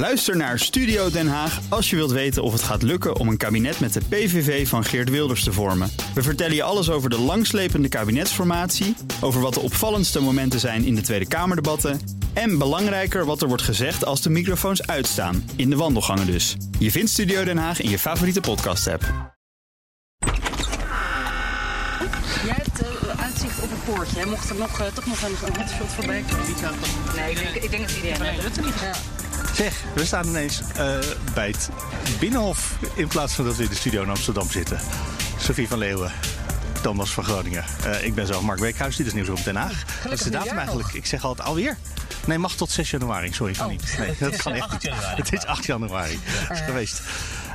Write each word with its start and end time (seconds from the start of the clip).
Luister 0.00 0.36
naar 0.36 0.58
Studio 0.58 1.10
Den 1.10 1.28
Haag 1.28 1.60
als 1.68 1.90
je 1.90 1.96
wilt 1.96 2.10
weten 2.10 2.42
of 2.42 2.52
het 2.52 2.62
gaat 2.62 2.82
lukken 2.82 3.16
om 3.16 3.28
een 3.28 3.36
kabinet 3.36 3.80
met 3.80 3.92
de 3.92 4.00
PVV 4.08 4.68
van 4.68 4.84
Geert 4.84 5.10
Wilders 5.10 5.44
te 5.44 5.52
vormen. 5.52 5.90
We 6.14 6.22
vertellen 6.22 6.54
je 6.54 6.62
alles 6.62 6.90
over 6.90 7.10
de 7.10 7.18
langslepende 7.18 7.88
kabinetsformatie, 7.88 8.96
over 9.20 9.40
wat 9.40 9.54
de 9.54 9.60
opvallendste 9.60 10.20
momenten 10.20 10.60
zijn 10.60 10.84
in 10.84 10.94
de 10.94 11.00
Tweede 11.00 11.28
Kamerdebatten 11.28 12.00
en 12.32 12.58
belangrijker 12.58 13.24
wat 13.24 13.42
er 13.42 13.48
wordt 13.48 13.62
gezegd 13.62 14.04
als 14.04 14.22
de 14.22 14.30
microfoons 14.30 14.86
uitstaan, 14.86 15.50
in 15.56 15.70
de 15.70 15.76
wandelgangen 15.76 16.26
dus. 16.26 16.56
Je 16.78 16.90
vindt 16.90 17.10
Studio 17.10 17.44
Den 17.44 17.58
Haag 17.58 17.80
in 17.80 17.90
je 17.90 17.98
favoriete 17.98 18.40
podcast-app. 18.40 19.02
Jij 22.44 22.54
hebt 22.54 22.82
uh, 22.82 23.22
uitzicht 23.22 23.62
op 23.62 23.70
een 23.70 23.94
poortje. 23.94 24.26
Mocht 24.26 24.50
er 24.50 24.56
nog, 24.56 24.80
uh, 24.80 24.86
toch 24.86 25.06
nog 25.06 25.22
een, 25.22 25.34
een 25.46 25.56
hotshot 25.56 25.88
voorbij 25.88 26.24
komen. 26.30 26.74
Nee, 27.16 27.30
ik 27.30 27.38
denk, 27.38 27.54
ik 27.54 27.70
denk 27.70 27.88
dat 27.88 27.96
iedereen 27.96 28.22
Nee, 28.22 28.36
dat 28.42 28.64
niet. 28.64 28.80
Ja. 28.80 28.92
Zeg, 29.60 29.82
we 29.94 30.04
staan 30.04 30.26
ineens 30.26 30.60
uh, 30.60 30.98
bij 31.34 31.46
het 31.46 31.68
Binnenhof 32.20 32.78
in 32.94 33.08
plaats 33.08 33.32
van 33.32 33.44
dat 33.44 33.56
we 33.56 33.62
in 33.62 33.68
de 33.68 33.74
studio 33.74 34.02
in 34.02 34.08
Amsterdam 34.08 34.50
zitten. 34.50 34.80
Sophie 35.38 35.68
van 35.68 35.78
Leeuwen, 35.78 36.12
Thomas 36.82 37.10
van 37.10 37.24
Groningen. 37.24 37.64
Uh, 37.86 38.04
ik 38.04 38.14
ben 38.14 38.26
zelf 38.26 38.42
Mark 38.42 38.58
Weekhuis, 38.58 38.96
dit 38.96 39.06
is 39.06 39.12
Nieuws 39.12 39.28
op 39.28 39.44
Den 39.44 39.56
Haag. 39.56 39.84
Wat 40.02 40.12
is 40.12 40.20
de 40.20 40.30
datum 40.30 40.58
eigenlijk? 40.58 40.92
Ik 40.92 41.06
zeg 41.06 41.24
altijd 41.24 41.48
alweer. 41.48 41.76
Nee, 42.26 42.38
mag 42.38 42.54
tot 42.54 42.70
6 42.70 42.90
januari. 42.90 43.32
Sorry, 43.32 43.52
kan 43.52 43.64
Oh. 43.66 43.70
niet. 43.70 43.94
Nee, 43.98 44.14
dat 44.18 44.36
kan 44.36 44.52
echt 44.52 44.72
niet. 44.72 44.82
januari. 44.92 45.16
Het 45.16 45.32
is 45.32 45.44
8 45.44 45.64
januari. 45.64 46.20
Dat 46.48 46.56
is 46.56 46.64
geweest. 46.64 47.02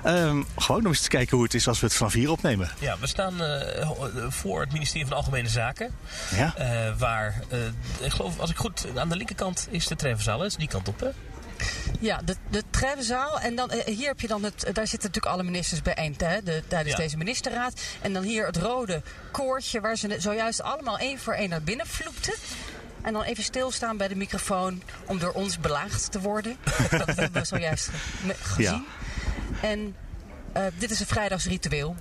Um, 0.05 0.45
gewoon 0.57 0.81
om 0.81 0.87
eens 0.87 1.01
te 1.01 1.09
kijken 1.09 1.35
hoe 1.35 1.45
het 1.45 1.53
is 1.53 1.67
als 1.67 1.79
we 1.79 1.85
het 1.85 1.95
vanaf 1.95 2.13
hier 2.13 2.31
opnemen. 2.31 2.69
Ja, 2.79 2.97
we 2.99 3.07
staan 3.07 3.33
uh, 3.41 4.29
voor 4.29 4.61
het 4.61 4.71
ministerie 4.71 5.07
van 5.07 5.17
Algemene 5.17 5.49
Zaken. 5.49 5.91
Ja? 6.35 6.53
Uh, 6.59 6.97
waar, 6.97 7.41
uh, 7.51 7.59
ik 8.05 8.11
geloof, 8.11 8.39
als 8.39 8.49
ik 8.49 8.57
goed, 8.57 8.85
aan 8.95 9.09
de 9.09 9.15
linkerkant 9.15 9.67
is 9.71 9.87
de 9.87 9.95
treffenzaal. 9.95 10.37
Dat 10.37 10.47
is 10.47 10.55
die 10.55 10.67
kant 10.67 10.87
op, 10.87 10.99
hè? 10.99 11.09
Ja, 11.99 12.21
de, 12.25 12.35
de. 12.49 12.63
En 13.41 13.55
dan, 13.55 13.73
uh, 13.73 13.83
hier 13.83 14.07
heb 14.07 14.19
je 14.19 14.27
dan 14.27 14.43
het. 14.43 14.59
Daar 14.59 14.87
zitten 14.87 15.09
natuurlijk 15.09 15.25
alle 15.33 15.43
ministers 15.43 15.81
bijeen 15.81 16.15
hè, 16.25 16.43
de, 16.43 16.63
tijdens 16.67 16.95
Ja. 16.95 17.01
deze 17.01 17.17
ministerraad. 17.17 17.81
En 18.01 18.13
dan 18.13 18.23
hier 18.23 18.45
het 18.45 18.57
rode 18.57 19.01
koordje 19.31 19.81
waar 19.81 19.95
ze 19.97 20.15
zojuist 20.19 20.61
allemaal 20.61 20.97
één 20.97 21.19
voor 21.19 21.33
één 21.33 21.49
naar 21.49 21.61
binnen 21.63 21.87
vloepten. 21.87 22.33
En 23.01 23.13
dan 23.13 23.23
even 23.23 23.43
stilstaan 23.43 23.97
bij 23.97 24.07
de 24.07 24.15
microfoon 24.15 24.81
om 25.05 25.19
door 25.19 25.31
ons 25.31 25.59
belaagd 25.59 26.11
te 26.11 26.19
worden. 26.19 26.57
Dat 26.91 27.07
hebben 27.07 27.31
we 27.41 27.45
zojuist 27.45 27.89
ge- 28.25 28.35
gezien. 28.41 28.85
En 29.61 29.95
uh, 30.57 30.63
dit 30.77 30.91
is 30.91 30.99
een 30.99 31.05
vrijdagsritueel. 31.05 31.95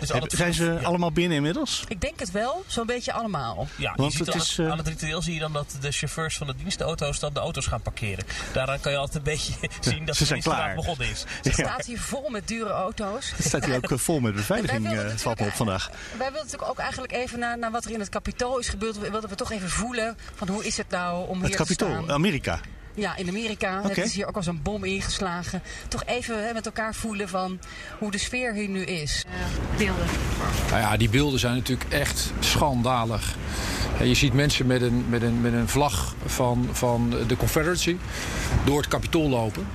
Dus 0.00 0.08
Heb- 0.08 0.24
Zijn 0.34 0.54
ze 0.54 0.64
ja. 0.64 0.86
allemaal 0.86 1.12
binnen 1.12 1.36
inmiddels? 1.36 1.84
Ik 1.88 2.00
denk 2.00 2.20
het 2.20 2.30
wel, 2.30 2.64
zo'n 2.66 2.86
beetje 2.86 3.12
allemaal. 3.12 3.66
Ja, 3.76 3.92
Want 3.96 4.12
je 4.12 4.18
ziet 4.18 4.26
het 4.26 4.34
aan, 4.34 4.40
is, 4.42 4.48
het, 4.56 4.66
eh, 4.66 4.72
aan 4.72 4.78
het 4.78 4.88
ritueel 4.88 5.22
zie 5.22 5.34
je 5.34 5.40
dan 5.40 5.52
dat 5.52 5.76
de 5.80 5.90
chauffeurs 5.92 6.36
van 6.36 6.46
de 6.46 6.54
dienstauto's 6.56 7.18
dan 7.18 7.32
de 7.32 7.40
auto's 7.40 7.66
gaan 7.66 7.82
parkeren. 7.82 8.24
Daaraan 8.52 8.80
kan 8.80 8.92
je 8.92 8.98
altijd 8.98 9.16
een 9.16 9.22
beetje 9.32 9.52
zien 9.90 10.04
dat 10.04 10.14
Ze 10.16 10.22
de 10.22 10.28
zijn 10.28 10.40
klaar. 10.42 10.74
begonnen 10.74 11.08
is. 11.10 11.24
Het 11.42 11.52
staat 11.54 11.86
hier 11.86 12.00
vol 12.00 12.28
met 12.28 12.48
dure 12.48 12.70
auto's. 12.70 13.32
Het 13.36 13.46
staat 13.46 13.64
hier 13.64 13.76
ook 13.76 13.90
eh, 13.90 13.98
vol 13.98 14.20
met 14.20 14.34
beveiliging, 14.34 14.92
uh, 14.92 15.08
valt 15.16 15.40
me 15.40 15.46
op 15.46 15.52
vandaag. 15.52 15.88
Wij 15.90 16.16
wilden 16.18 16.34
natuurlijk 16.42 16.70
ook 16.70 16.78
eigenlijk 16.78 17.12
even 17.12 17.38
naar, 17.38 17.58
naar 17.58 17.70
wat 17.70 17.84
er 17.84 17.90
in 17.90 18.00
het 18.00 18.08
kapitool 18.08 18.58
is 18.58 18.68
gebeurd. 18.68 18.98
We 18.98 19.10
wilden 19.10 19.30
we 19.30 19.36
toch 19.36 19.52
even 19.52 19.70
voelen 19.70 20.16
van 20.34 20.48
hoe 20.48 20.64
is 20.66 20.76
het 20.76 20.88
nou 20.90 21.28
om 21.28 21.36
Het 21.38 21.46
hier 21.46 21.50
te 21.56 21.62
kapitool, 21.62 21.88
staan. 22.02 22.10
Amerika. 22.12 22.60
Ja, 23.00 23.16
in 23.16 23.28
Amerika. 23.28 23.80
Het 23.82 23.98
is 23.98 24.14
hier 24.14 24.26
ook 24.26 24.36
als 24.36 24.46
een 24.46 24.62
bom 24.62 24.84
ingeslagen. 24.84 25.62
Toch 25.88 26.02
even 26.06 26.46
hè, 26.46 26.52
met 26.52 26.66
elkaar 26.66 26.94
voelen 26.94 27.28
van 27.28 27.58
hoe 27.98 28.10
de 28.10 28.18
sfeer 28.18 28.52
hier 28.52 28.68
nu 28.68 28.82
is. 28.82 29.24
beelden. 29.76 30.06
Nou 30.68 30.80
ja, 30.80 30.96
die 30.96 31.08
beelden 31.08 31.40
zijn 31.40 31.54
natuurlijk 31.54 31.92
echt 31.92 32.32
schandalig. 32.40 33.36
Je 34.02 34.14
ziet 34.14 34.32
mensen 34.32 34.66
met 34.66 34.82
een, 34.82 35.04
met 35.08 35.22
een, 35.22 35.40
met 35.40 35.52
een 35.52 35.68
vlag 35.68 36.14
van, 36.26 36.68
van 36.72 37.14
de 37.26 37.36
Confederacy 37.36 37.96
door 38.64 38.78
het 38.78 38.88
kapitool 38.88 39.28
lopen. 39.28 39.66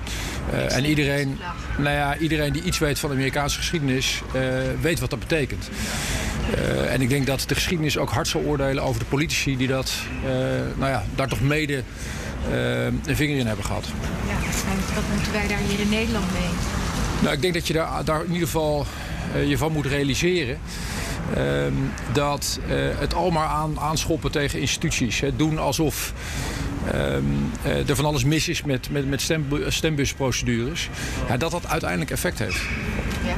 Eh, 0.52 0.76
en 0.76 0.84
iedereen, 0.84 1.38
nou 1.78 1.96
ja, 1.96 2.16
iedereen 2.16 2.52
die 2.52 2.62
iets 2.62 2.78
weet 2.78 2.98
van 2.98 3.08
de 3.08 3.14
Amerikaanse 3.14 3.58
geschiedenis 3.58 4.22
eh, 4.34 4.42
weet 4.80 5.00
wat 5.00 5.10
dat 5.10 5.18
betekent. 5.18 5.68
Eh, 6.54 6.92
en 6.92 7.00
ik 7.00 7.08
denk 7.08 7.26
dat 7.26 7.44
de 7.46 7.54
geschiedenis 7.54 7.98
ook 7.98 8.10
hard 8.10 8.28
zal 8.28 8.40
oordelen 8.40 8.82
over 8.82 9.00
de 9.00 9.06
politici 9.06 9.56
die 9.56 9.68
dat, 9.68 9.92
eh, 10.24 10.30
nou 10.76 10.90
ja, 10.90 11.04
daar 11.14 11.28
toch 11.28 11.40
mede 11.40 11.82
een 13.04 13.16
vinger 13.16 13.38
in 13.38 13.46
hebben 13.46 13.64
gehad. 13.64 13.84
Ja, 14.26 14.32
en 14.70 14.94
wat 14.94 15.04
moeten 15.14 15.32
wij 15.32 15.46
daar 15.48 15.58
hier 15.68 15.80
in 15.80 15.88
Nederland 15.88 16.32
mee? 16.32 16.48
Nou, 17.20 17.34
ik 17.34 17.42
denk 17.42 17.54
dat 17.54 17.66
je 17.66 17.72
daar, 17.72 18.04
daar 18.04 18.24
in 18.24 18.32
ieder 18.32 18.46
geval 18.46 18.86
eh, 19.34 19.48
je 19.48 19.58
van 19.58 19.72
moet 19.72 19.86
realiseren. 19.86 20.58
ehm, 21.34 21.72
dat 22.12 22.58
eh, 22.68 22.76
het 22.98 23.14
allemaal 23.14 23.48
aan, 23.48 23.80
aanschoppen 23.80 24.30
tegen 24.30 24.60
instituties. 24.60 25.20
Hè, 25.20 25.36
doen 25.36 25.58
alsof 25.58 26.12
ehm, 26.92 27.22
eh, 27.62 27.88
er 27.88 27.96
van 27.96 28.04
alles 28.04 28.24
mis 28.24 28.48
is 28.48 28.62
met, 28.62 28.90
met, 28.90 29.08
met 29.08 29.20
stembu- 29.20 29.70
stembusprocedures. 29.70 30.88
Ja, 31.28 31.36
dat 31.36 31.50
dat 31.50 31.66
uiteindelijk 31.66 32.10
effect 32.10 32.38
heeft. 32.38 32.60
Ja. 33.24 33.34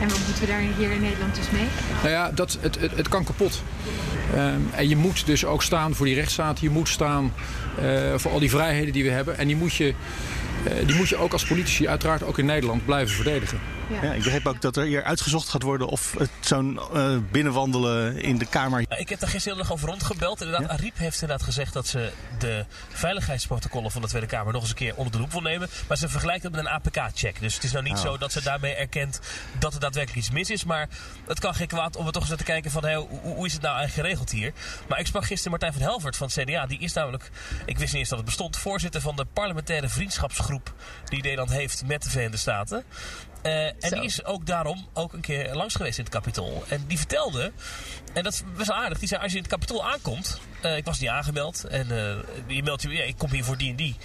En 0.00 0.08
wat 0.08 0.18
moeten 0.26 0.40
we 0.40 0.46
daar 0.46 0.60
hier 0.78 0.90
in 0.90 1.00
Nederland 1.00 1.34
dus 1.34 1.50
mee? 1.50 1.66
Nou 2.02 2.08
ja, 2.08 2.30
dat, 2.34 2.58
het, 2.60 2.80
het, 2.80 2.96
het 2.96 3.08
kan 3.08 3.24
kapot. 3.24 3.62
Ehm, 4.34 4.60
en 4.74 4.88
je 4.88 4.96
moet 4.96 5.26
dus 5.26 5.44
ook 5.44 5.62
staan 5.62 5.94
voor 5.94 6.06
die 6.06 6.14
rechtsstaat. 6.14 6.60
Je 6.60 6.70
moet 6.70 6.88
staan 6.88 7.32
eh, 7.78 8.14
voor 8.16 8.30
al 8.30 8.38
die 8.38 8.50
vrijheden 8.50 8.92
die 8.92 9.04
we 9.04 9.10
hebben. 9.10 9.38
En 9.38 9.46
die 9.46 9.56
moet, 9.56 9.74
je, 9.74 9.94
eh, 10.64 10.86
die 10.86 10.96
moet 10.96 11.08
je 11.08 11.16
ook 11.16 11.32
als 11.32 11.46
politici 11.46 11.88
uiteraard 11.88 12.22
ook 12.22 12.38
in 12.38 12.46
Nederland 12.46 12.84
blijven 12.84 13.14
verdedigen. 13.14 13.58
Ja, 14.02 14.12
ik 14.12 14.22
begreep 14.22 14.46
ook 14.46 14.60
dat 14.60 14.76
er 14.76 14.84
hier 14.84 15.02
uitgezocht 15.04 15.48
gaat 15.48 15.62
worden 15.62 15.86
of 15.88 16.14
het 16.18 16.30
zo'n 16.40 16.80
eh, 16.94 17.16
binnenwandelen 17.30 18.16
in 18.22 18.38
de 18.38 18.46
Kamer. 18.46 18.80
Ik 18.98 19.08
heb 19.08 19.20
daar 19.20 19.28
gisteren 19.28 19.56
heel 19.56 19.64
erg 19.66 19.72
over 19.72 19.88
rondgebeld. 19.88 20.40
Inderdaad, 20.40 20.66
Ja? 20.68 20.72
Ariep 20.76 20.96
heeft 20.98 21.20
inderdaad 21.20 21.46
gezegd 21.46 21.72
dat 21.72 21.86
ze 21.86 22.12
de 22.38 22.64
veiligheidsprotocollen 22.88 23.90
van 23.90 24.02
de 24.02 24.08
Tweede 24.08 24.26
Kamer 24.26 24.52
nog 24.52 24.60
eens 24.62 24.70
een 24.70 24.76
keer 24.76 24.94
onder 24.96 25.12
de 25.12 25.18
loep 25.18 25.32
wil 25.32 25.40
nemen. 25.40 25.68
Maar 25.88 25.96
ze 25.96 26.08
vergelijkt 26.08 26.42
het 26.42 26.52
met 26.52 26.60
een 26.60 26.68
APK-check. 26.70 27.40
Dus 27.40 27.54
het 27.54 27.64
is 27.64 27.72
nou 27.72 27.84
niet 27.84 27.90
Oh. 27.92 28.00
zo 28.02 28.16
dat 28.18 28.32
ze 28.32 28.42
daarmee 28.42 28.74
erkent 28.74 29.20
dat 29.58 29.74
er 29.74 29.80
daadwerkelijk 29.80 30.20
iets 30.26 30.30
mis 30.34 30.50
is. 30.50 30.64
Maar 30.64 30.88
het 31.26 31.40
kan 31.40 31.54
geen 31.54 31.66
kwaad 31.66 31.96
om 31.96 32.06
er 32.06 32.12
toch 32.12 32.20
eens 32.20 32.30
naar 32.30 32.38
te 32.38 32.44
kijken 32.44 32.70
van 32.70 32.84
hey, 32.84 32.94
hoe, 32.96 33.08
hoe 33.22 33.46
is 33.46 33.52
het 33.52 33.62
nou 33.62 33.76
eigenlijk 33.76 34.06
geregeld 34.08 34.30
hier. 34.30 34.52
Maar 34.88 34.98
ik 34.98 35.06
sprak 35.06 35.24
gisteren 35.24 35.50
Martijn 35.50 35.72
van 35.72 35.82
Helvert 35.82 36.16
van 36.16 36.30
het 36.34 36.44
CDA. 36.44 36.66
Die 36.66 36.78
is 36.78 36.92
namelijk, 36.92 37.30
ik 37.66 37.78
wist 37.78 37.90
niet 37.92 38.00
eens 38.00 38.08
dat 38.08 38.18
het 38.18 38.26
bestond, 38.26 38.56
voorzitter 38.56 39.00
van 39.00 39.16
de 39.16 39.24
parlementaire 39.32 39.88
vriendschapsgroep 39.88 40.72
die 41.04 41.22
Nederland 41.22 41.50
heeft 41.50 41.82
met 41.86 42.02
de 42.02 42.10
Verenigde 42.10 42.36
Staten. 42.38 42.84
Eh, 43.42 43.66
en 43.82 43.88
Zo. 43.88 43.94
die 43.94 44.04
is 44.04 44.24
ook 44.24 44.46
daarom 44.46 44.86
ook 44.92 45.12
een 45.12 45.20
keer 45.20 45.54
langs 45.54 45.74
geweest 45.74 45.98
in 45.98 46.04
het 46.04 46.12
kapitool. 46.12 46.64
En 46.68 46.84
die 46.86 46.98
vertelde, 46.98 47.52
en 48.12 48.22
dat 48.22 48.32
is 48.32 48.42
best 48.56 48.68
wel 48.68 48.76
aardig, 48.76 48.98
die 48.98 49.08
zei 49.08 49.22
als 49.22 49.30
je 49.30 49.36
in 49.36 49.42
het 49.42 49.52
kapitool 49.52 49.90
aankomt, 49.90 50.40
eh, 50.64 50.76
ik 50.76 50.84
was 50.84 50.98
niet 50.98 51.08
aangemeld 51.10 51.64
en 51.64 51.90
eh, 51.90 52.16
je 52.56 52.62
meldt 52.62 52.82
je, 52.82 52.88
ja, 52.88 53.02
ik 53.02 53.18
kom 53.18 53.30
hier 53.30 53.44
voor 53.44 53.56
die 53.56 53.70
en 53.70 53.76
die. 53.76 53.96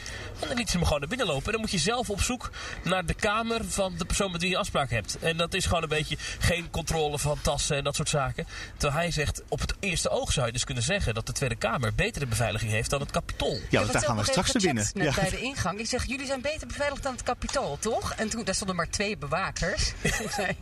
En 0.41 0.47
dan 0.47 0.57
liet 0.57 0.69
ze 0.69 0.78
me 0.78 0.84
gewoon 0.84 1.00
naar 1.00 1.09
binnen 1.09 1.28
lopen. 1.28 1.45
En 1.45 1.51
dan 1.51 1.62
moet 1.62 1.72
je 1.72 1.78
zelf 1.78 2.09
op 2.09 2.22
zoek 2.22 2.51
naar 2.84 3.06
de 3.06 3.13
kamer 3.13 3.66
van 3.68 3.95
de 3.97 4.06
persoon 4.06 4.31
met 4.31 4.41
wie 4.41 4.50
je 4.50 4.57
afspraak 4.57 4.90
hebt. 4.90 5.18
En 5.19 5.38
dat 5.38 5.53
is 5.53 5.66
gewoon 5.66 5.84
een 5.84 5.90
beetje 5.90 6.18
geen 6.40 6.69
controle 6.69 7.19
van 7.19 7.38
tassen 7.41 7.78
en 7.78 7.84
dat 7.84 7.95
soort 7.95 8.09
zaken. 8.09 8.47
Terwijl 8.78 9.01
hij 9.01 9.12
zegt, 9.12 9.41
op 9.47 9.59
het 9.59 9.73
eerste 9.79 10.09
oog 10.09 10.31
zou 10.31 10.45
je 10.45 10.51
dus 10.51 10.63
kunnen 10.63 10.84
zeggen 10.84 11.13
dat 11.13 11.25
de 11.25 11.31
Tweede 11.34 11.56
Kamer 11.56 11.94
betere 11.95 12.25
beveiliging 12.25 12.72
heeft 12.72 12.89
dan 12.89 13.00
het 13.00 13.12
kapitool. 13.12 13.59
Ja, 13.69 13.84
daar 13.85 14.01
gaan 14.03 14.18
we 14.18 14.24
straks 14.24 14.51
naar 14.51 14.63
binnen. 14.63 14.89
Ja. 14.94 15.03
Net 15.03 15.16
bij 15.16 15.29
de 15.29 15.41
ingang. 15.41 15.79
Ik 15.79 15.85
zeg, 15.88 16.06
jullie 16.06 16.25
zijn 16.25 16.41
beter 16.41 16.68
beveiligd 16.68 17.03
dan 17.03 17.12
het 17.13 17.24
kapitool, 17.24 17.78
toch? 17.79 18.13
En 18.13 18.29
toen, 18.29 18.44
daar 18.44 18.56
stonden 18.56 18.75
maar 18.75 18.89
twee 18.89 19.18
bewakers. 19.18 19.94
ik 20.01 20.31
zei, 20.31 20.56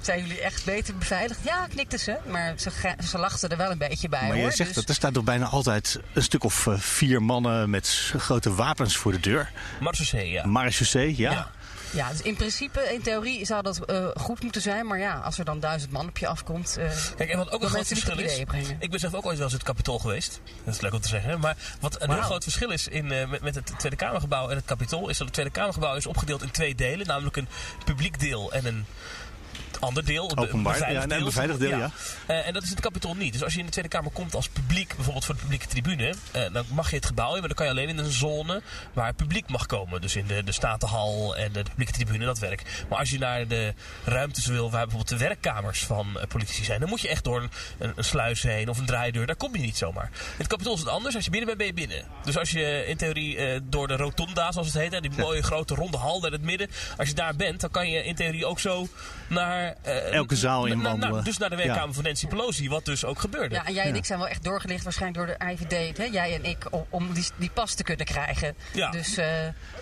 zijn 0.00 0.20
jullie 0.20 0.40
echt 0.40 0.64
beter 0.64 0.96
beveiligd? 0.96 1.40
Ja, 1.44 1.66
knikten 1.66 1.98
ze. 1.98 2.16
Maar 2.26 2.54
ze, 2.56 2.70
ze 3.10 3.18
lachten 3.18 3.48
er 3.50 3.56
wel 3.56 3.70
een 3.70 3.78
beetje 3.78 4.08
bij, 4.08 4.20
Maar 4.20 4.36
hoor. 4.36 4.44
je 4.44 4.50
zegt 4.56 4.68
Dus- 4.68 4.74
dat 4.78 4.88
er 4.88 4.94
staat 4.94 5.14
toch 5.14 5.24
bijna 5.30 5.46
altijd 5.46 6.00
een 6.12 6.22
stuk 6.22 6.44
of 6.44 6.66
eh, 6.66 6.74
vier 6.78 7.22
mannen 7.22 7.70
met 7.70 8.12
grote 8.16 8.54
wapens 8.54 8.96
voor 8.96 9.12
de 9.12 9.20
deur. 9.20 9.50
Marseillais, 9.80 10.30
ja. 10.32 10.46
Marechaussee, 10.46 11.16
ja. 11.16 11.30
Ja. 11.30 11.50
Ja, 11.92 12.10
dus 12.10 12.22
in 12.22 12.36
principe, 12.36 12.80
in 12.94 13.02
theorie 13.02 13.44
zou 13.46 13.62
dat 13.62 13.84
eh, 13.84 14.06
goed 14.14 14.42
moeten 14.42 14.62
zijn. 14.62 14.86
Maar 14.86 14.98
ja, 14.98 15.18
als 15.18 15.38
er 15.38 15.44
dan 15.44 15.60
duizend 15.60 15.92
man 15.92 16.08
op 16.08 16.18
je 16.18 16.26
afkomt... 16.26 16.76
eh, 16.78 16.90
Kijk, 17.16 17.30
en 17.30 17.38
wat 17.38 17.50
ook 17.50 17.62
een 17.62 17.68
groot 17.68 17.86
verschil 17.86 18.18
is. 18.18 18.38
Ik 18.78 18.90
ben 18.90 19.00
zelf 19.00 19.14
ook 19.14 19.26
ooit 19.26 19.36
wel 19.36 19.44
eens 19.44 19.52
het 19.52 19.62
kapitool 19.62 19.98
geweest. 19.98 20.40
Dat 20.64 20.74
is 20.74 20.80
leuk 20.80 20.92
om 20.92 21.00
te 21.00 21.08
zeggen. 21.08 21.40
Maar 21.40 21.56
wat 21.80 22.02
een 22.02 22.12
heel 22.12 22.22
groot 22.22 22.42
verschil 22.42 22.70
is 22.70 22.88
in, 22.88 23.12
eh, 23.12 23.28
met, 23.28 23.42
met 23.42 23.54
het 23.54 23.72
Tweede 23.78 23.96
Kamergebouw 23.96 24.48
en 24.48 24.56
het 24.56 24.64
kapitool. 24.64 25.08
Is 25.08 25.16
dat 25.16 25.26
het 25.26 25.32
Tweede 25.34 25.52
Kamergebouw 25.52 25.96
is 25.96 26.06
opgedeeld 26.06 26.42
in 26.42 26.50
twee 26.50 26.74
delen. 26.74 27.06
Namelijk 27.06 27.36
een 27.36 27.48
publiek 27.84 28.20
deel 28.20 28.52
en 28.52 28.66
een 28.66 28.86
ander 29.80 30.04
deel. 30.04 30.30
Openbaar, 30.36 30.72
beveiligd 30.72 31.10
ja, 31.10 31.16
deel. 31.16 31.24
beveiligd 31.24 31.60
deel, 31.60 31.78
ja. 31.78 31.90
Eh, 32.26 32.46
en 32.46 32.52
dat 32.52 32.62
is 32.62 32.68
in 32.68 32.74
het 32.74 32.84
kapitool 32.84 33.14
niet. 33.14 33.32
Dus 33.32 33.42
als 33.44 33.52
je 33.52 33.58
in 33.58 33.64
de 33.64 33.70
Tweede 33.70 33.90
Kamer 33.90 34.10
komt 34.10 34.34
als 34.34 34.48
publiek, 34.48 34.94
bijvoorbeeld 34.94 35.24
voor 35.24 35.34
de 35.34 35.40
publieke 35.40 35.66
tribune. 35.66 36.14
eh, 36.32 36.42
dan 36.52 36.64
mag 36.72 36.90
je 36.90 36.96
het 36.96 37.06
gebouw 37.06 37.32
in, 37.32 37.38
maar 37.38 37.48
dan 37.48 37.56
kan 37.56 37.66
je 37.66 37.72
alleen 37.72 37.88
in 37.88 37.98
een 37.98 38.10
zone 38.10 38.62
waar 38.92 39.06
het 39.06 39.16
publiek 39.16 39.48
mag 39.48 39.66
komen. 39.66 40.00
Dus 40.00 40.16
in 40.16 40.26
de, 40.26 40.44
de 40.44 40.52
Statenhal 40.52 41.36
en 41.36 41.52
de 41.52 41.62
publieke 41.62 41.92
tribune, 41.92 42.24
dat 42.24 42.38
werkt. 42.38 42.84
Maar 42.88 42.98
als 42.98 43.10
je 43.10 43.18
naar 43.18 43.46
de 43.48 43.74
ruimtes 44.04 44.46
wil 44.46 44.70
waar 44.70 44.86
bijvoorbeeld 44.86 45.20
de 45.20 45.26
werkkamers 45.26 45.82
van 45.84 46.20
eh, 46.20 46.26
politici 46.28 46.64
zijn. 46.64 46.80
Dan 46.80 46.88
moet 46.88 47.00
je 47.00 47.08
echt 47.08 47.24
door 47.24 47.42
een, 47.42 47.50
een, 47.78 47.92
een 47.96 48.04
sluis 48.04 48.42
heen 48.42 48.68
of 48.68 48.78
een 48.78 48.86
draaideur. 48.86 49.26
Daar 49.26 49.36
kom 49.36 49.56
je 49.56 49.60
niet 49.62 49.76
zomaar. 49.76 50.10
In 50.12 50.34
het 50.36 50.46
kapitool 50.46 50.74
is 50.74 50.80
het 50.80 50.88
anders. 50.88 51.14
Als 51.14 51.24
je 51.24 51.30
binnen 51.30 51.48
bent, 51.48 51.58
ben 51.58 51.66
je 51.66 51.86
binnen. 51.86 52.04
Dus 52.24 52.38
als 52.38 52.50
je 52.50 52.84
in 52.86 52.96
theorie 52.96 53.38
door 53.62 53.88
de 53.88 53.96
rotonda, 53.96 54.52
zoals 54.52 54.66
het 54.72 54.76
heet. 54.76 55.02
Die 55.02 55.10
mooie 55.16 55.42
grote 55.42 55.74
ronde 55.74 55.96
hal 55.96 56.26
in 56.26 56.32
het 56.32 56.42
midden. 56.42 56.70
Als 56.96 57.08
je 57.08 57.14
daar 57.14 57.36
bent, 57.36 57.60
dan 57.60 57.70
kan 57.70 57.90
je 57.90 58.04
in 58.04 58.14
theorie 58.14 58.46
ook 58.46 58.60
zo 58.60 58.88
naar 59.28 59.69
naar... 59.84 59.94
eh, 59.94 60.14
Elke 60.14 60.36
zaal 60.36 60.60
na- 60.62 60.68
na- 60.68 60.74
inwandelen. 60.74 61.14
na- 61.16 61.22
dus 61.22 61.38
naar 61.38 61.50
de 61.50 61.56
werkkamer 61.56 61.86
Ja. 61.88 61.92
van 61.94 62.04
Nancy 62.04 62.26
Pelosi, 62.26 62.68
wat 62.68 62.84
dus 62.84 63.04
ook 63.04 63.18
gebeurde. 63.20 63.54
Ja, 63.54 63.66
en 63.66 63.72
jij 63.74 63.84
en 63.84 63.90
Ja. 63.92 63.96
ik 63.96 64.04
zijn 64.04 64.18
wel 64.18 64.28
echt 64.28 64.44
doorgelicht 64.44 64.84
waarschijnlijk 64.84 65.26
door 65.26 65.36
de 65.38 65.52
IVD. 65.52 65.96
Hè? 65.98 66.04
Jij 66.04 66.34
en 66.34 66.44
ik, 66.44 66.66
om, 66.70 66.86
om 66.90 67.12
die, 67.12 67.24
die 67.36 67.50
pas 67.50 67.74
te 67.74 67.82
kunnen 67.82 68.06
krijgen. 68.06 68.54
Ja. 68.72 68.90
Dus 68.90 69.16
eh, 69.16 69.26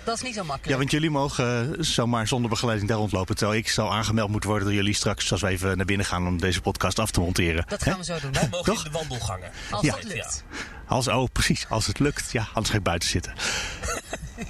dat 0.05 0.17
is 0.17 0.23
niet 0.23 0.35
zo 0.35 0.41
makkelijk. 0.45 0.71
Ja, 0.73 0.77
want 0.77 0.91
jullie 0.91 1.11
mogen 1.11 1.73
eh, 1.73 1.83
zomaar 1.85 2.27
zonder 2.29 2.51
begeleiding 2.51 2.89
daar 2.89 2.99
rondlopen. 2.99 3.37
Terwijl 3.37 3.59
ik 3.59 3.69
zal 3.69 3.93
aangemeld 3.93 4.31
moeten 4.31 4.49
worden 4.51 4.67
door 4.69 4.77
jullie 4.77 4.95
straks 4.95 5.33
als 5.33 5.41
we 5.41 5.49
even 5.49 5.77
naar 5.77 5.87
binnen 5.87 6.07
gaan 6.07 6.27
om 6.27 6.41
deze 6.41 6.61
podcast 6.61 6.99
af 6.99 7.11
te 7.11 7.21
monteren. 7.21 7.65
Dat 7.69 7.85
Hè? 7.85 7.91
gaan 7.91 7.99
we 7.99 8.05
zo 8.05 8.19
doen. 8.21 8.33
Wij 8.33 8.49
mogen 8.51 8.65
Toch? 8.75 8.85
in 8.85 8.93
de 8.93 8.99
wandelgangen. 8.99 9.51
Als 9.71 9.83
Ja. 9.87 9.93
dat 9.93 10.05
lukt. 10.05 10.45
Als, 10.87 11.09
oh, 11.09 11.25
precies. 11.33 11.67
Als 11.69 11.87
het 11.87 11.99
lukt. 11.99 12.33
Ja, 12.33 12.43
anders 12.49 12.69
ga 12.71 12.77
ik 12.77 12.83
buiten 12.83 13.09
zitten. 13.09 13.33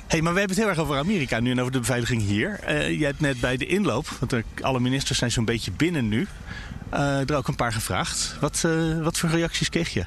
Hey, 0.06 0.22
maar 0.22 0.32
we 0.32 0.38
hebben 0.38 0.56
het 0.56 0.66
heel 0.66 0.68
erg 0.68 0.78
over 0.78 0.98
Amerika 0.98 1.40
nu 1.40 1.50
en 1.50 1.60
over 1.60 1.72
de 1.72 1.78
beveiliging 1.78 2.22
hier. 2.22 2.60
Eh 2.60 2.98
jij 2.98 3.06
hebt 3.06 3.20
net 3.20 3.40
bij 3.40 3.56
de 3.56 3.66
inloop, 3.66 4.08
want 4.20 4.42
alle 4.60 4.80
ministers 4.80 5.18
zijn 5.18 5.30
zo'n 5.30 5.44
beetje 5.44 5.72
binnen 5.72 6.08
nu, 6.08 6.26
eh, 6.88 7.30
er 7.30 7.36
ook 7.36 7.48
een 7.48 7.56
paar 7.56 7.72
gevraagd. 7.72 8.36
Wat, 8.40 8.62
eh, 8.66 9.02
wat 9.02 9.18
voor 9.18 9.30
reacties 9.30 9.68
kreeg 9.68 9.92
je? 9.92 10.04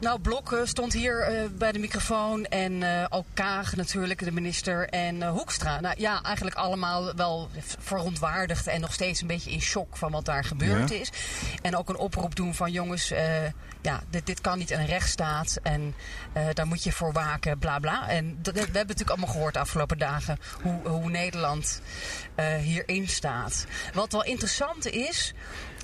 Nou, 0.00 0.20
Blok 0.20 0.52
eh, 0.52 0.60
stond 0.64 0.92
hier 0.92 1.20
eh, 1.20 1.48
bij 1.58 1.72
de 1.72 1.78
microfoon. 1.78 2.44
En 2.44 2.82
eh, 2.82 3.04
ook 3.08 3.26
Kaag 3.34 3.76
natuurlijk, 3.76 4.24
de 4.24 4.32
minister. 4.32 4.88
En 4.88 5.28
Hoekstra. 5.28 5.80
Nou 5.80 5.94
ja, 5.98 6.22
eigenlijk 6.22 6.56
allemaal 6.56 7.14
wel 7.14 7.48
verontwaardigd. 7.78 8.66
En 8.66 8.80
nog 8.80 8.92
steeds 8.92 9.20
een 9.20 9.26
beetje 9.26 9.50
in 9.50 9.60
shock 9.60 9.96
van 9.96 10.10
wat 10.12 10.24
daar 10.24 10.44
gebeurd 10.44 10.90
Ja. 10.90 10.96
is. 10.96 11.10
En 11.62 11.76
ook 11.76 11.88
een 11.88 11.96
oproep 11.96 12.34
doen 12.34 12.54
van 12.54 12.72
jongens, 12.72 13.08
ja, 13.82 14.00
dit, 14.10 14.26
dit 14.26 14.40
kan 14.40 14.58
niet 14.58 14.70
in 14.70 14.78
een 14.78 14.86
rechtsstaat. 14.86 15.58
En 15.62 15.94
daar 16.52 16.66
moet 16.66 16.82
je 16.84 16.92
voor 16.92 17.12
waken, 17.12 17.58
bla 17.58 17.78
bla. 17.78 18.08
En 18.08 18.38
we 18.42 18.50
hebben 18.52 18.72
natuurlijk 18.72 19.10
allemaal 19.10 19.28
gehoord 19.28 19.54
de 19.54 19.60
afgelopen 19.60 19.98
dagen. 19.98 20.38
Hoe, 20.62 20.88
hoe 20.88 21.10
Nederland 21.10 21.80
hierin 22.60 23.08
staat. 23.08 23.66
Wat 23.92 24.12
wel 24.12 24.24
interessant 24.24 24.86
is... 24.86 25.34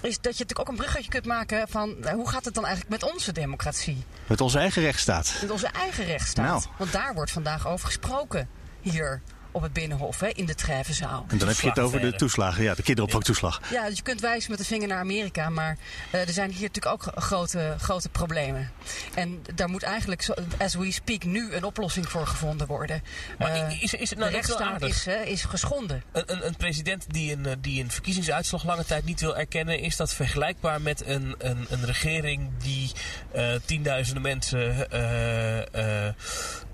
Is 0.02 0.20
dat 0.20 0.36
je 0.36 0.44
natuurlijk 0.44 0.58
ook 0.58 0.68
een 0.68 0.76
bruggetje 0.76 1.10
kunt 1.10 1.26
maken 1.26 1.68
van 1.68 2.04
eh, 2.04 2.12
hoe 2.12 2.28
gaat 2.28 2.44
het 2.44 2.54
dan 2.54 2.64
eigenlijk 2.66 3.02
met 3.02 3.12
onze 3.12 3.32
democratie? 3.32 4.04
Met 4.26 4.40
onze 4.40 4.58
eigen 4.58 4.82
rechtsstaat. 4.82 5.38
Met 5.40 5.50
onze 5.50 5.66
eigen 5.66 6.04
rechtsstaat. 6.04 6.46
Nou. 6.46 6.62
Want 6.76 6.92
daar 6.92 7.14
wordt 7.14 7.30
vandaag 7.30 7.68
over 7.68 7.86
gesproken. 7.86 8.48
Hier 8.80 9.22
op 9.52 9.62
het 9.62 9.72
Binnenhof, 9.72 10.20
hè, 10.20 10.28
in 10.28 10.46
de 10.46 10.54
Treffenzaal. 10.54 11.24
En 11.28 11.38
dan 11.38 11.48
heb 11.48 11.60
je 11.60 11.68
het 11.68 11.78
over 11.78 12.00
de 12.00 12.12
Toeslagenaffaire. 12.12 12.18
toeslagen, 12.18 12.62
ja, 12.62 12.74
de 12.74 12.82
kinderopvangtoeslag. 12.82 13.60
Ja, 13.70 13.86
dus 13.88 13.96
je 13.96 14.02
kunt 14.02 14.20
wijzen 14.20 14.50
met 14.50 14.58
de 14.58 14.64
vinger 14.64 14.88
naar 14.88 14.98
Amerika, 14.98 15.48
maar 15.48 15.76
eh, 16.10 16.20
er 16.20 16.32
zijn 16.32 16.50
hier 16.50 16.68
natuurlijk 16.68 17.06
ook 17.06 17.22
grote, 17.22 17.74
grote 17.78 18.08
problemen. 18.08 18.70
En 19.14 19.42
daar 19.54 19.68
moet 19.68 19.82
eigenlijk, 19.82 20.28
as 20.58 20.74
we 20.74 20.92
speak, 20.92 21.24
nu 21.24 21.52
een 21.52 21.64
oplossing 21.64 22.08
voor 22.08 22.26
gevonden 22.26 22.66
worden. 22.66 23.02
Maar 23.38 23.50
Eh, 23.50 23.82
is, 23.82 23.94
is 23.94 24.00
het 24.00 24.08
de 24.08 24.14
nou 24.16 24.30
wel 24.30 24.40
rechtsstaat 24.40 24.82
is, 24.82 25.06
eh, 25.06 25.26
is 25.26 25.42
geschonden. 25.42 26.02
Een, 26.12 26.22
een, 26.26 26.46
een 26.46 26.56
president 26.56 27.04
die 27.08 27.32
een, 27.32 27.46
eh, 27.46 27.52
die 27.60 27.82
een 27.82 27.90
verkiezingsuitslag 27.90 28.64
lange 28.64 28.84
tijd 28.84 29.04
niet 29.04 29.20
wil 29.20 29.36
erkennen, 29.36 29.78
is 29.78 29.96
dat 29.96 30.14
vergelijkbaar 30.14 30.80
met 30.80 31.06
een, 31.06 31.34
een, 31.38 31.66
een 31.70 31.84
regering 31.84 32.50
die 32.58 32.90
eh, 33.32 33.54
tienduizenden 33.64 34.22
mensen 34.22 34.90
eh, 34.90 35.58
eh, 35.72 36.06
eh, 36.06 36.14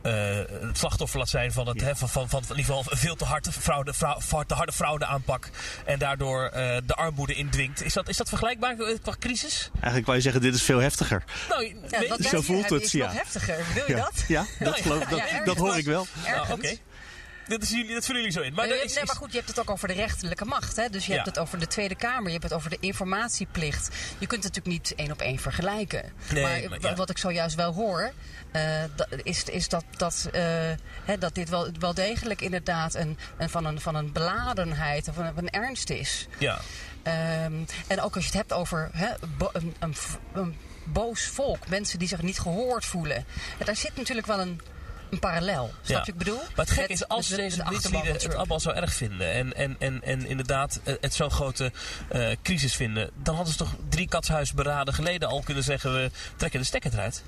het 0.03 0.79
slachtoffer 0.79 1.19
laat 1.19 1.29
zijn 1.29 1.53
van, 1.53 1.69
het, 1.69 1.81
hè, 1.81 1.97
van, 1.97 2.09
van, 2.09 2.29
van, 2.29 2.43
in 2.43 2.49
ieder 2.49 2.65
geval 2.65 2.85
een 2.89 2.97
veel 2.99 3.15
te 3.17 3.25
harde 3.25 3.53
fraude, 3.53 3.95
frau- 3.95 4.21
fa- 4.21 4.45
te 4.45 4.55
harde 4.55 4.73
fraudeaanpak 4.73 5.51
en 5.85 5.99
daardoor 5.99 6.45
eh, 6.45 6.77
de 6.87 6.95
armoede 6.95 7.35
indwingt. 7.35 7.83
Is 7.83 7.93
dat, 7.93 8.09
is 8.09 8.17
dat 8.17 8.29
vergelijkbaar 8.29 8.79
eh, 8.79 8.99
qua 9.03 9.15
crisis? 9.19 9.71
Eigenlijk 9.75 10.05
wou 10.05 10.17
je 10.17 10.23
zeggen, 10.23 10.41
dit 10.43 10.55
is 10.55 10.63
veel 10.63 10.79
heftiger. 10.79 11.25
Nou, 11.49 11.75
Ja, 11.91 12.23
zo 12.29 12.41
voelt 12.41 12.71
het, 12.71 12.83
is 12.83 12.93
ja. 12.93 13.11
heftiger. 13.13 13.57
Wil 13.75 13.85
je 13.87 13.93
Ja, 13.97 13.99
dat? 14.05 14.25
ja 14.29 14.45
dat, 14.59 14.77
geloof, 14.81 15.05
dat, 15.05 15.23
dat 15.45 15.57
hoor 15.57 15.77
ik 15.79 15.85
wel. 15.85 16.07
nou, 16.27 16.53
oké. 16.53 16.77
Dat, 17.49 17.63
is 17.63 17.69
jullie, 17.71 17.95
dat 17.95 18.05
vullen 18.05 18.21
jullie 18.21 18.37
zo 18.37 18.43
in. 18.43 18.55
Maar 18.55 18.69
Nee, 18.69 18.83
is, 18.85 18.95
nee, 18.95 19.05
maar 19.05 19.17
goed, 19.17 19.31
je 19.31 19.37
hebt 19.37 19.49
het 19.49 19.61
ook 19.61 19.71
over 19.71 19.89
de 19.89 19.95
rechterlijke 19.95 20.45
macht. 20.45 20.77
Hè? 20.77 20.89
Dus 20.89 21.05
je 21.07 21.11
Ja. 21.11 21.17
hebt 21.17 21.29
het 21.29 21.39
over 21.39 21.59
de 21.59 21.67
Tweede 21.67 21.95
Kamer, 21.95 22.25
je 22.27 22.31
hebt 22.33 22.43
het 22.43 22.53
over 22.53 22.71
de 22.71 22.77
informatieplicht. 22.81 23.89
Je 24.19 24.27
kunt 24.27 24.45
het 24.45 24.55
natuurlijk 24.55 24.67
niet 24.89 24.95
één 24.99 25.13
op 25.13 25.21
één 25.21 25.39
vergelijken. 25.39 26.13
Nee, 26.33 26.43
maar 26.43 26.71
maar 26.71 26.81
wa- 26.81 26.89
ja. 26.89 26.95
wat 26.95 27.11
ik 27.11 27.19
zojuist 27.19 27.55
wel 27.57 27.73
hoor, 27.75 28.13
eh, 28.53 28.83
is, 29.23 29.45
is 29.45 29.69
dat, 29.69 29.85
dat, 29.97 30.29
eh, 30.33 30.43
hè, 31.05 31.19
dat 31.19 31.35
dit 31.35 31.49
wel, 31.49 31.69
wel 31.79 31.95
degelijk 31.95 32.41
inderdaad 32.41 32.95
een, 32.95 33.19
een, 33.39 33.51
van, 33.51 33.65
een, 33.65 33.81
van 33.81 33.95
een 33.95 34.13
beladenheid 34.13 35.09
of 35.09 35.17
een, 35.17 35.33
een 35.37 35.51
ernst 35.51 35.91
is. 35.91 36.27
ja. 36.39 36.61
Ehm, 37.03 37.53
en 37.87 38.01
ook 38.01 38.15
als 38.15 38.25
je 38.25 38.31
het 38.31 38.39
hebt 38.39 38.53
over 38.53 38.91
hè, 38.93 39.09
een, 39.53 39.75
een, 39.79 39.95
een 40.33 40.57
boos 40.85 41.23
volk, 41.27 41.69
mensen 41.69 41.99
die 41.99 42.09
zich 42.09 42.23
niet 42.23 42.39
gehoord 42.39 42.85
voelen. 42.85 43.25
Daar 43.65 43.77
zit 43.77 43.97
natuurlijk 43.97 44.27
wel 44.27 44.41
een, 44.41 44.61
een 45.11 45.19
parallel. 45.19 45.65
Snap 45.83 45.87
Ja. 45.87 45.93
je 45.93 45.99
wat 45.99 46.09
ik 46.09 46.17
bedoel? 46.19 46.37
Maar 46.37 46.49
het 46.65 46.71
gekke 46.71 46.81
Met- 46.81 46.91
is, 46.91 47.09
als 47.09 47.29
met- 47.29 47.39
deze 47.39 47.57
van 47.63 48.07
het 48.07 48.35
allemaal 48.35 48.61
zo 48.61 48.71
erg 48.71 48.93
vinden 48.95 49.33
en, 49.33 49.55
en, 49.57 49.77
en, 49.79 50.03
en 50.03 50.27
inderdaad 50.27 50.81
eh, 50.85 50.95
het 51.01 51.15
zo'n 51.15 51.31
grote 51.31 51.73
eh, 52.09 52.31
crisis 52.43 52.75
vinden, 52.75 53.11
dan 53.23 53.35
hadden 53.35 53.53
ze 53.53 53.59
toch 53.59 53.75
drie 53.89 54.09
katshuisberaden 54.09 54.95
geleden 54.95 55.29
al 55.29 55.43
kunnen 55.45 55.63
zeggen: 55.65 55.93
we 55.93 56.11
trekken 56.37 56.61
de 56.61 56.67
stekker 56.67 56.93
eruit. 56.93 57.23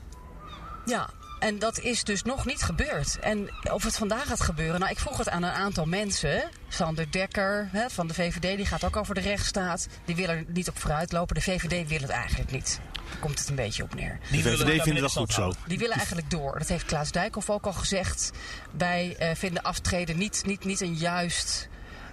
Ja, 0.87 1.09
en 1.41 1.59
dat 1.59 1.79
is 1.79 2.05
dus 2.05 2.23
nog 2.23 2.47
niet 2.47 2.63
gebeurd. 2.63 3.19
En 3.19 3.51
of 3.73 3.83
het 3.83 3.97
vandaag 3.97 4.27
gaat 4.27 4.41
gebeuren, 4.41 4.81
nou, 4.81 4.93
ik 4.93 4.99
vroeg 4.99 5.19
het 5.19 5.29
aan 5.29 5.43
een 5.43 5.51
aantal 5.51 5.87
mensen. 5.87 6.51
Sander 6.69 7.11
Dekker 7.11 7.69
hè, 7.73 7.91
van 7.91 8.07
de 8.07 8.15
VVD, 8.15 8.57
die 8.57 8.67
gaat 8.67 8.85
ook 8.85 8.97
over 8.97 9.15
de 9.15 9.21
rechtsstaat. 9.21 9.87
Die 10.05 10.17
wil 10.17 10.29
er 10.29 10.45
niet 10.47 10.69
op 10.69 10.79
vooruit 10.79 11.13
lopen. 11.13 11.35
De 11.35 11.41
VVD 11.41 11.89
wil 11.89 12.01
het 12.01 12.11
eigenlijk 12.11 12.51
niet. 12.51 12.81
Daar 12.93 13.19
komt 13.21 13.39
het 13.39 13.49
een 13.49 13.55
beetje 13.55 13.83
op 13.83 13.95
neer. 13.95 14.19
Die 14.31 14.43
De 14.43 14.51
willen 14.51 14.67
VVD 14.67 14.77
kabinet 14.77 15.01
wel 15.01 15.09
goed 15.09 15.33
zo. 15.33 15.53
Die 15.67 15.79
willen 15.79 15.97
eigenlijk 15.97 16.31
door. 16.31 16.59
Dat 16.59 16.69
heeft 16.69 16.85
Klaas 16.85 17.13
Dijkhoff 17.13 17.51
ook 17.51 17.67
al 17.67 17.73
gezegd. 17.73 18.31
Wij 18.71 19.17
eh, 19.19 19.31
vinden 19.35 19.63
aftreden 19.63 20.19
niet, 20.19 20.43
niet, 20.47 20.65
niet 20.65 20.81
een 20.81 20.95
juist 20.95 21.69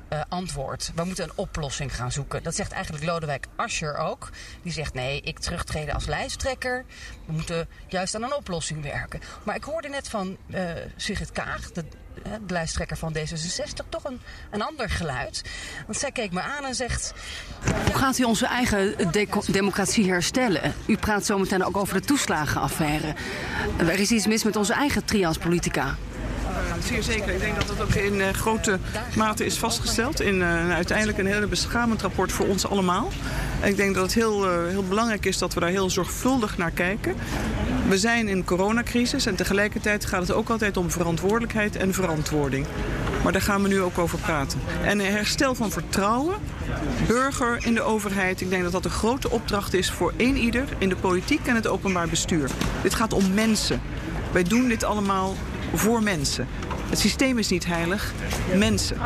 eh, 0.09 0.21
antwoord. 0.29 0.91
We 0.95 1.03
moeten 1.03 1.23
een 1.23 1.31
oplossing 1.35 1.95
gaan 1.95 2.11
zoeken. 2.11 2.43
Dat 2.43 2.55
zegt 2.55 2.71
eigenlijk 2.71 3.05
Lodewijk 3.05 3.47
Asscher 3.55 3.97
ook. 3.97 4.29
Die 4.61 4.71
zegt 4.71 4.93
nee, 4.93 5.21
ik 5.21 5.39
terugtreden 5.39 5.93
als 5.93 6.05
lijsttrekker. 6.05 6.85
We 7.25 7.31
moeten 7.33 7.67
juist 7.87 8.15
aan 8.15 8.23
een 8.23 8.35
oplossing 8.35 8.83
werken. 8.83 9.21
Maar 9.43 9.55
ik 9.55 9.63
hoorde 9.63 9.89
net 9.89 10.09
van 10.09 10.37
eh 10.51 10.65
Sigrid 10.95 11.31
Kaag, 11.31 11.71
de, 11.71 11.83
eh, 12.23 12.31
de 12.31 12.53
lijsttrekker 12.53 12.97
van 12.97 13.15
D66, 13.17 13.89
toch 13.89 14.03
een, 14.03 14.19
een 14.51 14.61
ander 14.61 14.89
geluid. 14.89 15.41
Want 15.85 15.97
zij 15.97 16.11
keek 16.11 16.31
me 16.31 16.41
aan 16.41 16.65
en 16.65 16.75
zegt... 16.75 17.13
Hoe 17.85 17.95
gaat 17.95 18.17
u 18.17 18.23
onze 18.23 18.45
eigen 18.45 19.11
democratie 19.47 20.09
herstellen? 20.09 20.73
U 20.85 20.97
praat 20.97 21.25
zometeen 21.25 21.63
ook 21.63 21.77
over 21.77 21.93
de 21.93 22.07
toeslagenaffaire. 22.07 23.15
Er 23.77 23.99
is 23.99 24.11
iets 24.11 24.27
mis 24.27 24.43
met 24.43 24.55
onze 24.55 24.73
eigen 24.73 25.05
trias 25.05 25.37
politica. 25.37 25.95
Zeer 26.83 27.03
zeker. 27.03 27.33
Ik 27.33 27.39
denk 27.39 27.55
dat 27.55 27.67
dat 27.67 27.81
ook 27.81 27.93
in 27.93 28.21
eh, 28.21 28.29
grote 28.29 28.79
mate 29.15 29.45
is 29.45 29.57
vastgesteld. 29.57 30.21
In 30.21 30.41
eh, 30.41 30.73
uiteindelijk 30.73 31.17
een 31.17 31.25
heel 31.25 31.47
beschamend 31.47 32.01
rapport 32.01 32.31
voor 32.31 32.47
ons 32.47 32.67
allemaal. 32.67 33.09
Ik 33.63 33.77
denk 33.77 33.95
dat 33.95 34.03
het 34.03 34.13
heel, 34.13 34.45
eh, 34.45 34.67
heel 34.67 34.83
belangrijk 34.83 35.25
is 35.25 35.37
dat 35.37 35.53
we 35.53 35.59
daar 35.59 35.69
heel 35.69 35.89
zorgvuldig 35.89 36.57
naar 36.57 36.71
kijken. 36.71 37.15
We 37.87 37.97
zijn 37.97 38.27
in 38.27 38.43
coronacrisis 38.43 39.25
en 39.25 39.35
tegelijkertijd 39.35 40.05
gaat 40.05 40.21
het 40.21 40.31
ook 40.31 40.49
altijd 40.49 40.77
om 40.77 40.91
verantwoordelijkheid 40.91 41.75
en 41.75 41.93
verantwoording. 41.93 42.65
Maar 43.23 43.31
daar 43.31 43.41
gaan 43.41 43.63
we 43.63 43.67
nu 43.67 43.81
ook 43.81 43.97
over 43.97 44.19
praten. 44.19 44.59
En 44.83 44.99
herstel 44.99 45.55
van 45.55 45.71
vertrouwen, 45.71 46.35
burger 47.07 47.57
in 47.65 47.73
de 47.73 47.81
overheid. 47.81 48.41
Ik 48.41 48.49
denk 48.49 48.63
dat 48.63 48.71
dat 48.71 48.85
een 48.85 48.91
grote 48.91 49.29
opdracht 49.29 49.73
is 49.73 49.91
voor 49.91 50.13
één 50.17 50.37
ieder 50.37 50.65
in 50.77 50.89
de 50.89 50.95
politiek 50.95 51.47
en 51.47 51.55
het 51.55 51.67
openbaar 51.67 52.07
bestuur. 52.07 52.49
Dit 52.81 52.93
gaat 52.93 53.13
om 53.13 53.33
mensen. 53.33 53.81
Wij 54.31 54.43
doen 54.43 54.67
dit 54.67 54.83
allemaal 54.83 55.35
voor 55.73 56.03
mensen. 56.03 56.47
Het 56.89 56.99
systeem 56.99 57.37
is 57.37 57.49
niet 57.49 57.65
heilig, 57.65 58.13
mensen. 58.55 58.97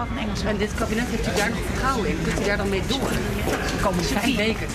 En 0.46 0.58
dit 0.58 0.74
kabinet 0.76 1.08
heeft 1.08 1.28
u 1.28 1.36
daar 1.36 1.50
nog 1.50 1.60
vertrouwen 1.66 2.10
in? 2.10 2.22
Kunt 2.24 2.40
u 2.40 2.44
daar 2.44 2.58
dan 2.58 2.70
mee 2.70 2.82
door? 2.88 3.10
De 3.10 3.80
komende 3.82 4.08
vijf 4.08 4.36
weken. 4.36 4.68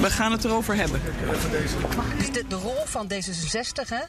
We 0.00 0.10
gaan 0.10 0.32
het 0.32 0.44
erover 0.44 0.74
hebben. 0.76 1.00
De, 2.32 2.44
de 2.48 2.54
rol 2.56 2.82
van 2.84 3.10
D66, 3.12 3.88
hè, 3.88 4.02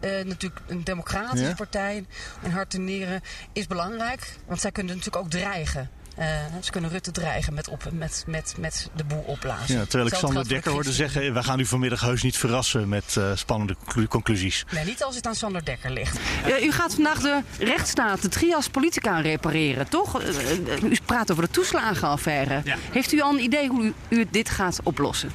eh, 0.00 0.24
natuurlijk 0.24 0.60
een 0.66 0.84
democratische 0.84 1.46
Ja. 1.46 1.54
partij 1.54 2.04
in 2.42 2.50
hart 2.50 2.74
en 2.74 2.84
nieren, 2.84 3.22
is 3.52 3.66
belangrijk. 3.66 4.32
Want 4.46 4.60
zij 4.60 4.72
kunnen 4.72 4.96
natuurlijk 4.96 5.24
ook 5.24 5.30
dreigen. 5.30 5.90
Eh, 6.14 6.26
ze 6.60 6.70
kunnen 6.70 6.90
Rutte 6.90 7.10
dreigen 7.10 7.54
met, 7.54 7.68
op, 7.68 7.84
met, 7.92 8.24
met, 8.26 8.54
met 8.58 8.90
de 8.96 9.04
boel 9.04 9.24
opblazen. 9.26 9.76
Ja, 9.76 9.84
terwijl 9.84 10.10
ik 10.10 10.14
Sander 10.14 10.48
Dekker 10.48 10.72
hoorde 10.72 10.92
zeggen... 10.92 11.34
we 11.34 11.42
gaan 11.42 11.60
u 11.60 11.66
vanmiddag 11.66 12.00
heus 12.00 12.22
niet 12.22 12.36
verrassen 12.36 12.88
met 12.88 13.16
eh, 13.16 13.30
spannende 13.34 13.76
conclu- 13.78 14.06
conclusies. 14.06 14.64
Nee, 14.70 14.84
niet 14.84 15.02
als 15.02 15.16
het 15.16 15.26
aan 15.26 15.34
Sander 15.34 15.64
Dekker 15.64 15.90
ligt. 15.90 16.18
Eh, 16.46 16.64
u 16.64 16.72
gaat 16.72 16.94
vandaag 16.94 17.20
de 17.20 17.40
rechtsstaat, 17.58 18.22
de 18.22 18.28
trias 18.28 18.68
politica 18.68 19.20
repareren, 19.20 19.88
toch? 19.88 20.22
Eh, 20.22 20.28
eh, 20.28 20.82
u 20.82 20.98
praat 21.04 21.30
over 21.30 21.42
de 21.42 21.50
toeslagenaffaire. 21.50 22.62
Heeft 22.92 23.12
u 23.12 23.20
al 23.20 23.32
een 23.32 23.42
idee 23.42 23.68
hoe 23.68 23.84
u, 23.84 23.94
u 24.08 24.26
dit 24.30 24.50
gaat 24.50 24.80
oplossen? 24.82 25.30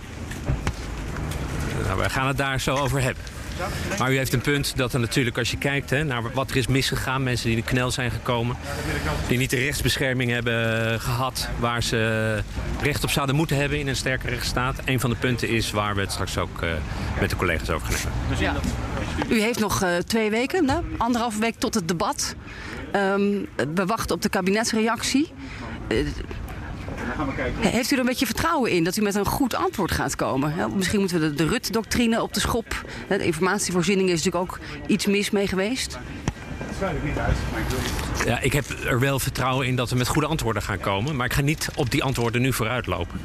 Nou, 1.83 2.01
we 2.01 2.09
gaan 2.09 2.27
het 2.27 2.37
daar 2.37 2.59
zo 2.59 2.75
over 2.75 3.01
hebben. 3.01 3.23
Maar 3.99 4.11
u 4.11 4.17
heeft 4.17 4.33
een 4.33 4.41
punt 4.41 4.77
dat 4.77 4.93
er 4.93 4.99
natuurlijk, 4.99 5.37
als 5.37 5.51
je 5.51 5.57
kijkt 5.57 5.89
hè, 5.89 6.03
naar 6.03 6.21
wat 6.33 6.49
er 6.49 6.57
is 6.57 6.67
misgegaan, 6.67 7.23
mensen 7.23 7.47
die 7.47 7.57
in 7.57 7.63
de 7.63 7.69
knel 7.69 7.91
zijn 7.91 8.11
gekomen, 8.11 8.55
die 9.27 9.37
niet 9.37 9.49
de 9.49 9.57
rechtsbescherming 9.57 10.31
hebben 10.31 10.91
eh, 10.93 10.99
gehad 10.99 11.49
waar 11.59 11.83
ze 11.83 12.43
recht 12.81 13.03
op 13.03 13.09
zouden 13.09 13.35
moeten 13.35 13.57
hebben 13.57 13.79
in 13.79 13.87
een 13.87 13.95
sterke 13.95 14.27
rechtsstaat. 14.27 14.75
Een 14.85 14.99
van 14.99 15.09
de 15.09 15.15
punten 15.15 15.49
is 15.49 15.71
waar 15.71 15.95
we 15.95 16.01
het 16.01 16.11
straks 16.11 16.37
ook 16.37 16.61
eh, 16.61 16.69
met 17.19 17.29
de 17.29 17.35
collega's 17.35 17.69
over 17.69 17.87
gaan 17.87 18.11
hebben. 18.35 18.61
U 19.29 19.41
heeft 19.41 19.59
nog 19.59 19.81
eh, 19.81 19.97
twee 19.97 20.29
weken, 20.29 20.65
nou, 20.65 20.83
anderhalve 20.97 21.39
week 21.39 21.55
tot 21.57 21.73
het 21.73 21.87
debat. 21.87 22.35
Ehm, 22.91 23.45
we 23.73 23.85
wachten 23.85 24.15
op 24.15 24.21
de 24.21 24.29
kabinetsreactie. 24.29 25.31
Eh, 25.87 25.97
Heeft 27.59 27.91
u 27.91 27.93
er 27.93 27.99
een 27.99 28.05
beetje 28.05 28.25
vertrouwen 28.25 28.71
in 28.71 28.83
dat 28.83 28.97
u 28.97 29.01
met 29.01 29.15
een 29.15 29.25
goed 29.25 29.55
antwoord 29.55 29.91
gaat 29.91 30.15
komen? 30.15 30.53
Hè, 30.53 30.67
Misschien 30.67 30.99
moeten 30.99 31.19
we 31.19 31.29
de, 31.29 31.35
de 31.35 31.47
Rut-doctrine 31.47 32.21
op 32.21 32.33
de 32.33 32.39
schop. 32.39 32.85
Hè, 33.07 33.17
De 33.17 33.25
informatievoorziening 33.25 34.09
is 34.09 34.23
natuurlijk 34.23 34.51
ook 34.51 34.59
iets 34.87 35.05
mis 35.05 35.29
mee 35.29 35.47
geweest. 35.47 35.99
Ja, 38.25 38.39
ik 38.39 38.53
heb 38.53 38.65
er 38.85 38.99
wel 38.99 39.19
vertrouwen 39.19 39.67
in 39.67 39.75
dat 39.75 39.89
we 39.89 39.95
met 39.95 40.07
goede 40.07 40.27
antwoorden 40.27 40.61
gaan 40.61 40.79
komen. 40.79 41.15
Maar 41.15 41.25
ik 41.25 41.33
ga 41.33 41.41
niet 41.41 41.69
op 41.75 41.91
die 41.91 42.03
antwoorden 42.03 42.41
nu 42.41 42.53
vooruitlopen. 42.53 43.19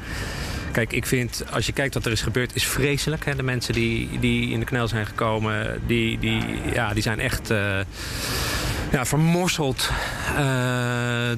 Kijk, 0.71 0.93
ik 0.93 1.05
vind, 1.05 1.43
als 1.51 1.65
je 1.65 1.71
kijkt 1.71 1.93
wat 1.93 2.05
er 2.05 2.11
is 2.11 2.21
gebeurd, 2.21 2.55
is 2.55 2.65
vreselijk. 2.67 3.25
Hè? 3.25 3.35
De 3.35 3.43
mensen 3.43 3.73
die, 3.73 4.19
die 4.19 4.49
in 4.49 4.59
de 4.59 4.65
knel 4.65 4.87
zijn 4.87 5.05
gekomen, 5.05 5.81
die, 5.87 6.19
die, 6.19 6.43
ja, 6.73 6.93
die 6.93 7.03
zijn 7.03 7.19
echt 7.19 7.49
eh, 7.49 7.79
ja, 8.95 9.05
vermorseld 9.05 9.89
eh, 10.37 10.43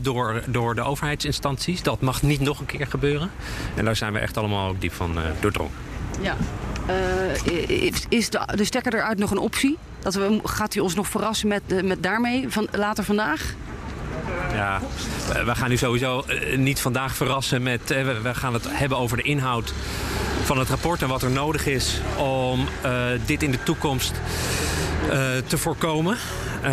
door, 0.02 0.42
door 0.48 0.76
de 0.76 0.82
overheidsinstanties. 0.82 1.84
Dat 1.84 2.02
mag 2.02 2.22
niet 2.22 2.40
nog 2.42 2.60
een 2.60 2.66
keer 2.66 2.88
gebeuren. 2.88 3.32
En 3.76 3.86
daar 3.86 3.96
zijn 3.96 4.14
we 4.14 4.20
echt 4.20 4.38
allemaal 4.38 4.70
ook 4.70 4.82
diep 4.82 4.94
van 4.94 5.18
eh, 5.18 5.24
doordrongen. 5.40 5.72
Ja. 6.22 6.36
is 7.68 8.06
is 8.10 8.30
de, 8.30 8.40
de 8.56 8.64
stekker 8.64 8.94
eruit 8.94 9.18
nog 9.18 9.32
een 9.32 9.38
optie? 9.38 9.78
Dat 10.00 10.14
we, 10.16 10.40
gaat 10.44 10.76
u 10.76 10.80
ons 10.80 10.96
nog 10.96 11.08
verrassen 11.08 11.48
met, 11.48 11.62
eh, 11.68 11.84
met 11.84 12.04
daarmee 12.04 12.46
van, 12.50 12.68
later 12.72 13.04
vandaag? 13.04 13.54
Ja, 14.54 14.82
eh, 15.34 15.44
we 15.46 15.56
gaan 15.56 15.72
u 15.72 15.78
sowieso 15.78 16.22
eh, 16.22 16.58
niet 16.58 16.80
vandaag 16.80 17.16
verrassen 17.16 17.64
met. 17.64 17.92
eh, 17.92 18.04
we- 18.22 18.34
gaan 18.36 18.54
het 18.54 18.66
hebben 18.70 18.98
over 18.98 19.18
de 19.18 19.24
inhoud 19.24 19.74
van 20.44 20.60
het 20.60 20.70
rapport 20.70 21.02
en 21.02 21.08
wat 21.08 21.22
er 21.22 21.32
nodig 21.32 21.66
is 21.66 22.00
om 22.18 22.68
eh, 22.82 22.92
dit 23.26 23.44
in 23.44 23.52
de 23.52 23.64
toekomst 23.64 24.12
eh, 25.10 25.20
te 25.48 25.58
voorkomen. 25.58 26.18
Eh, 26.64 26.72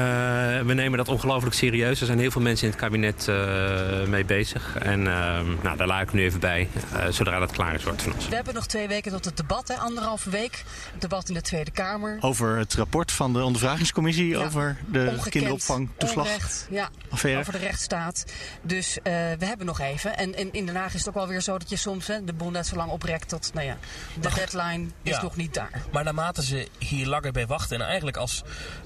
we 0.66 0.74
nemen 0.74 0.98
dat 0.98 1.08
ongelooflijk 1.08 1.54
serieus. 1.54 2.00
Er 2.00 2.06
zijn 2.06 2.18
heel 2.18 2.30
veel 2.30 2.40
mensen 2.40 2.64
in 2.66 2.72
het 2.72 2.80
kabinet 2.80 3.28
eh, 3.28 4.02
mee 4.08 4.24
bezig. 4.24 4.76
En 4.78 5.06
eh, 5.06 5.40
nou, 5.62 5.76
daar 5.76 5.86
laat 5.86 6.02
ik 6.02 6.12
nu 6.12 6.22
even 6.24 6.40
bij, 6.40 6.68
eh, 6.92 7.06
zodra 7.10 7.38
dat 7.38 7.50
klaar 7.52 7.74
is, 7.74 7.84
wordt 7.84 8.02
van 8.02 8.12
ons. 8.12 8.28
We 8.28 8.34
hebben 8.34 8.54
nog 8.54 8.66
twee 8.66 8.88
weken 8.88 9.12
tot 9.12 9.24
het 9.24 9.36
debat, 9.36 9.68
hè, 9.68 9.74
anderhalve 9.74 10.30
week. 10.30 10.64
Het 10.92 11.00
debat 11.00 11.28
in 11.28 11.34
de 11.34 11.40
Tweede 11.40 11.70
Kamer. 11.70 12.16
Over 12.20 12.56
het 12.58 12.74
rapport 12.74 13.12
van 13.12 13.32
de 13.32 13.42
ondervragingscommissie 13.42 14.28
Ja. 14.28 14.44
over 14.44 14.76
de 14.86 15.18
kinderopvangtoeslag. 15.28 16.26
onrecht, 16.26 16.66
ja, 16.70 16.88
affaire. 17.10 17.40
over 17.40 17.52
de 17.52 17.58
rechtsstaat. 17.58 18.24
Dus 18.62 18.98
eh, 19.02 19.12
we 19.38 19.46
hebben 19.46 19.66
nog 19.66 19.80
even. 19.80 20.16
En, 20.16 20.34
en 20.34 20.52
in 20.52 20.66
Den 20.66 20.76
Haag 20.76 20.92
is 20.94 20.98
het 20.98 21.08
ook 21.08 21.14
wel 21.14 21.28
weer 21.28 21.40
zo 21.40 21.58
dat 21.58 21.70
je 21.70 21.76
soms 21.76 22.06
hè, 22.06 22.24
de 22.24 22.32
boel 22.32 22.50
net 22.50 22.66
zo 22.66 22.76
lang 22.76 22.90
oprekt 22.90 23.28
tot, 23.28 23.50
nou 23.54 23.66
ja, 23.66 23.76
de 24.20 24.28
deadline 24.34 24.84
is 25.02 25.10
Ja. 25.16 25.22
nog 25.22 25.36
niet 25.36 25.54
daar. 25.54 25.82
Maar 25.92 26.04
naarmate 26.04 26.44
ze 26.44 26.68
hier 26.78 27.06
langer 27.06 27.32
bij 27.32 27.46
wachten... 27.46 27.80
en 27.80 27.86
eigenlijk 27.86 28.16
als 28.16 28.42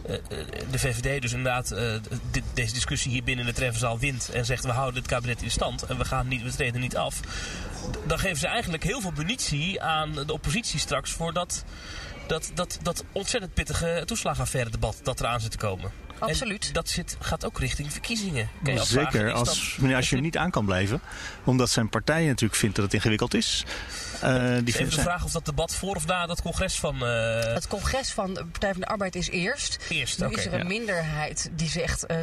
eh, 0.06 0.14
eh, 0.14 0.20
de 0.70 0.78
VVD 0.94 1.22
dus 1.22 1.32
inderdaad 1.32 1.70
eh, 1.70 1.92
dit- 2.30 2.42
deze 2.54 2.72
discussie 2.74 3.10
hier 3.10 3.24
binnen 3.24 3.46
de 3.46 3.52
treffenzaal 3.52 3.98
wint... 3.98 4.28
en 4.28 4.44
zegt 4.44 4.64
we 4.64 4.70
houden 4.70 5.00
het 5.00 5.10
kabinet 5.10 5.42
in 5.42 5.50
stand 5.50 5.82
en 5.82 5.98
we, 5.98 6.04
gaan 6.04 6.28
niet, 6.28 6.42
we 6.42 6.50
treden 6.50 6.80
niet 6.80 6.96
af... 6.96 7.20
dan 8.06 8.18
geven 8.18 8.36
ze 8.36 8.46
eigenlijk 8.46 8.82
heel 8.82 9.00
veel 9.00 9.12
munitie 9.16 9.82
aan 9.82 10.12
de 10.12 10.32
oppositie 10.32 10.78
straks... 10.78 11.10
voor 11.10 11.32
dat, 11.32 11.64
dat, 12.26 12.50
dat, 12.54 12.78
dat 12.82 13.04
ontzettend 13.12 13.54
pittige 13.54 14.02
toeslagenaffaire 14.06 14.70
debat 14.70 15.00
dat 15.02 15.20
eraan 15.20 15.40
zit 15.40 15.50
te 15.50 15.56
komen. 15.58 15.90
Absoluut. 16.18 16.66
En 16.66 16.72
dat 16.72 16.88
zit, 16.88 17.16
gaat 17.20 17.44
ook 17.44 17.58
richting 17.58 17.92
verkiezingen. 17.92 18.48
Je 18.64 18.84
Zeker 18.84 19.32
als 19.32 19.48
dat- 19.48 19.78
meneer 19.78 19.96
Asscher 19.96 20.20
niet 20.20 20.36
aan 20.36 20.50
kan 20.50 20.64
blijven. 20.64 21.00
Omdat 21.44 21.70
zijn 21.70 21.88
partij 21.88 22.26
natuurlijk 22.26 22.60
vindt 22.60 22.76
dat 22.76 22.84
het 22.84 22.94
ingewikkeld 22.94 23.34
is. 23.34 23.64
Eh, 24.22 24.54
die 24.64 24.74
Even 24.78 24.90
de 24.90 25.00
vraag 25.00 25.24
of 25.24 25.32
dat 25.32 25.44
debat 25.44 25.74
voor 25.74 25.96
of 25.96 26.06
na 26.06 26.26
dat 26.26 26.42
congres 26.42 26.78
van... 26.80 27.06
eh, 27.06 27.54
Het 27.54 27.66
congres 27.66 28.12
van 28.12 28.34
de 28.34 28.44
Partij 28.44 28.72
van 28.72 28.80
de 28.80 28.86
Arbeid 28.86 29.14
is 29.14 29.28
eerst. 29.30 29.78
Eerst, 29.88 30.18
nu 30.18 30.26
oké, 30.26 30.38
is 30.38 30.46
er 30.46 30.52
een 30.52 30.58
ja. 30.58 30.64
minderheid 30.64 31.50
die 31.52 31.68
zegt... 31.68 32.06
eh 32.06 32.18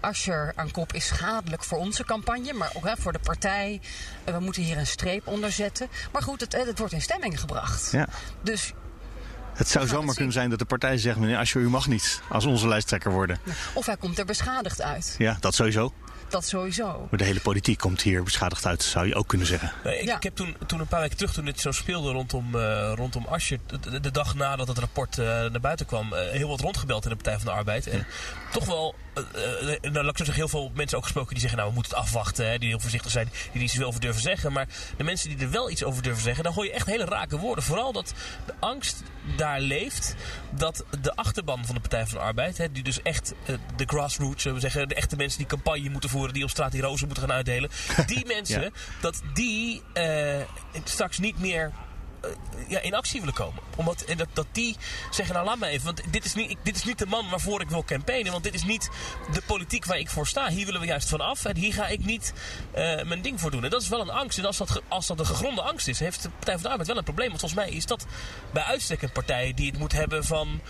Asscher 0.00 0.52
aan 0.56 0.70
kop 0.70 0.92
is 0.92 1.06
schadelijk 1.06 1.64
voor 1.64 1.78
onze 1.78 2.04
campagne, 2.04 2.52
maar 2.52 2.70
ook 2.74 2.86
hè, 2.86 2.92
voor 2.98 3.12
de 3.12 3.18
partij. 3.18 3.80
We 4.24 4.40
moeten 4.40 4.62
hier 4.62 4.78
een 4.78 4.86
streep 4.86 5.26
onder 5.26 5.52
zetten. 5.52 5.88
Maar 6.12 6.22
goed, 6.22 6.40
het, 6.40 6.52
het 6.52 6.78
wordt 6.78 6.92
in 6.94 7.02
stemming 7.02 7.40
gebracht. 7.40 7.88
Ja. 7.92 8.08
Dus 8.42 8.72
Het 9.54 9.68
zou 9.68 9.86
zomaar 9.86 10.14
kunnen 10.14 10.32
zijn 10.32 10.50
dat 10.50 10.58
de 10.58 10.64
partij 10.64 10.98
zegt: 10.98 11.16
meneer 11.18 11.36
Asscher, 11.38 11.60
u 11.60 11.68
mag 11.68 11.86
niet 11.86 12.20
als 12.28 12.44
onze 12.44 12.68
lijsttrekker 12.68 13.10
worden. 13.12 13.38
of 13.72 13.86
hij 13.86 13.96
komt 13.96 14.18
er 14.18 14.24
beschadigd 14.24 14.82
uit. 14.82 15.14
Ja, 15.18 15.36
dat 15.40 15.54
sowieso. 15.54 15.92
Dat 16.28 16.44
sowieso. 16.44 17.06
Maar 17.10 17.18
de 17.18 17.24
hele 17.24 17.40
politiek 17.40 17.78
komt 17.78 18.02
hier 18.02 18.22
beschadigd 18.22 18.66
uit, 18.66 18.82
zou 18.82 19.06
je 19.06 19.14
ook 19.14 19.28
kunnen 19.28 19.46
zeggen. 19.46 19.72
Nee, 19.84 19.98
ik, 19.98 20.04
Ja. 20.04 20.16
ik 20.16 20.22
heb 20.22 20.34
toen, 20.36 20.56
toen 20.66 20.80
een 20.80 20.86
paar 20.86 21.00
weken 21.00 21.16
terug, 21.16 21.32
toen 21.32 21.44
dit 21.44 21.60
zo 21.60 21.70
speelde 21.70 22.12
rondom, 22.12 22.54
eh 22.54 22.92
rondom 22.94 23.26
Asscher, 23.26 23.58
de, 24.00 24.10
dag 24.10 24.34
nadat 24.34 24.68
het 24.68 24.78
rapport 24.78 25.18
eh, 25.18 25.26
naar 25.26 25.60
buiten 25.60 25.86
kwam, 25.86 26.12
eh, 26.12 26.30
heel 26.30 26.48
wat 26.48 26.60
rondgebeld 26.60 27.04
in 27.04 27.10
de 27.10 27.16
Partij 27.16 27.36
van 27.36 27.44
de 27.44 27.50
Arbeid. 27.50 27.86
En 27.86 28.06
toch 28.52 28.64
wel, 28.64 28.94
nou, 29.82 29.92
laat 29.92 30.10
ik 30.10 30.16
zo 30.18 30.24
zeggen, 30.24 30.34
heel 30.34 30.48
veel 30.48 30.70
mensen 30.74 30.96
ook 30.96 31.02
gesproken 31.04 31.30
die 31.30 31.40
zeggen, 31.40 31.58
nou 31.58 31.70
we 31.70 31.74
moeten 31.74 31.96
het 31.96 32.04
afwachten, 32.04 32.48
hè, 32.50 32.58
die 32.58 32.68
heel 32.68 32.80
voorzichtig 32.80 33.10
zijn, 33.10 33.28
die 33.32 33.52
er 33.52 33.58
niet 33.58 33.70
zoveel 33.70 33.86
over 33.86 34.00
durven 34.00 34.22
zeggen. 34.22 34.52
Maar 34.52 34.66
de 34.96 35.04
mensen 35.04 35.28
die 35.28 35.46
er 35.46 35.50
wel 35.50 35.70
iets 35.70 35.84
over 35.84 36.02
durven 36.02 36.22
zeggen, 36.22 36.44
dan 36.44 36.52
hoor 36.52 36.64
je 36.64 36.72
echt 36.72 36.86
hele 36.86 37.04
rake 37.04 37.38
woorden. 37.38 37.64
Vooral 37.64 37.92
dat 37.92 38.14
de 38.46 38.54
angst 38.60 39.02
daar 39.36 39.60
leeft 39.60 40.14
dat 40.50 40.84
de 41.00 41.14
achterban 41.16 41.64
van 41.66 41.74
de 41.74 41.80
Partij 41.80 42.06
van 42.06 42.18
de 42.18 42.24
Arbeid, 42.24 42.58
hè, 42.58 42.72
die 42.72 42.82
dus 42.82 43.02
echt 43.02 43.34
de 43.76 43.84
grassroots, 43.86 44.42
zullen 44.42 44.56
we 44.60 44.68
zeggen, 44.68 44.88
de 44.88 44.94
echte 44.94 45.16
mensen 45.16 45.38
die 45.38 45.46
campagne 45.46 45.90
moeten 45.90 46.10
voeren, 46.10 46.17
die 46.32 46.42
op 46.44 46.50
straat 46.50 46.72
die 46.72 46.82
rozen 46.82 47.06
moeten 47.06 47.24
gaan 47.26 47.36
uitdelen, 47.36 47.70
die 48.06 48.26
mensen, 48.26 48.62
Ja. 48.62 48.70
dat 49.00 49.22
die 49.34 49.82
eh, 49.92 50.36
straks 50.84 51.18
niet 51.18 51.38
meer 51.38 51.72
eh, 52.20 52.30
ja, 52.68 52.80
in 52.80 52.94
actie 52.94 53.20
willen 53.20 53.34
komen. 53.34 53.62
Omdat, 53.76 54.00
en 54.02 54.16
dat, 54.16 54.28
dat 54.32 54.46
die 54.52 54.76
zeggen, 55.10 55.34
nou 55.34 55.46
laat 55.46 55.58
me 55.58 55.66
even, 55.66 55.84
want 55.84 56.02
dit 56.12 56.24
is, 56.24 56.34
niet, 56.34 56.50
ik- 56.50 56.58
dit 56.62 56.76
is 56.76 56.84
niet 56.84 56.98
de 56.98 57.06
man 57.06 57.30
waarvoor 57.30 57.60
ik 57.60 57.68
wil 57.68 57.84
campaignen. 57.84 58.32
Want 58.32 58.44
dit 58.44 58.54
is 58.54 58.64
niet 58.64 58.88
de 59.32 59.42
politiek 59.46 59.84
waar 59.84 59.98
ik 59.98 60.10
voor 60.10 60.26
sta. 60.26 60.48
Hier 60.48 60.64
willen 60.66 60.80
we 60.80 60.86
juist 60.86 61.08
van 61.08 61.20
af. 61.20 61.44
En 61.44 61.56
hier 61.56 61.72
ga 61.72 61.86
ik 61.86 62.04
niet 62.04 62.32
eh, 62.72 63.02
mijn 63.02 63.22
ding 63.22 63.40
voor 63.40 63.50
doen. 63.50 63.64
En 63.64 63.70
dat 63.70 63.82
is 63.82 63.88
wel 63.88 64.00
een 64.00 64.10
angst. 64.10 64.38
En 64.38 64.44
als 64.44 64.56
dat, 64.56 64.82
als 64.88 65.06
dat 65.06 65.18
een 65.20 65.26
gegronde 65.26 65.62
angst 65.62 65.88
is, 65.88 65.98
heeft 65.98 66.22
de 66.22 66.28
Partij 66.30 66.54
van 66.54 66.62
de 66.62 66.68
Arbeid 66.68 66.88
wel 66.88 66.96
een 66.96 67.04
probleem. 67.04 67.28
Want 67.28 67.40
volgens 67.40 67.60
mij 67.60 67.70
is 67.70 67.86
dat 67.86 68.06
bij 68.52 68.62
uitstek 68.62 69.02
een 69.02 69.12
partij 69.12 69.52
die 69.54 69.70
het 69.70 69.78
moet 69.78 69.92
hebben 69.92 70.24
van 70.24 70.60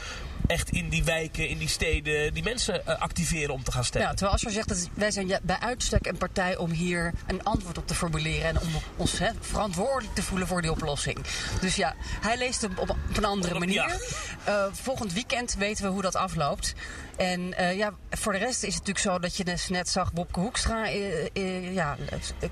echt 0.47 0.71
in 0.71 0.89
die 0.89 1.05
wijken, 1.05 1.49
in 1.49 1.59
die 1.59 1.69
steden, 1.69 2.35
die 2.35 2.43
mensen 2.43 2.87
eh, 2.87 3.01
activeren 3.01 3.55
om 3.55 3.63
te 3.63 3.73
gaan 3.73 3.85
stemmen. 3.85 4.09
Ja, 4.11 4.15
terwijl 4.15 4.35
Asscher 4.37 4.53
zegt 4.53 4.69
dat 4.69 4.89
wij 4.95 5.11
zijn 5.11 5.39
bij 5.43 5.59
uitstek 5.61 6.07
een 6.07 6.17
partij 6.17 6.57
om 6.57 6.71
hier 6.71 7.13
een 7.27 7.45
antwoord 7.45 7.79
op 7.79 7.87
te 7.87 7.95
formuleren 7.95 8.49
en 8.49 8.61
om 8.61 8.69
ons 8.97 9.21
verantwoordelijk 9.41 10.15
te 10.15 10.23
voelen 10.23 10.47
voor 10.47 10.63
die 10.63 10.71
oplossing. 10.71 11.19
Dus 11.61 11.77
ja, 11.77 11.95
hij 12.21 12.37
leest 12.37 12.61
hem 12.61 12.73
op, 12.77 12.91
op 12.91 13.17
een 13.17 13.25
andere 13.25 13.59
manier. 13.59 13.75
Ja. 13.75 13.97
Eh, 14.45 14.73
volgend 14.73 15.13
weekend 15.13 15.55
weten 15.55 15.85
we 15.85 15.91
hoe 15.91 16.03
dat 16.03 16.17
afloopt. 16.17 16.75
En 17.19 17.55
eh, 17.57 17.77
ja, 17.77 17.93
voor 18.11 18.33
de 18.33 18.39
rest 18.39 18.63
is 18.63 18.75
het 18.75 18.87
natuurlijk 18.87 18.99
zo 18.99 19.19
dat 19.19 19.37
je 19.37 19.45
dus 19.45 19.69
net 19.69 19.89
zag, 19.89 20.13
Bobke 20.13 20.41
Hoekstra 20.41 20.87
eh, 20.87 21.27
eh, 21.33 21.75
ja, 21.75 21.97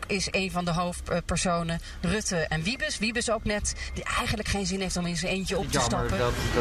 is 0.07 0.29
een 0.31 0.51
van 0.51 0.65
de 0.65 0.73
hoofdpersonen. 0.73 1.81
Rutte 2.01 2.37
en 2.37 2.63
Wiebes. 2.63 2.99
Wiebes 2.99 3.31
ook 3.31 3.45
net, 3.45 3.75
die 3.95 4.05
eigenlijk 4.05 4.49
geen 4.49 4.67
zin 4.67 4.81
heeft 4.81 4.97
om 4.97 5.07
in 5.07 5.17
zijn 5.17 5.33
eentje 5.33 5.59
op 5.59 5.73
te 5.73 5.81
stappen. 5.81 6.19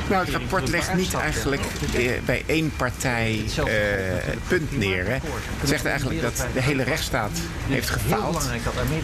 Nou, 0.10 0.26
het 0.26 0.36
rapport 0.36 0.70
legt 0.70 0.94
niet 0.94 1.14
eigenlijk 1.14 1.62
bij 2.26 2.44
één 2.46 2.76
partij 2.76 3.44
eh, 3.58 3.64
het 4.26 4.48
punt 4.48 4.78
neer. 4.78 5.06
Hè. 5.06 5.18
Het 5.60 5.70
zegt 5.70 5.86
eigenlijk 5.86 6.22
dat 6.22 6.46
de 6.54 6.62
hele 6.62 6.84
rechtsstaat 6.84 7.40
heeft 7.68 7.90
gefaald. 7.90 8.50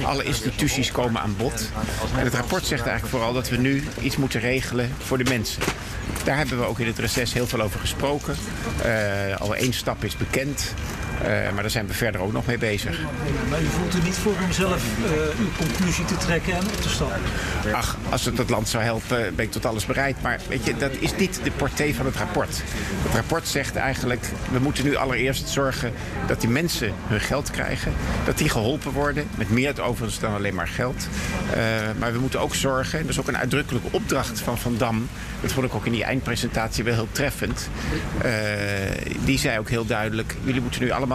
Alle 0.03 0.23
instituties 0.23 0.91
komen 0.91 1.21
aan 1.21 1.35
bod. 1.37 1.69
En 2.17 2.23
het 2.23 2.33
rapport 2.33 2.65
zegt 2.65 2.85
eigenlijk 2.85 3.15
vooral 3.15 3.33
dat 3.33 3.49
we 3.49 3.57
nu 3.57 3.83
iets 4.01 4.17
moeten 4.17 4.39
regelen 4.39 4.91
voor 4.97 5.17
de 5.17 5.23
mensen. 5.23 5.61
Daar 6.23 6.37
hebben 6.37 6.59
we 6.59 6.65
ook 6.65 6.79
in 6.79 6.87
het 6.87 6.99
reces 6.99 7.33
heel 7.33 7.47
veel 7.47 7.61
over 7.61 7.79
gesproken. 7.79 8.35
Eh, 8.83 9.41
al 9.41 9.55
één 9.55 9.73
stap 9.73 10.03
is 10.03 10.17
bekend. 10.17 10.73
Eh, 11.23 11.53
maar 11.53 11.61
daar 11.61 11.71
zijn 11.71 11.87
we 11.87 11.93
verder 11.93 12.21
ook 12.21 12.31
nog 12.31 12.45
mee 12.45 12.57
bezig. 12.57 12.99
Maar 13.49 13.61
u 13.61 13.65
voelt 13.65 13.95
u 13.95 13.99
niet 14.03 14.17
voor 14.17 14.33
om 14.43 14.51
zelf 14.51 14.83
eh, 15.03 15.39
uw 15.39 15.51
conclusie 15.57 16.05
te 16.05 16.17
trekken 16.17 16.53
en 16.53 16.63
op 16.67 16.81
te 16.81 16.89
stappen? 16.89 17.19
Ach, 17.73 17.97
als 18.09 18.25
het 18.25 18.37
het 18.37 18.49
land 18.49 18.69
zou 18.69 18.83
helpen, 18.83 19.35
ben 19.35 19.45
ik 19.45 19.51
tot 19.51 19.65
alles 19.65 19.85
bereid. 19.85 20.21
Maar 20.21 20.39
weet 20.47 20.65
je, 20.65 20.77
dat 20.77 20.91
is 20.99 21.15
niet 21.15 21.39
de 21.43 21.51
portée 21.51 21.95
van 21.95 22.05
het 22.05 22.15
rapport. 22.15 22.61
Het 23.03 23.15
rapport 23.15 23.47
zegt 23.47 23.75
eigenlijk, 23.75 24.25
we 24.51 24.59
moeten 24.59 24.83
nu 24.83 24.95
allereerst 24.95 25.49
zorgen 25.49 25.93
dat 26.27 26.41
die 26.41 26.49
mensen 26.49 26.93
hun 27.07 27.19
geld 27.19 27.51
krijgen. 27.51 27.93
Dat 28.25 28.37
die 28.37 28.49
geholpen 28.49 28.91
worden, 28.91 29.27
met 29.37 29.49
meer 29.49 29.81
overigens 29.81 30.19
dan 30.19 30.33
alleen 30.33 30.55
maar 30.55 30.67
geld. 30.67 31.07
Eh, 31.53 31.59
maar 31.99 32.13
we 32.13 32.19
moeten 32.19 32.39
ook 32.39 32.55
zorgen, 32.55 32.99
en 32.99 33.05
dat 33.05 33.13
is 33.13 33.19
ook 33.19 33.27
een 33.27 33.37
uitdrukkelijke 33.37 33.87
opdracht 33.91 34.39
van 34.39 34.57
Van 34.57 34.77
Dam. 34.77 35.07
Dat 35.41 35.51
vond 35.51 35.65
ik 35.65 35.75
ook 35.75 35.85
in 35.85 35.91
die 35.91 36.03
eindpresentatie 36.03 36.83
wel 36.83 36.93
heel 36.93 37.07
treffend. 37.11 37.69
Eh, 38.21 38.31
die 39.25 39.37
zei 39.37 39.59
ook 39.59 39.69
heel 39.69 39.85
duidelijk, 39.85 40.35
jullie 40.43 40.61
moeten 40.61 40.81
nu 40.81 40.89
allemaal 40.89 41.10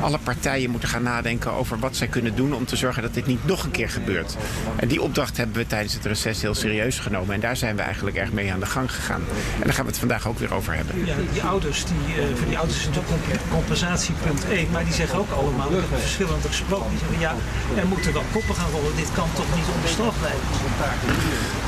alle 0.00 0.18
partijen 0.18 0.70
moeten 0.70 0.88
gaan 0.88 1.02
nadenken 1.02 1.52
over 1.52 1.78
wat 1.78 1.96
zij 1.96 2.06
kunnen 2.06 2.34
doen 2.34 2.54
om 2.54 2.64
te 2.64 2.76
zorgen 2.76 3.02
dat 3.02 3.14
dit 3.14 3.26
niet 3.26 3.46
nog 3.46 3.64
een 3.64 3.70
keer 3.70 3.90
gebeurt. 3.90 4.36
En 4.76 4.88
die 4.88 5.02
opdracht 5.02 5.36
hebben 5.36 5.56
we 5.56 5.66
tijdens 5.66 5.94
het 5.94 6.04
reces 6.04 6.42
heel 6.42 6.54
serieus 6.54 6.98
genomen. 6.98 7.34
En 7.34 7.40
daar 7.40 7.56
zijn 7.56 7.76
we 7.76 7.82
eigenlijk 7.82 8.16
erg 8.16 8.32
mee 8.32 8.52
aan 8.52 8.60
de 8.60 8.66
gang 8.66 8.92
gegaan. 8.92 9.22
En 9.58 9.64
daar 9.64 9.72
gaan 9.74 9.84
we 9.84 9.90
het 9.90 9.98
vandaag 9.98 10.28
ook 10.28 10.38
weer 10.38 10.54
over 10.54 10.74
hebben. 10.74 11.06
Ja, 11.06 11.14
die 11.32 11.42
ouders, 11.42 11.84
die, 11.84 12.22
eh, 12.22 12.36
voor 12.36 12.46
die 12.46 12.58
ouders 12.58 12.78
is 12.78 12.86
natuurlijk 12.86 13.12
comp- 13.12 13.50
compensatiepunt 13.50 14.44
1. 14.50 14.70
Maar 14.70 14.84
die 14.84 14.92
zeggen 14.92 15.18
ook 15.18 15.30
allemaal, 15.30 15.68
ik 15.70 15.76
heb 15.80 15.90
met 15.90 16.00
verschillende 16.00 16.48
gesproken. 16.48 16.90
Die 16.90 16.98
zeggen, 16.98 17.20
ja, 17.20 17.34
er 17.80 17.86
moeten 17.86 18.12
wel 18.12 18.24
koppen 18.32 18.54
gaan 18.54 18.70
rollen. 18.70 18.96
Dit 18.96 19.12
kan 19.14 19.28
toch 19.34 19.54
niet 19.54 19.64
onbestraft 19.74 20.18
blijven? 20.18 20.40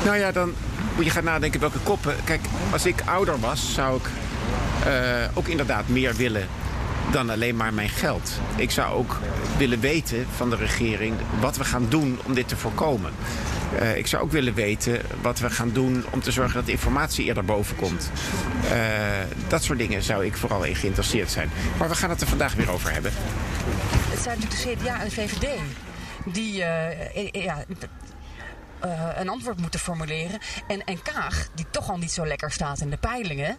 Nou 0.05 0.17
ja, 0.17 0.31
dan 0.31 0.53
moet 0.95 1.05
je 1.05 1.11
gaan 1.11 1.23
nadenken 1.23 1.59
welke 1.59 1.79
koppen. 1.83 2.15
Kijk, 2.23 2.41
als 2.71 2.85
ik 2.85 3.01
ouder 3.05 3.39
was, 3.39 3.73
zou 3.73 3.97
ik 3.97 4.09
eh, 4.85 4.93
ook 5.33 5.47
inderdaad 5.47 5.87
meer 5.87 6.15
willen 6.15 6.47
dan 7.11 7.29
alleen 7.29 7.55
maar 7.55 7.73
mijn 7.73 7.89
geld. 7.89 8.31
Ik 8.55 8.71
zou 8.71 8.93
ook 8.93 9.19
willen 9.57 9.79
weten 9.79 10.27
van 10.35 10.49
de 10.49 10.55
regering 10.55 11.13
wat 11.39 11.57
we 11.57 11.63
gaan 11.63 11.85
doen 11.89 12.19
om 12.25 12.33
dit 12.33 12.47
te 12.47 12.57
voorkomen. 12.57 13.11
Uh, 13.81 13.97
ik 13.97 14.07
zou 14.07 14.23
ook 14.23 14.31
willen 14.31 14.53
weten 14.53 15.01
wat 15.21 15.39
we 15.39 15.49
gaan 15.49 15.71
doen 15.71 16.05
om 16.09 16.21
te 16.21 16.31
zorgen 16.31 16.53
dat 16.55 16.65
de 16.65 16.71
informatie 16.71 17.25
eerder 17.25 17.45
boven 17.45 17.75
komt. 17.75 18.11
Uh, 18.63 18.71
dat 19.47 19.63
soort 19.63 19.77
dingen 19.77 20.03
zou 20.03 20.25
ik 20.25 20.37
vooral 20.37 20.63
in 20.63 20.75
geïnteresseerd 20.75 21.31
zijn. 21.31 21.49
Maar 21.77 21.89
we 21.89 21.95
gaan 21.95 22.09
het 22.09 22.21
er 22.21 22.27
vandaag 22.27 22.53
weer 22.53 22.71
over 22.71 22.91
hebben. 22.91 23.11
Het 24.09 24.19
zijn 24.19 24.39
natuurlijk 24.39 24.79
de 24.79 24.83
CDA 24.83 24.99
en 24.99 25.05
de 25.05 25.11
VVD 25.11 25.47
die 26.25 26.53
uh, 26.53 27.31
ja, 27.31 27.65
een 29.15 29.29
antwoord 29.29 29.59
moeten 29.59 29.79
formuleren. 29.79 30.39
En, 30.67 30.83
en 30.83 31.01
Kaag, 31.01 31.47
die 31.55 31.65
toch 31.71 31.89
al 31.89 31.97
niet 31.97 32.11
zo 32.11 32.25
lekker 32.25 32.51
staat 32.51 32.79
in 32.79 32.89
de 32.89 32.97
peilingen. 32.97 33.57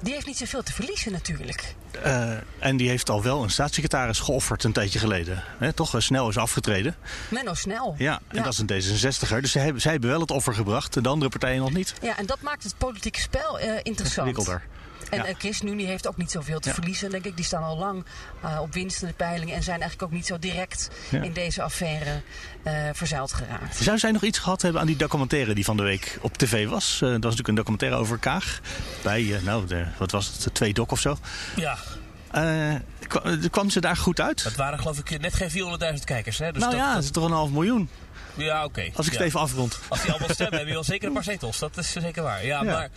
Die 0.00 0.12
heeft 0.12 0.26
niet 0.26 0.36
zoveel 0.36 0.62
te 0.62 0.72
verliezen 0.72 1.12
natuurlijk. 1.12 1.74
Uh, 2.04 2.32
en 2.58 2.76
die 2.76 2.88
heeft 2.88 3.10
al 3.10 3.22
wel 3.22 3.42
een 3.42 3.50
staatssecretaris 3.50 4.18
geofferd 4.18 4.64
een 4.64 4.72
tijdje 4.72 4.98
geleden. 4.98 5.42
Toch 5.74 5.94
snel 5.98 6.28
is 6.28 6.36
afgetreden. 6.36 6.96
Menno 7.28 7.54
Snel. 7.54 7.94
Ja, 7.98 8.20
en 8.28 8.36
ja. 8.36 8.42
dat 8.42 8.52
is 8.52 8.58
een 8.58 8.66
D66er. 8.66 9.40
Dus 9.40 9.50
zij 9.50 9.62
hebben, 9.62 9.82
zij 9.82 9.92
hebben 9.92 10.10
wel 10.10 10.20
het 10.20 10.30
offer 10.30 10.54
gebracht. 10.54 10.96
En 10.96 11.02
de 11.02 11.08
andere 11.08 11.30
partijen 11.30 11.60
nog 11.60 11.72
niet. 11.72 11.94
Ja, 12.02 12.18
en 12.18 12.26
dat 12.26 12.40
maakt 12.40 12.62
het 12.62 12.78
politieke 12.78 13.20
spel 13.20 13.60
uh, 13.60 13.76
interessant. 13.82 14.28
Ingewikkelder. 14.28 14.62
En 15.10 15.18
ja. 15.18 15.34
ChristenUnie 15.38 15.86
heeft 15.86 16.08
ook 16.08 16.16
niet 16.16 16.30
zoveel 16.30 16.60
te 16.60 16.68
ja. 16.68 16.74
verliezen, 16.74 17.10
denk 17.10 17.24
ik. 17.24 17.36
Die 17.36 17.44
staan 17.44 17.62
al 17.62 17.76
lang 17.76 18.04
uh, 18.44 18.60
op 18.60 18.72
winst 18.72 19.02
in 19.02 19.08
de 19.08 19.14
peilingen 19.14 19.54
en 19.54 19.62
zijn 19.62 19.80
eigenlijk 19.80 20.10
ook 20.10 20.16
niet 20.16 20.26
zo 20.26 20.38
direct 20.38 20.90
ja. 21.08 21.22
in 21.22 21.32
deze 21.32 21.62
affaire 21.62 22.20
uh, 22.64 22.72
verzeild 22.92 23.32
geraakt. 23.32 23.76
Zou 23.76 23.98
zij 23.98 24.10
nog 24.10 24.22
iets 24.22 24.38
gehad 24.38 24.62
hebben 24.62 24.80
aan 24.80 24.86
die 24.86 24.96
documentaire 24.96 25.54
die 25.54 25.64
van 25.64 25.76
de 25.76 25.82
week 25.82 26.18
op 26.20 26.36
tv 26.36 26.68
was? 26.68 26.94
Uh, 26.94 27.00
dat 27.00 27.10
was 27.10 27.20
natuurlijk 27.22 27.48
een 27.48 27.54
documentaire 27.54 27.96
over 27.96 28.18
Kaag. 28.18 28.60
Bij, 29.02 29.40
nou, 29.44 29.66
de, 29.66 29.86
wat 29.98 30.10
was 30.10 30.26
het, 30.26 30.54
twee 30.54 30.72
doc 30.72 30.90
of 30.90 31.00
zo? 31.00 31.16
Ja. 31.56 31.78
kwam, 33.06 33.50
kwam 33.50 33.70
ze 33.70 33.80
daar 33.80 33.96
goed 33.96 34.20
uit? 34.20 34.44
Het 34.44 34.56
waren 34.56 34.78
geloof 34.78 34.98
ik 34.98 35.20
net 35.20 35.34
geen 35.34 35.50
400.000 35.98 36.04
kijkers. 36.04 36.38
Hè? 36.38 36.52
Dus 36.52 36.62
nou 36.62 36.74
dat, 36.74 36.80
ja, 36.80 36.94
dat 36.94 37.02
is 37.02 37.10
toch 37.10 37.24
een 37.24 37.32
half 37.32 37.50
miljoen. 37.50 37.88
Ja, 38.34 38.64
oké. 38.64 38.66
Okay. 38.66 38.92
Als 38.96 39.06
ik 39.06 39.12
ja. 39.12 39.18
het 39.18 39.28
even 39.28 39.40
afrond. 39.40 39.78
Als 39.88 40.02
die 40.02 40.10
allemaal 40.10 40.28
stemmen, 40.28 40.58
heb 40.58 40.66
je 40.66 40.72
wel 40.72 40.84
zeker 40.84 41.08
een 41.08 41.14
paar 41.14 41.24
zetels. 41.24 41.58
Dat 41.58 41.76
is 41.76 41.92
zeker 41.92 42.22
waar. 42.22 42.44
Ja, 42.44 42.62
ja. 42.62 42.72
maar... 42.72 42.90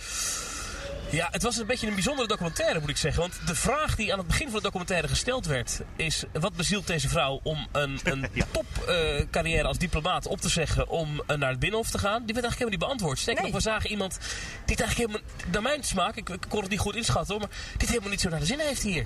Ja, 1.12 1.28
het 1.32 1.44
was 1.44 1.58
een 1.58 1.66
beetje 1.66 1.88
een 1.88 1.94
bijzondere 1.94 2.28
documentaire, 2.28 2.80
moet 2.80 2.90
ik 2.90 2.98
zeggen. 2.98 3.22
Want 3.22 3.40
de 3.46 3.56
vraag 3.56 3.96
die 3.96 4.12
aan 4.12 4.18
het 4.18 4.28
begin 4.28 4.46
van 4.46 4.56
de 4.56 4.62
documentaire 4.62 5.08
gesteld 5.08 5.46
werd... 5.46 5.82
is, 5.96 6.24
wat 6.34 6.56
bezielt 6.56 6.88
deze 6.88 7.10
vrouw 7.10 7.40
om 7.44 7.68
een, 7.72 8.00
een 8.12 8.28
ja. 8.34 8.46
topcarrière 8.52 9.62
uh, 9.62 9.68
als 9.68 9.78
diplomaat 9.78 10.28
op 10.28 10.42
te 10.42 10.50
zeggen... 10.50 10.90
om 10.90 11.24
uh, 11.28 11.38
naar 11.38 11.50
het 11.50 11.60
Binnenhof 11.60 11.90
te 11.90 11.98
gaan? 11.98 12.26
Die 12.26 12.34
werd 12.34 12.46
eigenlijk 12.46 12.58
helemaal 12.58 12.70
niet 12.70 12.80
beantwoord. 12.80 13.20
Sterker 13.20 13.44
nee. 13.44 13.52
nog, 13.52 13.64
we 13.64 13.70
zagen 13.70 13.90
iemand 13.90 14.18
die 14.66 14.76
het 14.76 14.80
eigenlijk 14.80 14.98
helemaal... 14.98 15.52
naar 15.52 15.62
mijn 15.62 15.84
smaak, 15.84 16.16
ik, 16.16 16.30
ik 16.30 16.46
kon 16.50 16.62
het 16.62 16.70
niet 16.70 16.80
goed 16.80 16.96
inschatten... 16.96 17.34
hoor, 17.36 17.48
maar 17.48 17.58
dit 17.78 17.90
helemaal 17.90 18.10
niet 18.10 18.22
zo 18.22 18.30
naar 18.30 18.40
de 18.40 18.46
zin 18.46 18.60
heeft 18.60 18.82
hier. 18.82 19.06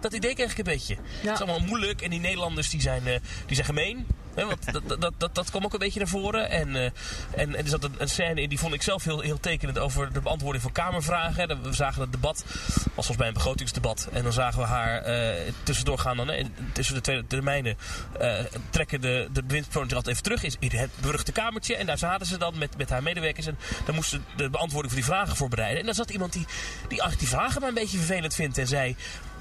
Dat 0.00 0.12
idee 0.12 0.34
kreeg 0.34 0.50
ik 0.50 0.58
een 0.58 0.64
beetje. 0.64 0.94
Ja. 0.94 1.00
Het 1.30 1.40
is 1.40 1.40
allemaal 1.40 1.66
moeilijk 1.66 2.02
en 2.02 2.10
die 2.10 2.20
Nederlanders 2.20 2.70
die 2.70 2.80
zijn, 2.80 3.06
uh, 3.06 3.14
die 3.46 3.54
zijn 3.54 3.66
gemeen. 3.66 4.06
Want 4.34 4.72
dat, 4.72 5.00
dat, 5.00 5.12
dat, 5.18 5.34
dat 5.34 5.50
kwam 5.50 5.64
ook 5.64 5.72
een 5.72 5.78
beetje 5.78 5.98
naar 5.98 6.08
voren. 6.08 6.50
En, 6.50 6.68
uh, 6.68 6.84
en, 6.84 6.94
en 7.30 7.56
er 7.56 7.68
zat 7.68 7.84
een, 7.84 7.94
een, 7.98 8.08
scène 8.08 8.42
in 8.42 8.48
die 8.48 8.58
vond 8.58 8.74
ik 8.74 8.82
zelf 8.82 9.04
heel, 9.04 9.20
heel 9.20 9.40
tekenend 9.40 9.78
over 9.78 10.12
de 10.12 10.20
beantwoording 10.20 10.62
van 10.62 10.72
Kamervragen. 10.72 11.62
We 11.62 11.72
zagen 11.72 12.00
het 12.00 12.12
debat, 12.12 12.44
was 12.44 12.92
volgens 12.94 13.16
mij 13.16 13.28
een 13.28 13.34
begrotingsdebat. 13.34 14.08
En 14.12 14.22
dan 14.22 14.32
zagen 14.32 14.60
we 14.60 14.66
haar 14.66 15.08
uh, 15.08 15.52
tussendoor 15.62 15.98
gaan. 15.98 16.16
Dan, 16.16 16.28
hè, 16.28 16.42
tussen 16.72 16.94
de 16.94 17.00
twee 17.00 17.26
termijnen 17.26 17.76
uh, 18.20 18.38
trekken 18.70 19.00
de, 19.00 19.28
de 19.32 19.62
altijd 19.72 20.06
even 20.06 20.22
terug. 20.22 20.42
Is 20.42 20.56
in 20.58 20.70
het 20.70 20.90
beruchte 21.00 21.32
kamertje. 21.32 21.76
En 21.76 21.86
daar 21.86 21.98
zaten 21.98 22.26
ze 22.26 22.38
dan 22.38 22.58
met, 22.58 22.76
met 22.76 22.90
haar 22.90 23.02
medewerkers. 23.02 23.46
En 23.46 23.58
dan 23.84 23.94
moesten 23.94 24.24
de 24.36 24.50
beantwoording 24.50 24.92
van 24.92 25.02
die 25.02 25.12
vragen 25.12 25.36
voorbereiden. 25.36 25.80
En 25.80 25.86
dan 25.86 25.94
zat 25.94 26.10
iemand 26.10 26.32
die, 26.32 26.46
die, 26.88 27.02
die 27.18 27.28
vragen 27.28 27.60
maar 27.60 27.68
een 27.68 27.74
beetje 27.74 27.98
vervelend 27.98 28.34
vindt. 28.34 28.58
En 28.58 28.66
zei 28.66 28.96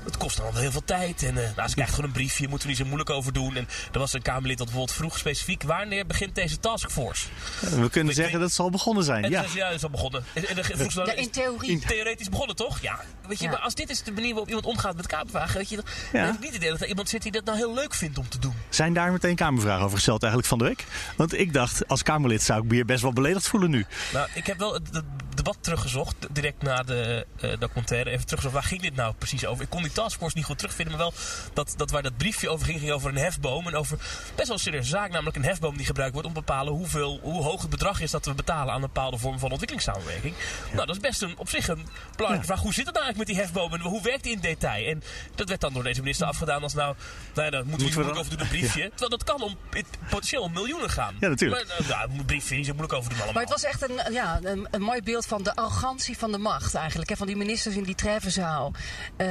het 0.06 0.18
kost 0.18 0.38
dan 0.38 0.58
heel 0.58 0.72
veel 0.72 0.84
tijd. 0.86 1.24
En 1.24 1.36
uh, 1.36 1.56
nou, 1.56 1.68
ze 1.68 1.74
krijgt 1.74 1.94
gewoon 1.94 2.06
een 2.06 2.16
briefje, 2.16 2.48
moeten 2.48 2.68
we 2.68 2.74
niet 2.74 2.82
zo 2.82 2.88
moeilijk 2.88 3.10
over 3.10 3.34
doen. 3.34 3.56
En 3.56 3.68
er 3.92 4.00
was 4.00 4.14
een 4.14 4.22
Kamerlid 4.22 4.58
dat 4.58 4.68
bijvoorbeeld 4.68 4.98
vroeg 4.98 5.18
specifiek, 5.18 5.64
wanneer 5.64 6.06
begint 6.06 6.36
deze 6.36 6.60
taskforce? 6.60 7.26
We 7.60 7.68
kunnen 7.68 7.84
ik 7.84 7.92
zeggen 7.92 8.16
denk, 8.16 8.32
dat 8.32 8.42
het 8.42 8.54
zal 8.54 8.70
begonnen 8.70 9.04
zijn. 9.04 9.24
En 9.24 9.30
ja. 9.30 9.46
ja, 9.54 9.66
het 9.66 9.76
is 9.76 9.84
al 9.84 9.90
begonnen. 9.90 10.24
En, 10.34 10.48
en, 10.48 10.58
en, 10.58 10.90
ja, 11.06 11.14
in 11.14 11.30
theorie. 11.30 11.80
Theoretisch 11.80 12.30
begonnen, 12.30 12.56
toch? 12.56 12.82
Ja. 12.82 13.00
Weet 13.28 13.38
je, 13.40 13.44
ja. 13.44 13.52
maar 13.52 13.60
als 13.60 13.76
dit 13.76 13.90
is 13.90 14.04
de 14.04 14.12
manier 14.12 14.30
waarop 14.30 14.48
iemand 14.48 14.66
omgaat 14.66 14.96
met 14.96 15.08
Kamervragen, 15.08 15.58
weet 15.58 15.70
je, 15.70 15.76
dan 15.76 15.86
ja. 16.14 16.26
heb 16.26 16.34
ik 16.34 16.40
niet 16.40 16.48
het 16.48 16.58
idee 16.58 16.70
dat 16.70 16.82
er 16.82 16.88
iemand 16.88 17.10
zit 17.10 17.22
die 17.22 17.32
dat 17.32 17.44
nou 17.44 17.58
heel 17.58 17.74
leuk 17.74 17.94
vindt 17.94 18.18
om 18.18 18.30
te 18.30 18.40
doen. 18.40 18.54
Zijn 18.70 18.94
daar 18.94 19.12
meteen 19.12 19.36
Kamervragen 19.36 19.84
over 19.84 19.96
gesteld 19.96 20.22
eigenlijk 20.22 20.52
van 20.52 20.58
de 20.58 20.66
week? 20.66 20.86
Want 21.16 21.40
ik 21.40 21.54
dacht, 21.54 21.88
als 21.88 22.04
Kamerlid 22.04 22.42
zou 22.42 22.62
ik 22.62 22.68
me 22.68 22.74
hier 22.74 22.86
best 22.86 23.02
wel 23.02 23.14
beledigd 23.14 23.48
voelen 23.48 23.70
nu. 23.70 23.86
Nou, 24.14 24.28
ik 24.34 24.46
heb 24.46 24.58
wel 24.58 24.74
het, 24.74 25.04
debat 25.36 25.58
teruggezocht, 25.62 26.16
direct 26.32 26.62
na 26.62 26.84
de 26.84 27.26
uh, 27.44 27.52
documentaire. 27.60 28.10
Even 28.10 28.26
teruggezocht, 28.26 28.54
waar 28.54 28.64
ging 28.64 28.82
dit 28.82 28.96
nou 28.96 29.14
precies 29.18 29.46
over? 29.46 29.64
Ik 29.64 29.70
kon 29.70 29.82
die 29.82 29.92
taskforce 29.94 30.38
niet 30.38 30.46
goed 30.46 30.58
terugvinden, 30.58 30.98
maar 30.98 31.04
wel 31.06 31.14
dat, 31.54 31.74
dat 31.78 31.92
waar 31.92 32.04
dat 32.04 32.18
briefje 32.18 32.50
over 32.50 32.66
ging, 32.66 32.80
ging 32.80 32.92
over 32.92 33.10
een 33.10 33.18
hefboom. 33.18 33.68
En 33.68 33.76
over 33.76 33.98
best 34.36 34.48
wel 34.48 34.58
een 34.58 34.64
serieuze 34.64 34.90
zaak, 34.90 35.12
namelijk 35.12 35.36
een 35.36 35.44
hefboom 35.44 35.78
die 35.78 35.86
gebruikt 35.86 36.14
wordt 36.14 36.28
om 36.28 36.34
te 36.34 36.40
bepalen 36.40 36.74
hoeveel, 36.74 37.20
hoe 37.22 37.44
hoog 37.44 37.62
het 37.62 37.70
bedrag 37.70 38.02
is 38.02 38.12
dat 38.12 38.26
we 38.26 38.34
betalen 38.34 38.74
aan 38.74 38.82
een 38.82 38.88
bepaalde 38.94 39.18
vorm 39.18 39.40
van 39.40 39.50
ontwikkelingssamenwerking. 39.50 40.36
Ja. 40.36 40.74
Nou, 40.74 40.86
dat 40.86 40.96
is 40.96 41.02
best 41.02 41.22
een, 41.22 41.38
op 41.38 41.50
zich 41.50 41.68
een 41.68 41.88
belangrijke 42.16 42.48
ja. 42.48 42.54
vraag. 42.54 42.62
Hoe 42.62 42.74
zit 42.74 42.86
het 42.86 42.96
nou 42.96 43.06
eigenlijk 43.06 43.18
met 43.18 43.28
die 43.28 43.46
hefboom 43.46 43.74
en 43.74 43.80
hoe 43.80 44.02
werkt 44.02 44.24
die 44.24 44.34
in 44.34 44.40
detail? 44.40 44.88
En 44.88 45.04
dat 45.36 45.50
werd 45.50 45.62
dan 45.62 45.74
door 45.74 45.84
deze 45.84 46.02
minister 46.02 46.28
afgedaan 46.28 46.64
als 46.64 46.74
nou, 46.74 46.96
nou 47.34 47.46
ja, 47.46 47.52
daar 47.52 47.66
moeten 47.66 47.80
we 47.80 47.86
niet 47.86 47.96
moeilijk 47.96 48.20
over 48.20 48.32
doen, 48.32 48.40
een 48.40 48.48
briefje. 48.58 48.82
Ja. 48.82 48.90
Terwijl 48.90 49.10
dat 49.10 49.24
kan 49.24 49.42
om 49.42 49.58
potentieel 50.10 50.42
om 50.42 50.54
miljoenen 50.54 50.90
gaan. 50.90 51.16
Ja, 51.20 51.28
natuurlijk. 51.28 51.68
Maar, 51.68 51.88
nou, 51.88 52.20
een 52.20 52.26
briefje, 52.26 52.56
niet 52.56 52.66
zo 52.66 52.74
moeilijk 52.74 52.98
over 52.98 53.10
doen 53.10 53.22
allemaal. 53.22 53.34
Maar 53.34 53.52
het 53.52 53.62
was 53.62 53.72
echt 53.72 53.90
een, 53.90 54.14
ja, 54.14 54.40
een, 54.44 54.68
een 54.72 54.82
mooi 54.82 55.02
beeld 55.02 55.26
van 55.26 55.44
de 55.44 55.56
arrogantie 55.56 56.18
van 56.18 56.32
de 56.32 56.38
macht 56.38 56.76
eigenlijk. 56.76 57.10
Hè, 57.10 57.16
van 57.16 57.28
die 57.28 57.36
ministers 57.36 57.76
in 57.76 57.84
die 57.84 57.96
treffenzaal. 57.96 58.72
Uh, 59.18 59.28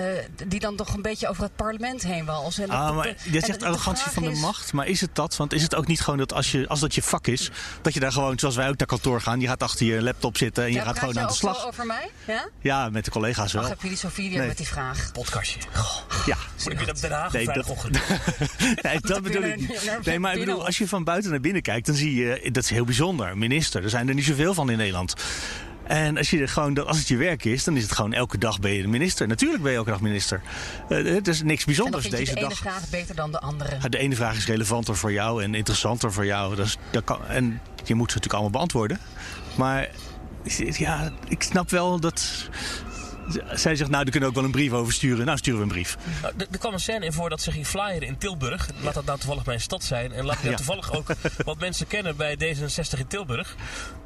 die 0.52 0.60
dan 0.60 0.76
toch 0.76 0.94
een 0.94 1.02
beetje 1.02 1.28
over 1.28 1.42
het 1.42 1.56
parlement 1.56 2.02
heen 2.02 2.24
walsen. 2.24 2.70
Ah, 2.70 2.96
maar 2.96 3.14
je 3.30 3.40
zegt 3.40 3.60
de, 3.60 3.66
arrogantie 3.66 4.10
van 4.10 4.22
de 4.22 4.30
is... 4.30 4.40
macht. 4.40 4.72
Maar 4.72 4.86
is 4.86 5.00
het 5.00 5.14
dat? 5.14 5.36
Want 5.36 5.52
is 5.52 5.62
het 5.62 5.74
ook 5.74 5.86
niet 5.86 6.00
gewoon 6.00 6.18
dat 6.18 6.32
als, 6.32 6.50
je, 6.50 6.68
als 6.68 6.80
dat 6.80 6.94
je 6.94 7.02
vak 7.02 7.26
is... 7.26 7.50
dat 7.82 7.94
je 7.94 8.00
daar 8.00 8.12
gewoon, 8.12 8.38
zoals 8.38 8.56
wij 8.56 8.68
ook 8.68 8.76
naar 8.76 8.86
kantoor 8.86 9.20
gaan... 9.20 9.40
je 9.40 9.46
gaat 9.46 9.62
achter 9.62 9.86
je 9.86 10.02
laptop 10.02 10.36
zitten 10.36 10.64
en 10.64 10.72
ja, 10.72 10.78
je 10.78 10.84
gaat 10.84 10.98
gewoon 10.98 11.18
aan 11.18 11.26
de 11.26 11.32
slag. 11.32 11.66
over 11.66 11.86
mij? 11.86 12.10
Ja? 12.26 12.48
Ja, 12.60 12.90
met 12.90 13.04
de 13.04 13.10
collega's 13.10 13.52
wel. 13.52 13.62
Ach, 13.62 13.68
heb 13.68 13.82
jullie 13.82 13.96
zo'n 13.96 14.10
video 14.10 14.38
nee. 14.38 14.46
met 14.46 14.56
die 14.56 14.68
vraag? 14.68 15.12
Podcastje. 15.12 15.60
Oh. 15.76 15.96
Ja. 16.26 16.36
Moet 16.62 16.72
ik 16.72 16.78
weer 16.78 16.86
naar 16.86 17.00
Den 17.00 17.10
Haag 17.10 17.32
nee, 17.32 17.46
dat... 17.46 17.54
nee, 18.82 19.00
dat 19.00 19.22
bedoel 19.22 19.42
ik 19.42 19.56
niet. 19.60 20.00
Nee, 20.04 20.18
maar 20.18 20.32
ik 20.32 20.44
bedoel, 20.44 20.64
als 20.64 20.78
je 20.78 20.88
van 20.88 21.04
buiten 21.04 21.30
naar 21.30 21.40
binnen 21.40 21.62
kijkt... 21.62 21.86
dan 21.86 21.94
zie 21.94 22.14
je, 22.14 22.50
dat 22.52 22.64
is 22.64 22.70
heel 22.70 22.84
bijzonder. 22.84 23.38
Minister, 23.38 23.82
er 23.82 23.90
zijn 23.90 24.08
er 24.08 24.14
niet 24.14 24.24
zoveel 24.24 24.54
van 24.54 24.70
in 24.70 24.76
Nederland. 24.76 25.14
En 25.86 26.16
als, 26.16 26.30
je 26.30 26.46
gewoon, 26.46 26.86
als 26.86 26.98
het 26.98 27.08
je 27.08 27.16
werk 27.16 27.44
is, 27.44 27.64
dan 27.64 27.76
is 27.76 27.82
het 27.82 27.92
gewoon 27.92 28.12
elke 28.12 28.38
dag 28.38 28.60
ben 28.60 28.72
je 28.72 28.82
de 28.82 28.88
minister. 28.88 29.26
Natuurlijk 29.26 29.62
ben 29.62 29.70
je 29.70 29.76
elke 29.76 29.90
dag 29.90 30.00
minister. 30.00 30.40
Uh, 30.88 31.14
het 31.14 31.28
is 31.28 31.42
niks 31.42 31.64
bijzonders 31.64 32.10
deze 32.10 32.34
de 32.34 32.40
dag. 32.40 32.48
De 32.48 32.54
ene 32.54 32.70
vraag 32.70 32.90
beter 32.90 33.14
dan 33.14 33.32
de 33.32 33.40
andere. 33.40 33.88
De 33.88 33.98
ene 33.98 34.14
vraag 34.14 34.36
is 34.36 34.46
relevanter 34.46 34.96
voor 34.96 35.12
jou 35.12 35.42
en 35.42 35.54
interessanter 35.54 36.12
voor 36.12 36.26
jou. 36.26 36.56
Dat 36.56 36.66
is, 36.66 36.76
dat 36.90 37.04
kan, 37.04 37.26
en 37.26 37.60
je 37.84 37.94
moet 37.94 38.10
ze 38.10 38.16
natuurlijk 38.16 38.32
allemaal 38.32 38.50
beantwoorden. 38.50 38.98
Maar 39.54 39.88
ja, 40.76 41.12
ik 41.28 41.42
snap 41.42 41.70
wel 41.70 42.00
dat 42.00 42.48
zij 43.52 43.76
zegt, 43.76 43.90
nou, 43.90 44.02
daar 44.02 44.12
kunnen 44.12 44.20
we 44.20 44.26
ook 44.26 44.34
wel 44.34 44.44
een 44.44 44.50
brief 44.50 44.72
over 44.72 44.92
sturen. 44.92 45.26
Nou, 45.26 45.38
sturen 45.38 45.58
we 45.58 45.64
een 45.64 45.72
brief. 45.72 45.96
Nou, 46.22 46.34
er 46.50 46.58
kwam 46.58 46.72
een 46.72 46.80
scène 46.80 47.04
in 47.04 47.12
voor 47.12 47.28
dat 47.28 47.40
ze 47.40 47.50
ging 47.50 47.66
flyeren 47.66 48.08
in 48.08 48.18
Tilburg. 48.18 48.68
Laat 48.80 48.94
dat 48.94 49.04
nou 49.04 49.18
toevallig 49.18 49.46
mijn 49.46 49.60
stad 49.60 49.84
zijn. 49.84 50.12
En 50.12 50.24
laat 50.24 50.38
ik 50.44 50.50
ja. 50.50 50.56
toevallig 50.56 50.92
ook 50.92 51.06
wat 51.44 51.58
mensen 51.58 51.86
kennen 51.86 52.16
bij 52.16 52.36
D66 52.36 52.98
in 52.98 53.06
Tilburg. 53.06 53.56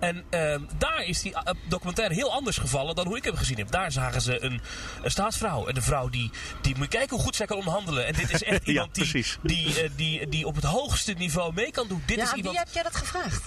En 0.00 0.24
uh, 0.30 0.56
daar 0.78 1.04
is 1.04 1.22
die 1.22 1.34
documentaire 1.68 2.14
heel 2.14 2.32
anders 2.32 2.58
gevallen 2.58 2.94
dan 2.94 3.06
hoe 3.06 3.16
ik 3.16 3.24
hem 3.24 3.36
gezien 3.36 3.56
heb. 3.56 3.70
Daar 3.70 3.92
zagen 3.92 4.20
ze 4.20 4.44
een, 4.44 4.60
een 5.02 5.10
staatsvrouw. 5.10 5.66
En 5.66 5.74
de 5.74 5.82
vrouw 5.82 6.08
die, 6.08 6.30
die, 6.60 6.74
moet 6.76 6.92
je 6.92 6.98
kijken 6.98 7.16
hoe 7.16 7.24
goed 7.24 7.36
zij 7.36 7.46
kan 7.46 7.56
onderhandelen. 7.56 8.06
En 8.06 8.12
dit 8.12 8.32
is 8.32 8.42
echt 8.42 8.66
iemand 8.68 8.96
ja, 8.96 9.04
die, 9.12 9.24
die, 9.42 9.82
uh, 9.82 9.90
die, 9.96 10.28
die 10.28 10.46
op 10.46 10.54
het 10.54 10.64
hoogste 10.64 11.12
niveau 11.12 11.52
mee 11.54 11.70
kan 11.70 11.88
doen. 11.88 12.02
Dit 12.06 12.16
ja, 12.16 12.22
is 12.22 12.28
wie 12.28 12.36
iemand... 12.36 12.58
heb 12.58 12.68
jij 12.72 12.82
dat 12.82 12.96
gevraagd? 12.96 13.42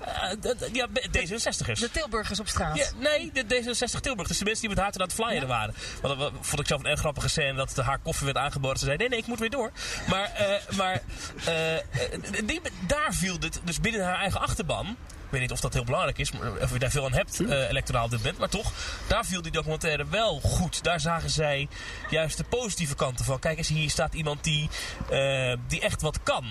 Uh, 0.00 0.72
ja, 0.72 0.86
D66ers. 0.88 1.80
De 1.80 1.90
Tilburgers 1.92 2.40
op 2.40 2.48
straat. 2.48 2.76
Ja, 2.76 2.86
nee, 2.98 3.30
de 3.32 3.44
D66 3.44 4.00
Tilburg. 4.00 4.28
Dus 4.28 4.38
de 4.38 4.44
mensen 4.44 4.60
die 4.60 4.76
met 4.76 4.78
haar 4.78 4.92
aan 4.92 5.00
het 5.00 5.12
flyeren 5.12 5.40
ja. 5.40 5.46
waren. 5.46 5.74
Want 6.02 6.18
dat 6.18 6.32
vond 6.40 6.60
ik 6.60 6.66
zelf 6.66 6.80
een 6.80 6.90
erg 6.90 7.00
grappige 7.00 7.28
scène 7.28 7.54
dat 7.54 7.76
haar 7.76 7.98
koffie 7.98 8.24
werd 8.24 8.38
aangeboden. 8.38 8.78
Ze 8.78 8.84
zei, 8.84 8.96
nee, 8.96 9.08
nee, 9.08 9.18
ik 9.18 9.26
moet 9.26 9.38
weer 9.38 9.50
door. 9.50 9.70
Maar, 10.08 10.32
uh, 10.40 10.76
maar 10.76 11.02
uh, 11.48 12.44
die, 12.44 12.60
daar 12.86 13.14
viel 13.14 13.38
dit 13.38 13.60
dus 13.64 13.80
binnen 13.80 14.04
haar 14.04 14.18
eigen 14.18 14.40
achterban. 14.40 14.96
Ik 15.30 15.36
weet 15.36 15.40
niet 15.40 15.58
of 15.58 15.60
dat 15.60 15.74
heel 15.74 15.84
belangrijk 15.84 16.18
is, 16.18 16.32
of 16.60 16.72
je 16.72 16.78
daar 16.78 16.90
veel 16.90 17.04
aan 17.04 17.12
hebt, 17.12 17.40
uh, 17.40 17.68
electoraal 17.68 18.08
dit 18.08 18.22
bent. 18.22 18.38
Maar 18.38 18.48
toch, 18.48 18.72
daar 19.06 19.24
viel 19.24 19.42
die 19.42 19.52
documentaire 19.52 20.06
wel 20.06 20.40
goed. 20.40 20.82
Daar 20.82 21.00
zagen 21.00 21.30
zij 21.30 21.68
juist 22.08 22.36
de 22.36 22.44
positieve 22.44 22.94
kanten 22.94 23.24
van. 23.24 23.38
Kijk 23.38 23.58
eens, 23.58 23.68
hier 23.68 23.90
staat 23.90 24.14
iemand 24.14 24.44
die, 24.44 24.68
uh, 25.10 25.56
die 25.68 25.80
echt 25.80 26.02
wat 26.02 26.22
kan. 26.22 26.44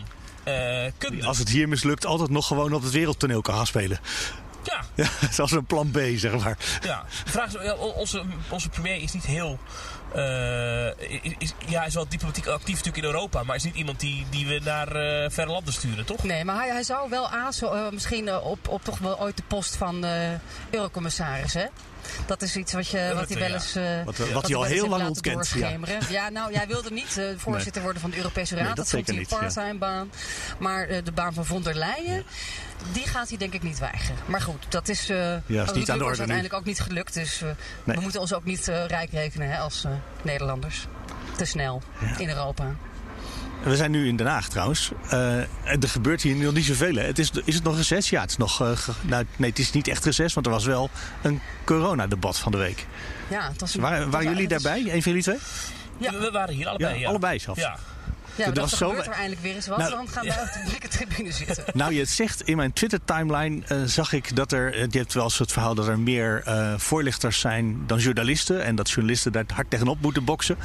Uh, 1.11 1.27
Als 1.27 1.37
het 1.37 1.49
hier 1.49 1.69
mislukt, 1.69 2.05
altijd 2.05 2.29
nog 2.29 2.47
gewoon 2.47 2.73
op 2.73 2.81
het 2.81 2.91
wereldtoneel 2.91 3.41
kan 3.41 3.55
gaan 3.55 3.67
spelen. 3.67 3.99
Ja. 4.63 4.81
ja 5.03 5.09
zoals 5.31 5.51
een 5.51 5.65
plan 5.65 5.91
B, 5.91 5.99
zeg 6.15 6.43
maar. 6.43 6.57
Ja, 6.83 7.05
de 7.23 7.31
vraag 7.31 7.55
is, 7.55 7.73
onze, 7.77 8.23
onze 8.49 8.69
premier 8.69 9.01
is 9.01 9.11
niet 9.11 9.25
heel 9.25 9.59
eh, 10.15 10.85
is, 11.23 11.33
is- 11.37 11.53
ja, 11.67 11.77
hij 11.77 11.87
is 11.87 11.93
wel 11.93 12.07
diplomatiek 12.09 12.47
actief 12.47 12.75
natuurlijk 12.75 12.97
in 12.97 13.03
Europa, 13.13 13.43
maar 13.43 13.55
is 13.55 13.63
niet 13.63 13.75
iemand 13.75 13.99
die, 13.99 14.25
die 14.29 14.47
we 14.47 14.59
naar 14.63 14.87
eh, 14.87 15.29
verre 15.29 15.51
landen 15.51 15.73
sturen, 15.73 16.05
toch? 16.05 16.23
Nee, 16.23 16.45
maar 16.45 16.55
hij, 16.55 16.69
hij 16.69 16.83
zou 16.83 17.09
wel 17.09 17.29
aanzo 17.29 17.73
eh, 17.73 17.91
misschien 17.91 18.33
op, 18.35 18.67
op 18.67 18.83
toch 18.83 18.97
wel 18.97 19.19
ooit 19.21 19.37
de 19.37 19.43
post 19.47 19.75
van 19.75 20.03
eh, 20.05 20.11
eurocommissaris, 20.71 21.53
hè? 21.53 21.65
Dat 22.25 22.41
is 22.41 22.55
iets 22.55 22.73
wat, 22.73 22.87
je, 22.87 23.11
wat 23.15 23.29
hij 23.29 23.39
wel 23.39 23.47
ja. 23.47 23.53
eens, 23.53 23.75
eh, 23.75 23.83
Wat- 24.05 24.17
wat 24.17 24.27
hij 24.27 24.39
hij 24.41 24.55
al 24.55 24.63
heel 24.63 24.81
lang 24.87 24.91
laten 24.91 25.07
ontkent, 25.07 25.47
ja. 25.49 25.59
doorschemeren. 25.59 25.99
Ja. 26.09 26.29
nou, 26.29 26.51
jij 26.53 26.67
wilde 26.67 26.91
niet 26.91 27.17
eh, 27.17 27.25
voorzitter 27.45 27.81
worden 27.81 28.01
van 28.01 28.09
de 28.09 28.17
Europese 28.17 28.55
Raad. 28.55 28.65
Nee, 28.65 28.73
dat 28.75 28.89
vond 28.89 29.07
hij 29.07 29.15
een 29.17 29.25
ja. 29.29 29.37
part-time 29.37 29.77
baan. 29.77 30.11
Maar 30.59 30.87
eh, 30.87 31.03
de 31.03 31.11
baan 31.11 31.33
van 31.33 31.45
von 31.45 31.61
der 31.61 31.75
Leyen, 31.75 32.23
die 32.93 33.07
gaat 33.07 33.29
hij 33.29 33.37
denk 33.37 33.53
ik 33.53 33.63
niet 33.63 33.79
weigeren. 33.79 34.15
Maar 34.25 34.41
goed, 34.41 34.65
dat 34.69 34.87
is, 34.87 35.09
eh 35.09 35.33
is 35.47 35.71
niet 35.71 35.89
aan 35.91 35.97
de 35.97 36.03
orde 36.03 36.17
uiteindelijk 36.17 36.53
ook 36.53 36.65
niet 36.65 36.79
gelukt. 36.79 37.13
Dus 37.13 37.39
Nee. 37.83 37.95
we 37.95 38.01
moeten 38.01 38.21
ons 38.21 38.33
ook 38.33 38.45
niet 38.45 38.67
eh, 38.67 38.85
rijk 38.85 39.11
rekenen 39.11 39.49
hè, 39.49 39.57
als 39.57 39.85
Nederlanders. 40.21 40.87
Te 41.37 41.45
snel 41.45 41.81
in 42.17 42.29
Europa. 42.29 42.75
We 43.63 43.75
zijn 43.75 43.91
nu 43.91 44.07
in 44.07 44.15
Den 44.15 44.27
Haag 44.27 44.47
trouwens. 44.49 44.91
Eh, 45.09 45.37
er 45.63 45.89
gebeurt 45.89 46.21
hier 46.21 46.35
nog 46.35 46.53
niet 46.53 46.65
zoveel. 46.65 46.95
Hè? 46.95 47.01
Het 47.01 47.19
is, 47.19 47.31
is 47.45 47.55
het 47.55 47.63
nog 47.63 47.75
reces? 47.75 48.09
Ja, 48.09 48.21
het 48.21 48.29
is 48.29 48.37
nog. 48.37 48.61
eh, 48.61 48.71
ge- 48.71 48.91
nou, 49.01 49.25
nee, 49.35 49.49
het 49.49 49.59
is 49.59 49.71
niet 49.71 49.87
echt 49.87 50.05
reces, 50.05 50.33
want 50.33 50.45
er 50.45 50.51
was 50.51 50.65
wel 50.65 50.89
een 51.21 51.41
coronadebat 51.63 52.37
van 52.39 52.51
de 52.51 52.57
week. 52.57 52.85
Ja, 53.29 53.47
het 53.51 53.61
was 53.61 53.75
een- 53.75 53.81
Waren, 53.81 53.99
het 54.01 54.09
waren 54.09 54.27
jullie 54.29 54.47
daarbij? 54.47 54.79
Een 54.79 55.03
van 55.03 55.11
jullie 55.11 55.21
twee? 55.23 55.37
Ja. 55.97 56.11
We, 56.11 56.17
we 56.19 56.31
waren 56.31 56.53
hier 56.55 56.67
allebei, 56.67 56.93
Ja, 56.93 56.99
ja. 56.99 57.07
allebei 57.07 57.39
zelfs. 57.39 57.59
Ja. 57.59 57.77
Ja, 58.35 58.45
dat 58.45 58.57
was 58.57 58.71
er 58.71 58.77
zo- 58.77 58.87
gebeurt 58.89 59.05
er 59.07 59.13
eindelijk 59.13 59.41
weer 59.41 59.55
eens 59.55 59.67
wat. 59.67 59.77
Nou, 59.77 59.91
dan 59.91 60.07
gaan 60.07 60.23
we 60.25 60.33
uit 60.39 60.53
de 60.53 60.59
blikke 60.67 60.87
tribune 60.87 61.31
zitten. 61.31 61.63
Nou, 61.73 61.93
je 61.93 61.99
het 61.99 62.09
zegt, 62.09 62.41
in 62.41 62.55
mijn 62.57 62.73
Twitter-timeline 62.73 63.61
eh, 63.67 63.77
zag 63.85 64.13
ik 64.13 64.35
dat 64.35 64.51
er... 64.51 64.73
eh, 64.73 64.85
Je 64.89 64.97
hebt 64.97 65.13
wel 65.13 65.23
eens 65.23 65.37
het 65.39 65.51
verhaal 65.51 65.75
dat 65.75 65.87
er 65.87 65.99
meer 65.99 66.41
eh, 66.45 66.73
voorlichters 66.77 67.39
zijn 67.39 67.83
dan 67.87 67.97
journalisten. 67.97 68.63
En 68.63 68.75
dat 68.75 68.89
journalisten 68.89 69.31
daar 69.31 69.43
hard 69.53 69.69
tegenop 69.69 70.01
moeten 70.01 70.23
boksen. 70.23 70.57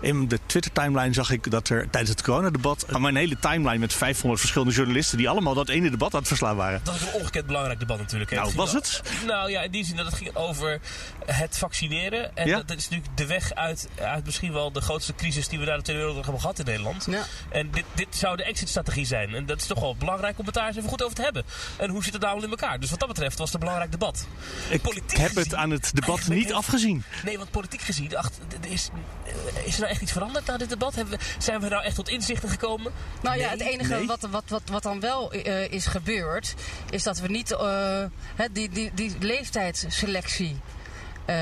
In 0.00 0.28
de 0.28 0.38
Twitter-timeline 0.46 1.14
zag 1.14 1.30
ik 1.30 1.50
dat 1.50 1.68
er 1.68 1.90
tijdens 1.90 2.10
het 2.10 2.22
coronadebat... 2.22 2.84
kwam 2.86 3.04
een 3.04 3.16
hele 3.16 3.38
timeline 3.38 3.78
met 3.78 3.92
500 3.92 4.40
verschillende 4.40 4.74
journalisten... 4.74 5.18
die 5.18 5.28
allemaal 5.28 5.54
dat 5.54 5.68
ene 5.68 5.90
debat 5.90 6.12
aan 6.12 6.18
het 6.18 6.28
verslaan 6.28 6.56
waren. 6.56 6.80
Dat 6.84 6.94
is 6.94 7.00
een 7.00 7.12
ongekend 7.12 7.46
belangrijk 7.46 7.78
debat 7.78 7.98
natuurlijk. 7.98 8.30
Hè. 8.30 8.36
Nou, 8.36 8.52
was 8.54 8.68
al- 8.68 8.74
het? 8.74 9.02
Nou 9.26 9.50
ja, 9.50 9.62
in 9.62 9.70
die 9.70 9.84
zin 9.84 9.96
dat 9.96 10.06
het 10.06 10.14
ging 10.14 10.34
over 10.36 10.80
het 11.26 11.58
vaccineren. 11.58 12.36
En 12.36 12.46
Ja. 12.48 12.62
dat 12.62 12.76
is 12.78 12.88
natuurlijk 12.88 13.16
de 13.16 13.26
weg 13.26 13.54
uit, 13.54 13.88
uit 14.00 14.24
misschien 14.24 14.52
wel 14.52 14.72
de 14.72 14.80
grootste 14.80 15.14
crisis 15.14 15.48
die 15.48 15.58
we 15.58 15.64
na 15.64 15.76
de 15.76 15.82
Tweede 15.82 16.02
Wereldoorlog 16.02 16.24
hebben 16.24 16.40
gehad 16.40 16.58
in 16.58 16.64
Nederland. 16.64 17.06
Ja. 17.10 17.22
En 17.50 17.70
dit, 17.70 17.84
dit 17.94 18.16
zou 18.16 18.36
de 18.36 18.44
exit-strategie 18.44 19.04
zijn. 19.06 19.34
En 19.34 19.46
dat 19.46 19.60
is 19.60 19.66
toch 19.66 19.80
wel 19.80 19.96
belangrijk 19.96 20.38
om 20.38 20.44
het 20.44 20.54
daar 20.54 20.66
eens 20.66 20.76
even 20.76 20.88
goed 20.88 21.02
over 21.02 21.16
te 21.16 21.22
hebben. 21.22 21.44
En 21.76 21.90
hoe 21.90 22.04
zit 22.04 22.12
het 22.12 22.22
nou 22.22 22.42
in 22.42 22.50
elkaar? 22.50 22.80
Dus 22.80 22.90
wat 22.90 22.98
dat 22.98 23.08
betreft 23.08 23.38
was 23.38 23.46
het 23.46 23.54
een 23.54 23.60
belangrijk 23.60 23.90
debat. 23.92 24.26
Ik 24.68 24.82
Politiek 24.82 25.18
heb 25.18 25.34
het 25.34 25.54
aan 25.54 25.70
het 25.70 25.90
debat 25.94 26.26
niet 26.28 26.52
afgezien. 26.52 27.04
Nee, 27.24 27.38
want 27.38 27.50
politiek 27.50 27.80
gezien, 27.80 28.16
ach, 28.16 28.30
is, 28.60 28.88
eh, 29.54 29.66
is 29.66 29.80
er 29.80 29.85
nou 29.86 29.98
echt 29.98 30.02
iets 30.02 30.12
veranderd 30.12 30.46
na 30.46 30.56
dit 30.56 30.68
debat? 30.68 30.94
Hebben 30.94 31.18
we, 31.18 31.24
zijn 31.38 31.60
we 31.60 31.68
nou 31.68 31.84
echt 31.84 31.94
tot 31.94 32.08
inzichten 32.08 32.48
gekomen? 32.48 32.92
Nou 33.20 33.38
ja, 33.38 33.48
het 33.48 33.60
enige 33.60 33.94
nee. 33.94 34.06
wat, 34.06 34.20
wat, 34.30 34.44
wat, 34.48 34.62
wat 34.70 34.82
dan 34.82 35.00
wel 35.00 35.32
eh, 35.32 35.72
is 35.72 35.86
gebeurd, 35.86 36.54
is 36.90 37.02
dat 37.02 37.18
we 37.18 37.28
niet 37.28 37.52
eh, 37.52 38.04
hè, 38.34 38.52
die, 38.52 38.68
die, 38.68 38.90
die 38.94 39.16
leeftijdsselectie 39.20 40.60
eh, 41.24 41.36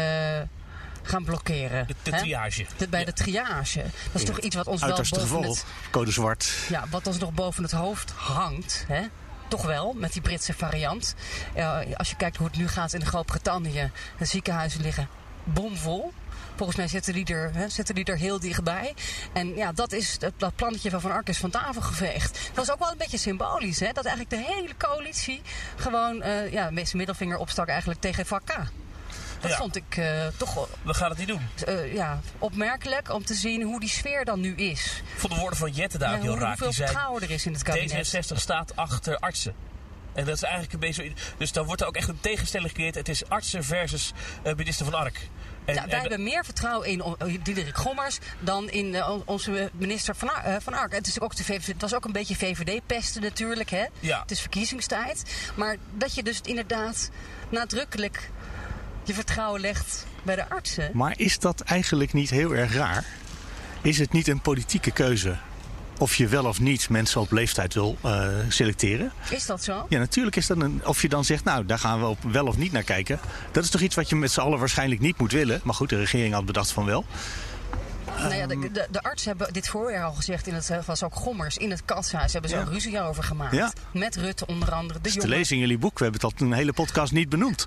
gaan 1.02 1.24
blokkeren. 1.24 1.86
De, 1.86 1.94
triage. 2.02 2.66
De- 2.76 2.88
bij 2.88 3.04
de 3.04 3.12
triage. 3.12 3.82
Dat 4.12 4.22
is 4.22 4.28
toch 4.28 4.38
iets 4.38 4.56
wat 4.56 4.66
ons 4.66 4.80
wel 4.80 4.96
boven 4.96 5.42
het, 5.42 5.64
Code 5.90 6.10
zwart. 6.10 6.52
ja, 6.68 6.84
wat 6.90 7.06
ons 7.06 7.18
nog 7.18 7.32
boven 7.32 7.62
het 7.62 7.72
hoofd 7.72 8.10
hangt. 8.10 8.84
Hè? 8.88 9.02
Toch 9.48 9.62
wel, 9.62 9.92
met 9.92 10.12
die 10.12 10.22
Britse 10.22 10.54
variant. 10.54 11.14
Eh, 11.54 11.78
als 11.94 12.10
je 12.10 12.16
kijkt 12.16 12.36
hoe 12.36 12.46
het 12.46 12.56
nu 12.56 12.68
gaat 12.68 12.92
in 12.92 13.06
Groot-Brittannië. 13.06 13.90
De 14.18 14.24
ziekenhuizen 14.24 14.80
liggen 14.80 15.08
bomvol. 15.44 16.12
Volgens 16.56 16.78
mij 16.78 16.88
zitten 16.88 17.12
die, 17.12 17.26
er, 17.26 17.50
hè, 17.54 17.68
zitten 17.68 17.94
die 17.94 18.04
er 18.04 18.16
heel 18.16 18.40
dichtbij. 18.40 18.94
En 19.32 19.54
ja, 19.56 19.72
dat, 19.72 19.92
is, 19.92 20.18
dat, 20.18 20.32
dat 20.36 20.56
plannetje 20.56 20.90
van 20.90 21.00
Van 21.00 21.10
Ark 21.10 21.28
is 21.28 21.38
van 21.38 21.50
tafel 21.50 21.82
geveegd. 21.82 22.32
Dat 22.32 22.66
was 22.66 22.70
ook 22.70 22.78
wel 22.78 22.90
een 22.90 22.98
beetje 22.98 23.18
symbolisch. 23.18 23.80
Hè? 23.80 23.92
Dat 23.92 24.04
eigenlijk 24.04 24.30
de 24.46 24.52
hele 24.54 24.76
coalitie 24.78 25.42
gewoon 25.76 26.22
eh, 26.22 26.52
ja, 26.52 26.70
met 26.70 26.84
zijn 26.84 26.96
middelvinger 26.96 27.38
opstak 27.38 27.68
eigenlijk 27.68 28.00
tegen 28.00 28.26
vak 28.26 28.44
K. 28.44 28.54
Dat 29.40 29.50
Ja. 29.50 29.56
vond 29.56 29.76
ik 29.76 29.96
eh, 29.96 30.26
toch 30.36 30.54
wel 30.54 30.68
We 30.82 30.94
gaan 30.94 31.08
het 31.08 31.18
niet 31.18 31.28
doen. 31.28 31.40
eh, 31.66 31.94
ja, 31.94 32.20
opmerkelijk 32.38 33.12
om 33.12 33.24
te 33.24 33.34
zien 33.34 33.62
hoe 33.62 33.80
die 33.80 33.88
sfeer 33.88 34.24
dan 34.24 34.40
nu 34.40 34.54
is. 34.54 35.02
Ik 35.14 35.18
vond 35.20 35.32
de 35.32 35.38
woorden 35.38 35.58
van 35.58 35.70
Jette 35.72 35.98
daar 35.98 36.10
Ja, 36.10 36.16
ook 36.16 36.22
heel 36.22 36.30
hoe- 36.32 36.40
raar. 36.40 36.48
hoeveel 36.48 36.68
Die 36.68 36.76
vertrouwen 36.76 37.22
er 37.22 37.30
is 37.30 37.46
in 37.46 37.52
het 37.52 37.62
kabinet. 37.62 38.14
D66 38.14 38.36
staat 38.36 38.76
achter 38.76 39.16
artsen. 39.18 39.54
En 40.12 40.24
dat 40.24 40.34
is 40.36 40.42
eigenlijk 40.42 40.72
een 40.72 40.78
beetje 40.80 41.04
zo. 41.04 41.12
Dus 41.38 41.52
dan 41.52 41.66
wordt 41.66 41.80
er 41.80 41.86
ook 41.86 41.96
echt 41.96 42.08
een 42.08 42.20
tegenstelling 42.20 42.68
gecreëerd. 42.70 42.94
Het 42.94 43.08
is 43.08 43.28
artsen 43.28 43.64
versus 43.64 44.12
minister 44.56 44.84
van 44.84 44.94
Ark. 44.94 45.28
En, 45.64 45.74
Ja, 45.74 45.84
wij 45.84 45.92
en- 45.94 46.00
hebben 46.00 46.22
meer 46.22 46.44
vertrouwen 46.44 46.88
in 46.88 47.02
Diederik 47.42 47.76
Gommers 47.76 48.18
dan 48.40 48.70
in 48.70 48.94
eh, 48.94 49.10
on- 49.10 49.22
onze 49.24 49.70
minister 49.72 50.16
van, 50.16 50.34
Ar- 50.34 50.44
eh, 50.44 50.54
van 50.60 50.74
Ark. 50.74 50.92
Het, 50.92 51.06
is 51.06 51.20
ook 51.20 51.36
de 51.36 51.44
VVD, 51.44 51.66
het 51.66 51.80
was 51.80 51.94
ook 51.94 52.04
een 52.04 52.12
beetje 52.12 52.36
VVD-pesten 52.36 53.22
natuurlijk. 53.22 53.70
Hè? 53.70 53.84
Ja. 54.00 54.20
Het 54.20 54.30
is 54.30 54.40
verkiezingstijd. 54.40 55.22
Maar 55.54 55.76
dat 55.94 56.14
je 56.14 56.22
dus 56.22 56.40
inderdaad 56.40 57.10
nadrukkelijk 57.48 58.30
je 59.04 59.14
vertrouwen 59.14 59.60
legt 59.60 60.06
bij 60.22 60.36
de 60.36 60.48
artsen. 60.48 60.90
Maar 60.92 61.12
is 61.16 61.38
dat 61.38 61.60
eigenlijk 61.60 62.12
niet 62.12 62.30
heel 62.30 62.54
erg 62.54 62.74
raar? 62.74 63.04
Is 63.82 63.98
het 63.98 64.12
niet 64.12 64.28
een 64.28 64.40
politieke 64.40 64.90
keuze 64.90 65.36
of 65.98 66.14
je 66.16 66.26
wel 66.28 66.44
of 66.44 66.60
niet 66.60 66.88
mensen 66.88 67.20
op 67.20 67.32
leeftijd 67.32 67.74
wil 67.74 67.96
eh, 68.02 68.28
selecteren? 68.48 69.12
Is 69.30 69.46
dat 69.46 69.64
zo? 69.64 69.86
Ja, 69.88 69.98
natuurlijk 69.98 70.36
is 70.36 70.46
dat 70.46 70.60
een. 70.60 70.82
Of 70.84 71.02
je 71.02 71.08
dan 71.08 71.24
zegt, 71.24 71.44
nou, 71.44 71.66
daar 71.66 71.78
gaan 71.78 72.00
we 72.00 72.06
op 72.06 72.18
wel 72.22 72.46
of 72.46 72.56
niet 72.56 72.72
naar 72.72 72.82
kijken. 72.82 73.20
Dat 73.52 73.64
is 73.64 73.70
toch 73.70 73.80
iets 73.80 73.94
wat 73.94 74.08
je 74.08 74.16
met 74.16 74.30
z'n 74.30 74.40
allen 74.40 74.58
waarschijnlijk 74.58 75.00
niet 75.00 75.18
moet 75.18 75.32
willen. 75.32 75.60
Maar 75.64 75.74
goed, 75.74 75.88
de 75.88 75.98
regering 75.98 76.34
had 76.34 76.46
bedacht 76.46 76.70
van 76.72 76.84
wel. 76.84 77.04
Nou 78.18 78.34
ja, 78.34 78.46
de, 78.46 78.70
de, 78.72 78.86
de 78.90 79.02
artsen 79.02 79.28
hebben 79.28 79.52
dit 79.52 79.68
voorjaar 79.68 80.04
al 80.04 80.12
gezegd, 80.12 80.46
in 80.46 80.54
het, 80.54 80.70
was 80.86 81.02
ook 81.02 81.14
Gommers, 81.14 81.56
in 81.56 81.70
het 81.70 81.84
kashuis 81.84 82.32
hebben 82.32 82.50
ze 82.50 82.56
Ja. 82.56 82.64
ruzie 82.64 83.00
over 83.02 83.22
gemaakt. 83.24 83.54
Ja. 83.54 83.72
Met 83.92 84.16
Rutte 84.16 84.46
onder 84.46 84.72
andere. 84.72 84.98
De 85.02 85.08
is 85.08 85.14
te 85.14 85.28
lezen 85.28 85.54
in 85.54 85.60
jullie 85.60 85.78
boek. 85.78 85.98
We 85.98 86.04
hebben 86.04 86.20
het 86.28 86.40
al 86.40 86.46
een 86.46 86.52
hele 86.52 86.72
podcast 86.72 87.12
niet 87.12 87.28
benoemd. 87.28 87.64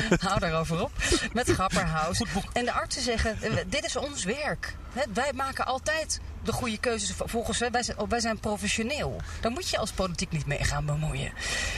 Hou 0.28 0.40
daarover 0.40 0.82
op. 0.82 0.90
Met 1.32 1.50
Grapperhaus. 1.50 2.22
En 2.52 2.64
de 2.64 2.72
artsen 2.72 3.02
zeggen, 3.02 3.42
eh, 3.42 3.52
dit 3.66 3.84
is 3.84 3.96
ons 3.96 4.24
werk. 4.24 4.76
Hè, 4.92 5.02
wij 5.12 5.32
maken 5.34 5.66
altijd 5.66 6.20
de 6.44 6.52
goede 6.52 6.78
keuzes 6.78 7.12
volgens 7.16 7.58
wij, 7.58 7.70
wij 7.70 7.82
zijn, 7.82 7.96
wij 8.08 8.20
zijn 8.20 8.38
professioneel. 8.38 9.20
Daar 9.40 9.50
moet 9.50 9.68
je 9.68 9.78
als 9.78 9.90
politiek 9.92 10.30
niet 10.30 10.46
mee 10.46 10.64
gaan 10.64 10.86
bemoeien. 10.86 11.32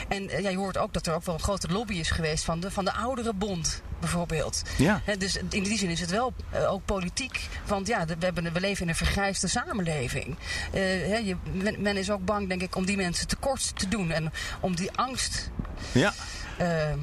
En 0.09 0.29
eh, 0.29 0.43
ja, 0.43 0.51
je 0.51 0.57
hoort 0.57 0.79
ook 0.79 0.93
dat 0.93 1.07
er 1.07 1.15
ook 1.15 1.25
wel 1.25 1.35
een 1.35 1.41
grote 1.41 1.69
lobby 1.69 1.95
is 1.95 2.11
geweest 2.11 2.45
van 2.45 2.61
de, 2.61 2.71
van 2.71 2.85
de 2.85 2.93
oudere 2.93 3.33
bond 3.33 3.83
bijvoorbeeld. 4.01 4.63
Ja. 4.77 5.01
Hè, 5.05 5.17
dus 5.17 5.37
in 5.37 5.63
die 5.63 5.79
zin 5.79 5.91
is 5.91 6.01
het 6.01 6.11
wel 6.11 6.33
eh, 6.51 6.73
ook 6.73 6.85
politiek. 6.85 7.49
Want 7.67 7.87
ja, 7.87 8.07
we, 8.07 8.15
hebben, 8.19 8.53
we 8.53 8.61
leven 8.61 8.83
in 8.83 8.89
een 8.89 8.95
vergrijsde 8.95 9.49
samenleving. 9.49 10.37
Eh, 10.73 10.81
hè, 10.83 11.17
je, 11.17 11.37
men, 11.53 11.83
men 11.83 11.97
is 11.97 12.11
ook 12.11 12.25
bang, 12.25 12.49
denk 12.49 12.63
ik, 12.63 12.77
om 12.77 12.85
die 12.87 12.97
mensen 12.97 13.27
tekort 13.27 13.79
te 13.79 13.89
doen. 13.89 14.11
En 14.11 14.33
om 14.61 14.77
die 14.77 14.91
angst 14.93 15.51
Ja. 15.93 16.13
ehm, 16.59 16.99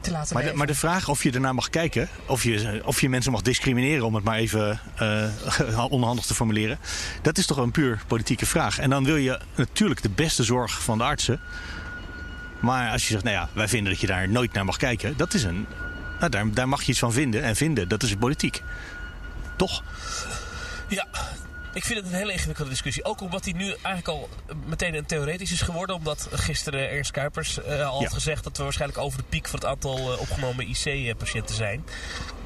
te 0.00 0.10
laten 0.10 0.34
Maar 0.34 0.44
de, 0.44 0.54
maar 0.54 0.66
de 0.66 0.74
vraag 0.74 1.08
of 1.08 1.22
je 1.22 1.32
ernaar 1.32 1.54
mag 1.54 1.70
kijken, 1.70 2.08
of 2.26 2.42
je, 2.42 2.82
of 2.84 3.00
je 3.00 3.08
mensen 3.08 3.32
mag 3.32 3.42
discrimineren, 3.42 4.06
om 4.06 4.14
het 4.14 4.24
maar 4.24 4.36
even 4.36 4.80
eh, 4.96 5.84
onhandig 5.90 6.24
te 6.24 6.34
formuleren, 6.34 6.78
dat 7.22 7.38
is 7.38 7.46
toch 7.46 7.56
een 7.56 7.70
puur 7.70 8.02
politieke 8.06 8.46
vraag. 8.46 8.78
En 8.78 8.90
dan 8.90 9.04
wil 9.04 9.16
je 9.16 9.40
natuurlijk 9.54 10.02
de 10.02 10.10
beste 10.10 10.42
zorg 10.42 10.82
van 10.82 10.98
de 10.98 11.04
artsen. 11.04 11.40
Maar 12.60 12.90
als 12.90 13.02
je 13.02 13.12
zegt, 13.12 13.24
nou 13.24 13.36
ja, 13.36 13.48
wij 13.52 13.68
vinden 13.68 13.92
dat 13.92 14.00
je 14.00 14.06
daar 14.06 14.28
nooit 14.28 14.52
naar 14.52 14.64
mag 14.64 14.76
kijken, 14.76 15.16
dat 15.16 15.34
is 15.34 15.42
een. 15.42 15.66
Nou, 16.18 16.30
daar, 16.30 16.52
daar 16.52 16.68
mag 16.68 16.82
je 16.82 16.90
iets 16.90 17.00
van 17.00 17.12
vinden. 17.12 17.42
En 17.42 17.56
vinden, 17.56 17.88
dat 17.88 18.02
is 18.02 18.14
politiek. 18.14 18.62
Toch? 19.56 19.82
Ja, 20.88 21.06
ik 21.74 21.84
vind 21.84 21.98
het 21.98 22.08
een 22.08 22.18
hele 22.18 22.32
ingewikkelde 22.32 22.70
discussie. 22.70 23.04
Ook 23.04 23.20
omdat 23.20 23.44
die 23.44 23.54
nu 23.54 23.66
eigenlijk 23.68 24.08
al 24.08 24.28
meteen 24.66 24.94
een 24.94 25.06
theoretisch 25.06 25.52
is 25.52 25.60
geworden. 25.62 25.96
Omdat 25.96 26.28
gisteren 26.32 26.90
Ernst 26.90 27.10
Kuipers 27.10 27.62
eh, 27.62 27.88
al 27.88 27.96
Ja. 27.98 28.04
had 28.04 28.12
gezegd 28.12 28.44
dat 28.44 28.56
we 28.56 28.62
waarschijnlijk 28.62 29.00
over 29.00 29.18
de 29.18 29.24
piek 29.28 29.48
van 29.48 29.58
het 29.58 29.68
aantal 29.68 30.12
eh, 30.12 30.20
opgenomen 30.20 30.68
IC-patiënten 30.68 31.54
zijn. 31.54 31.84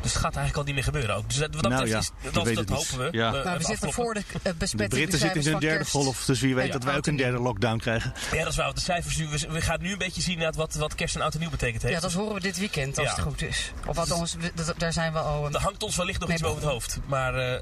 Dus 0.01 0.13
het 0.13 0.23
gaat 0.23 0.37
eigenlijk 0.37 0.57
al 0.57 0.65
niet 0.65 0.75
meer 0.75 0.85
gebeuren 0.85 1.17
ook. 1.17 1.29
Dus 1.29 1.37
dat, 1.39 1.55
wat 1.55 1.63
dat 1.63 1.73
Nou 1.73 1.85
betreft 1.85 2.13
ja, 2.23 2.31
dat, 2.31 2.55
dat 2.55 2.69
hopen 2.69 2.99
we. 2.99 3.19
Ja. 3.19 3.27
Eh, 3.27 3.43
we 3.43 3.49
hebben 3.49 3.67
zitten 3.67 3.93
voor 3.93 4.15
de 4.15 4.21
uh, 4.33 4.53
De 4.59 4.87
Britten 4.89 5.19
zitten 5.19 5.41
in 5.43 5.51
hun 5.51 5.59
derde 5.61 5.85
golf, 5.85 6.25
dus 6.25 6.41
wie 6.41 6.55
weet 6.55 6.67
Ja, 6.67 6.73
dat 6.73 6.85
wij 6.85 6.97
ook 6.97 7.07
een 7.07 7.17
derde 7.17 7.39
lockdown 7.39 7.79
krijgen. 7.79 8.13
Ja, 8.33 8.39
dat 8.39 8.49
is 8.49 8.57
waar. 8.57 8.75
De 8.75 8.81
cijfers 8.81 9.17
nu. 9.17 9.29
We, 9.29 9.47
we 9.49 9.61
gaan 9.61 9.81
nu 9.83 9.93
een 9.93 9.99
beetje 9.99 10.23
zien 10.23 10.39
naar 10.39 10.53
wat, 10.53 10.75
wat 10.75 10.95
kerst 10.95 11.15
en 11.15 11.21
oud 11.21 11.35
en 11.35 11.41
nieuw 11.41 11.51
betekent 11.51 11.83
heeft. 11.83 11.95
Ja, 11.95 12.01
dat 12.01 12.13
horen 12.13 12.35
we 12.35 12.41
dit 12.41 12.59
weekend 12.59 12.99
als 12.99 13.07
Ja. 13.09 13.15
het 13.15 13.23
goed 13.23 13.43
is. 13.43 13.73
Of 13.87 13.97
we- 14.39 14.53
dat- 14.55 14.75
daar 14.79 14.93
zijn 14.93 15.13
we 15.13 15.19
al. 15.19 15.49
Er 15.53 15.61
hangt 15.61 15.83
ons 15.83 15.97
wellicht 15.97 16.19
nog 16.19 16.29
Nee, 16.29 16.37
iets 16.39 16.47
boven 16.47 16.63
het 16.63 16.71
hoofd. 16.73 16.99
Maar 17.07 17.35
eh, 17.35 17.61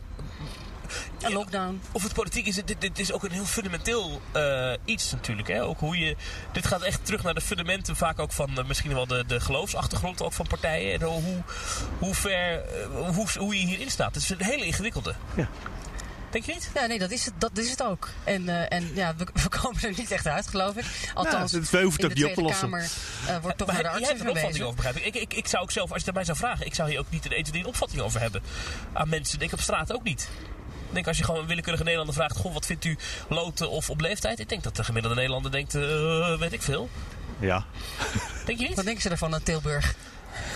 Een 1.20 1.33
lockdown. 1.33 1.81
of 1.92 2.02
het 2.02 2.12
politiek 2.12 2.46
is, 2.46 2.55
dit, 2.55 2.81
dit 2.81 2.98
is 2.98 3.12
ook 3.12 3.22
een 3.22 3.31
heel 3.31 3.44
fundamenteel 3.44 4.20
eh, 4.33 4.72
iets 4.85 5.12
natuurlijk. 5.12 5.48
Hè? 5.48 5.64
Ook 5.64 5.78
hoe 5.78 5.98
je, 5.98 6.16
dit 6.52 6.66
gaat 6.66 6.83
echt 6.83 7.05
terug 7.05 7.22
naar 7.22 7.35
de 7.35 7.40
fundamenten, 7.40 7.96
vaak 7.96 8.18
ook 8.18 8.33
van 8.33 8.59
eh, 8.59 8.64
misschien 8.64 8.94
wel 8.94 9.07
de, 9.07 9.24
de 9.26 9.40
geloofsachtergrond 9.40 10.22
ook 10.22 10.33
van 10.33 10.46
partijen. 10.46 11.00
En 11.00 11.07
hoe, 11.07 11.42
hoe 11.98 12.14
ver, 12.14 12.64
eh, 12.64 13.14
hoe, 13.14 13.26
hoe 13.38 13.61
je 13.61 13.66
hierin 13.66 13.90
staat. 13.90 14.14
Het 14.14 14.22
is 14.22 14.31
een 14.31 14.42
hele 14.42 14.64
ingewikkelde. 14.64 15.14
Denk 16.33 16.44
je 16.44 16.52
niet? 16.52 16.70
Ja, 16.74 16.87
nee, 16.87 16.98
dat 16.98 17.11
is 17.11 17.24
het, 17.24 17.35
dat 17.38 17.59
is 17.59 17.70
het 17.70 17.83
ook. 17.83 18.09
En, 18.24 18.48
eh, 18.48 18.78
en 18.78 18.94
ja, 18.94 19.14
we, 19.16 19.26
we 19.33 19.48
komen 19.48 19.83
er 19.83 19.92
niet 19.96 20.11
echt 20.11 20.26
uit, 20.26 20.48
geloof 20.48 20.76
ik. 20.76 20.85
Althans, 21.14 21.52
Nou, 21.52 21.64
we 21.70 21.83
hoeven 21.83 21.83
het 21.83 21.98
in 22.00 22.07
ook 22.07 22.14
de 22.14 22.14
niet 22.14 22.24
op 22.24 22.28
te 22.28 22.35
Tweede 22.35 22.42
lossen. 22.42 22.70
Kamer 22.70 23.37
eh, 23.37 23.42
wordt 23.42 23.59
toch 23.59 23.66
Maar 23.66 23.83
naar 23.83 23.92
de 23.92 23.98
jij 23.98 24.09
artsen 24.09 24.16
hebt 24.16 24.20
er 24.20 24.26
een 24.26 24.31
opvatting 24.31 24.64
verwezen. 24.64 24.64
over, 24.64 24.76
begrijp 24.76 24.96
ik. 24.96 25.14
Ik, 25.14 25.22
ik. 25.22 25.38
ik 25.38 25.46
zou 25.46 25.62
ook 25.62 25.70
zelf, 25.70 25.92
als 25.92 25.98
je 25.98 26.07
het 26.07 26.14
mij 26.14 26.24
zou 26.24 26.38
vragen, 26.38 26.66
ik 26.66 26.74
zou 26.74 26.90
hier 26.90 26.98
ook 26.98 27.11
niet 27.11 27.24
een 27.24 27.33
1, 27.33 27.42
2, 27.42 27.52
3 27.52 27.64
een 27.64 27.68
opvatting 27.68 28.02
over 28.02 28.20
hebben. 28.20 28.42
Aan 28.92 29.09
mensen, 29.09 29.38
denk 29.38 29.50
ik 29.50 29.57
op 29.57 29.62
straat 29.62 29.92
ook 29.92 30.02
niet. 30.02 30.28
Ik 30.92 30.98
denk 30.98 31.07
als 31.11 31.18
je 31.18 31.24
gewoon 31.24 31.40
een 31.40 31.46
willekeurige 31.46 31.83
Nederlander 31.85 32.14
vraagt, 32.16 32.37
goh, 32.37 32.52
wat 32.52 32.66
vindt 32.66 32.85
u 32.85 32.96
loten 33.28 33.70
of 33.70 33.90
op 33.90 34.00
leeftijd? 34.00 34.38
Ik 34.40 34.48
denk 34.48 34.62
dat 34.62 34.76
de 34.76 34.85
gemiddelde 34.85 35.16
Nederlander 35.16 35.50
denkt, 35.50 35.74
eh, 35.74 36.38
weet 36.38 36.52
ik 36.52 36.62
veel. 36.62 36.88
Ja. 37.38 37.64
Denk 38.46 38.59
je 38.59 38.66
niet? 38.66 38.76
Wat 38.76 38.85
denken 38.85 39.02
ze 39.02 39.09
ervan 39.09 39.35
aan 39.35 39.42
Tilburg? 39.42 39.94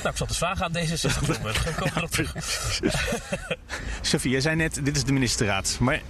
Nou, 0.03 0.09
ik 0.09 0.17
zal 0.17 0.27
het 0.27 0.29
eens 0.29 0.39
vragen 0.39 0.65
aan 0.65 0.73
D66. 0.73 1.43
We 1.43 1.75
komen 1.77 1.97
erop 1.97 2.11
terug. 2.11 2.33
Sophie, 4.01 4.31
jij 4.31 4.41
zei 4.41 4.57
net, 4.57 4.81
dit 4.85 4.97
is 4.97 5.05
de 5.05 5.13
ministerraad. 5.13 5.77
Maar 5.81 6.01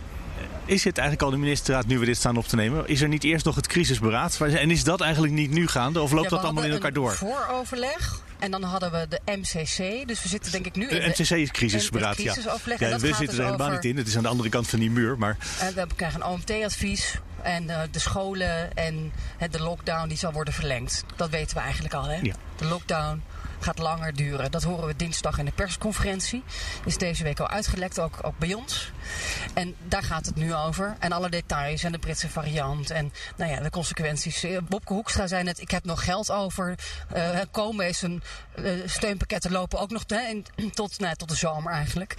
is 0.64 0.84
het 0.84 0.98
eigenlijk 0.98 1.26
al 1.28 1.30
de 1.30 1.36
ministerraad 1.44 1.86
nu 1.86 1.98
we 1.98 2.06
dit 2.06 2.16
staan 2.16 2.36
op 2.36 2.46
te 2.46 2.56
nemen? 2.56 2.88
Is 2.88 3.00
er 3.00 3.08
niet 3.08 3.24
eerst 3.24 3.44
nog 3.44 3.54
het 3.54 3.66
crisisberaad? 3.66 4.40
En 4.40 4.70
is 4.70 4.84
dat 4.84 5.00
eigenlijk 5.00 5.32
niet 5.32 5.50
nu 5.50 5.66
gaande? 5.68 6.00
Of 6.00 6.10
loopt 6.12 6.30
Ja, 6.30 6.36
dat 6.36 6.44
allemaal 6.44 6.64
in 6.64 6.70
elkaar 6.72 6.92
door? 6.92 7.10
een 7.10 7.16
vooroverleg. 7.16 8.20
En 8.38 8.50
dan 8.50 8.62
hadden 8.62 8.92
we 8.92 9.06
de 9.08 9.20
MCC. 9.24 10.08
Dus 10.08 10.22
we 10.22 10.28
zitten 10.28 10.52
denk 10.52 10.66
ik 10.66 10.74
nu 10.74 10.88
De 10.88 11.00
in 11.00 11.08
MCC 11.08 11.30
is 11.30 11.50
crisisberaad, 11.50 12.22
ja. 12.22 12.34
het 12.34 12.44
ja 12.44 12.86
en 12.86 12.90
dat 12.90 13.00
we 13.00 13.06
zitten 13.06 13.26
dus 13.26 13.38
er 13.38 13.44
helemaal 13.44 13.66
over, 13.66 13.72
niet 13.72 13.84
in. 13.84 13.96
Het 13.96 14.06
is 14.06 14.16
aan 14.16 14.22
de 14.22 14.28
andere 14.28 14.48
kant 14.48 14.68
van 14.68 14.78
die 14.78 14.90
muur. 14.90 15.18
Maar 15.18 15.36
En 15.60 15.74
we 15.74 15.86
krijgen 15.96 16.20
een 16.20 16.26
OMT-advies. 16.26 17.18
En 17.42 17.70
eh, 17.70 17.80
de 17.90 17.98
scholen 17.98 18.76
en 18.76 19.12
eh, 19.38 19.50
de 19.50 19.60
lockdown 19.60 20.08
die 20.08 20.18
zal 20.18 20.32
worden 20.32 20.54
verlengd. 20.54 21.04
Dat 21.16 21.30
weten 21.30 21.56
we 21.56 21.62
eigenlijk 21.62 21.94
al. 21.94 22.04
Hè? 22.04 22.18
Ja. 22.22 22.34
De 22.56 22.64
lockdown 22.64 23.22
gaat 23.58 23.78
langer 23.78 24.14
duren. 24.14 24.50
Dat 24.50 24.62
horen 24.62 24.86
we 24.86 24.96
dinsdag 24.96 25.38
in 25.38 25.44
de 25.44 25.52
persconferentie. 25.52 26.42
Is 26.84 26.96
deze 26.96 27.22
week 27.22 27.40
al 27.40 27.48
uitgelekt, 27.48 28.00
ook, 28.00 28.18
ook 28.22 28.38
bij 28.38 28.54
ons. 28.54 28.92
En 29.54 29.74
daar 29.88 30.02
gaat 30.02 30.26
het 30.26 30.36
nu 30.36 30.54
over. 30.54 30.96
En 30.98 31.12
alle 31.12 31.30
details 31.30 31.82
en 31.82 31.92
de 31.92 31.98
Britse 31.98 32.28
variant. 32.28 32.90
En 32.90 33.12
nou 33.36 33.50
ja, 33.50 33.60
de 33.60 33.70
consequenties. 33.70 34.42
Eh, 34.42 34.58
Bobke 34.68 34.92
Hoekstra 34.92 35.26
zei 35.26 35.42
net, 35.42 35.60
ik 35.60 35.70
heb 35.70 35.84
nog 35.84 36.04
geld 36.04 36.30
over. 36.30 36.74
Eh 37.12 37.40
komen 37.50 37.88
is 37.88 38.02
een 38.02 38.22
eh, 38.54 38.72
steunpakketten 38.86 39.52
lopen 39.52 39.78
ook 39.78 39.90
nog 39.90 40.04
tot, 40.04 40.98
nou, 40.98 41.10
ja, 41.10 41.14
tot 41.14 41.28
de 41.28 41.34
zomer 41.34 41.72
eigenlijk. 41.72 42.14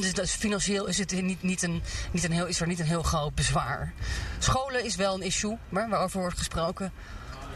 Dus, 0.00 0.14
dus 0.14 0.32
financieel 0.32 0.86
is 0.86 0.98
het 0.98 1.22
niet, 1.22 1.42
niet, 1.42 1.62
een, 1.62 1.82
niet 2.10 2.24
een 2.24 2.32
heel, 2.32 2.46
is 2.46 2.60
er 2.60 2.66
niet 2.66 2.78
een 2.78 2.86
heel 2.86 3.02
groot 3.02 3.34
bezwaar. 3.34 3.92
Scholen 4.38 4.84
is 4.84 4.96
wel 4.96 5.14
een 5.14 5.22
issue, 5.22 5.58
maar 5.68 5.88
waarover 5.88 6.20
wordt 6.20 6.38
gesproken. 6.38 6.92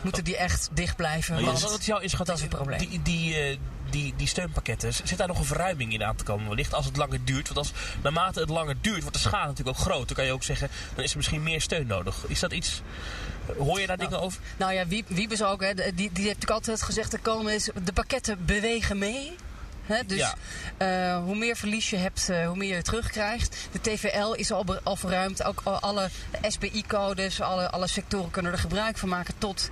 Moeten 0.03 0.25
die 0.25 0.37
echt 0.37 0.69
dicht 0.73 0.97
blijven? 0.97 1.35
Maar 1.35 1.45
want 1.45 1.61
wat 1.61 1.71
wat 1.71 1.81
is 1.81 1.87
jouw 1.87 1.99
inschatting? 1.99 2.39
dat 2.39 2.47
is 2.47 2.53
een 2.53 2.59
probleem. 2.59 2.79
Die, 2.79 3.03
die, 3.03 3.35
eh, 3.35 3.59
die, 3.91 4.15
die 4.17 4.27
steunpakketten, 4.27 4.93
zit 4.93 5.19
daar 5.19 5.27
nog 5.27 5.39
een 5.39 5.45
verruiming 5.45 5.93
in 5.93 6.05
aan 6.05 6.17
te 6.17 6.25
komen 6.25 6.49
wellicht 6.49 6.75
als 6.75 6.87
het 6.87 6.97
langer 6.97 7.25
duurt? 7.25 7.47
Want 7.47 7.59
als, 7.59 7.73
naarmate 8.03 8.41
het 8.41 8.49
langer 8.49 8.77
duurt, 8.81 9.01
wordt 9.01 9.17
de 9.17 9.23
schade 9.23 9.47
natuurlijk 9.47 9.79
ook 9.79 9.85
groot. 9.85 10.07
Dan 10.07 10.17
kan 10.17 10.25
je 10.25 10.33
ook 10.33 10.43
zeggen, 10.43 10.69
dan 10.95 11.05
is 11.05 11.11
er 11.11 11.17
misschien 11.17 11.43
meer 11.43 11.61
steun 11.61 11.87
nodig. 11.87 12.25
Is 12.27 12.41
dat 12.41 12.53
iets, 12.53 12.83
hoor 13.59 13.81
je 13.81 13.87
daar 13.87 13.97
dingen 13.97 14.21
over? 14.21 14.41
Nou 14.57 14.73
ja, 14.73 14.87
Wiebes 15.07 15.43
ook, 15.43 15.63
hè, 15.63 15.75
die, 15.75 15.93
die 15.95 16.09
heeft 16.09 16.17
natuurlijk 16.17 16.51
altijd 16.51 16.83
gezegd: 16.83 17.13
er 17.13 17.19
komen 17.19 17.55
is, 17.55 17.71
de 17.85 17.93
pakketten 17.93 18.45
bewegen 18.45 18.99
mee. 18.99 19.37
Hè, 19.89 20.05
dus 20.07 20.19
Ja. 20.19 20.35
eh, 20.77 21.23
hoe 21.23 21.37
meer 21.37 21.57
verlies 21.57 21.91
je 21.91 21.97
hebt, 21.97 22.29
eh, 22.29 22.47
hoe 22.47 22.57
meer 22.57 22.77
je 22.77 22.83
terugkrijgt. 22.83 23.57
De 23.73 23.81
TVL 23.81 24.33
is 24.33 24.53
al, 24.53 24.65
al 24.83 24.97
verruimd. 24.97 25.43
Ook 25.45 25.61
al- 25.65 25.79
alle 25.81 26.09
SBI-codes, 26.43 27.41
alle, 27.41 27.71
alle 27.71 27.87
sectoren 27.89 28.31
kunnen 28.31 28.53
er 28.53 28.59
gebruik 28.59 28.99
van 28.99 29.09
maken 29.09 29.35
tot 29.39 29.69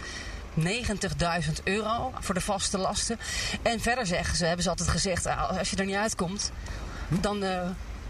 90.000 0.55 1.61
euro 1.64 2.12
voor 2.20 2.35
de 2.35 2.40
vaste 2.40 2.79
lasten. 2.79 3.18
En 3.62 3.81
verder 3.81 4.07
zeggen 4.07 4.37
ze, 4.37 4.44
hebben 4.44 4.62
ze 4.62 4.68
altijd 4.70 4.88
gezegd, 4.88 5.26
ah, 5.26 5.59
als 5.59 5.70
je 5.70 5.76
er 5.76 5.85
niet 5.85 5.94
uitkomt, 5.96 6.50
dan 7.09 7.42
eh, 7.44 7.61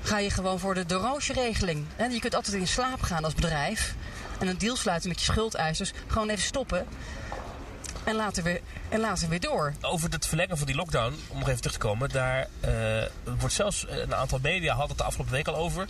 ga 0.03 0.19
je 0.19 0.31
gewoon 0.31 0.59
voor 0.59 0.75
de 0.75 0.87
doorroosje-regeling. 0.87 1.87
Je 2.11 2.21
kunt 2.21 2.35
altijd 2.35 2.55
in 2.57 2.67
slaap 2.69 3.03
gaan 3.03 3.25
als 3.25 3.35
bedrijf 3.35 3.95
en 4.39 4.49
een 4.49 4.59
deal 4.59 4.77
sluiten 4.77 5.09
met 5.09 5.19
je 5.19 5.25
schuldeisers. 5.25 5.93
Gewoon 6.07 6.29
even 6.29 6.45
stoppen 6.45 6.87
en 8.07 8.15
later 8.15 8.43
weer, 8.43 8.61
en 8.89 9.01
later 9.01 9.29
weer 9.29 9.41
door. 9.41 9.73
Over 9.81 10.11
het 10.11 10.27
verlengen 10.27 10.57
van 10.57 10.67
die 10.67 10.77
lockdown, 10.77 11.15
om 11.29 11.39
nog 11.39 11.49
even 11.49 11.61
terug 11.61 11.77
te 11.77 11.87
komen, 11.87 12.09
daar 12.09 12.47
eh, 12.61 12.73
wordt 13.39 13.55
zelfs 13.55 13.87
een 13.89 14.15
aantal 14.15 14.39
media 14.43 14.75
had 14.75 14.89
het 14.89 14.99
de 14.99 15.05
afgelopen 15.05 15.35
week 15.35 15.49
al 15.49 15.57
over. 15.57 15.87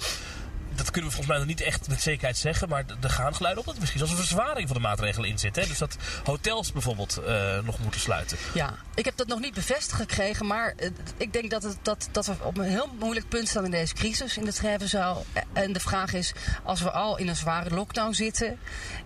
Dat 0.76 0.90
kunnen 0.90 1.10
we 1.10 1.16
volgens 1.16 1.26
mij 1.26 1.36
nog 1.36 1.46
niet 1.46 1.60
echt 1.60 1.88
met 1.88 2.02
zekerheid 2.02 2.36
zeggen, 2.36 2.68
maar 2.68 2.84
er 3.00 3.10
gaan 3.10 3.34
geluiden 3.34 3.60
op 3.60 3.66
dat 3.66 3.74
er 3.74 3.80
misschien 3.80 4.06
zelfs 4.06 4.14
een 4.14 4.26
verzwaring 4.26 4.68
van 4.68 4.76
de 4.76 4.82
maatregelen 4.82 5.28
in 5.28 5.38
zit. 5.38 5.56
Hè? 5.56 5.66
Dus 5.66 5.78
dat 5.78 5.96
hotels 6.24 6.72
bijvoorbeeld 6.72 7.16
eh, 7.16 7.58
nog 7.64 7.78
moeten 7.78 8.00
sluiten. 8.00 8.38
Ja, 8.54 8.74
ik 8.94 9.04
heb 9.04 9.16
dat 9.16 9.26
nog 9.26 9.40
niet 9.40 9.54
bevestigd 9.54 10.00
gekregen, 10.00 10.46
maar 10.46 10.74
eh, 10.76 10.90
ik 11.16 11.32
denk 11.32 11.50
dat, 11.50 11.62
het, 11.62 11.76
dat, 11.82 12.08
dat 12.12 12.26
we 12.26 12.34
op 12.42 12.58
een 12.58 12.64
heel 12.64 12.94
moeilijk 12.98 13.28
punt 13.28 13.48
staan 13.48 13.64
in 13.64 13.70
deze 13.70 13.94
crisis 13.94 14.36
in 14.36 14.44
de 14.44 14.52
treffenzaal. 14.52 15.24
En 15.52 15.72
de 15.72 15.80
vraag 15.80 16.12
is, 16.12 16.32
als 16.62 16.80
we 16.80 16.90
al 16.90 17.18
in 17.18 17.28
een 17.28 17.36
zware 17.36 17.74
lockdown 17.74 18.12
zitten 18.12 18.58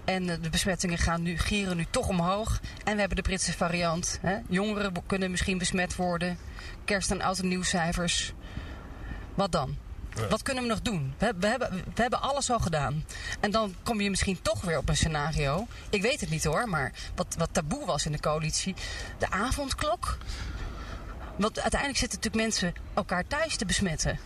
en 0.04 0.28
eh, 0.28 0.36
de 0.42 0.50
besmettingen 0.50 0.98
gaan 0.98 1.22
nu, 1.22 1.38
gieren 1.38 1.76
nu 1.76 1.86
toch 1.90 2.08
omhoog 2.08 2.60
en 2.84 2.94
we 2.94 3.00
hebben 3.00 3.16
de 3.16 3.22
Britse 3.22 3.52
variant, 3.52 4.18
hè, 4.20 4.36
jongeren 4.48 4.92
kunnen 5.06 5.30
misschien 5.30 5.58
besmet 5.58 5.96
worden, 5.96 6.38
kerst- 6.84 7.10
en 7.10 7.22
oud 7.22 7.38
en 7.38 7.64
wat 9.34 9.52
dan? 9.52 9.76
Wat 10.28 10.42
kunnen 10.42 10.62
we 10.62 10.68
nog 10.68 10.80
doen? 10.80 11.14
We, 11.18 11.32
we, 11.38 11.46
hebben, 11.46 11.70
we 11.94 12.02
hebben 12.02 12.22
alles 12.22 12.50
al 12.50 12.58
gedaan. 12.58 13.04
En 13.40 13.50
dan 13.50 13.74
kom 13.82 14.00
je 14.00 14.10
misschien 14.10 14.42
toch 14.42 14.60
weer 14.60 14.78
op 14.78 14.88
een 14.88 14.96
scenario. 14.96 15.66
Ik 15.90 16.02
weet 16.02 16.20
het 16.20 16.30
niet 16.30 16.44
hoor, 16.44 16.68
maar 16.68 16.92
wat, 17.14 17.34
wat 17.38 17.48
taboe 17.52 17.86
was 17.86 18.06
in 18.06 18.12
de 18.12 18.20
coalitie. 18.20 18.74
De 19.18 19.30
avondklok. 19.30 20.16
Want 21.36 21.60
uiteindelijk 21.60 22.00
zitten 22.00 22.18
natuurlijk 22.18 22.44
mensen 22.44 22.74
elkaar 22.94 23.26
thuis 23.26 23.56
te 23.56 23.66
besmetten. 23.66 24.18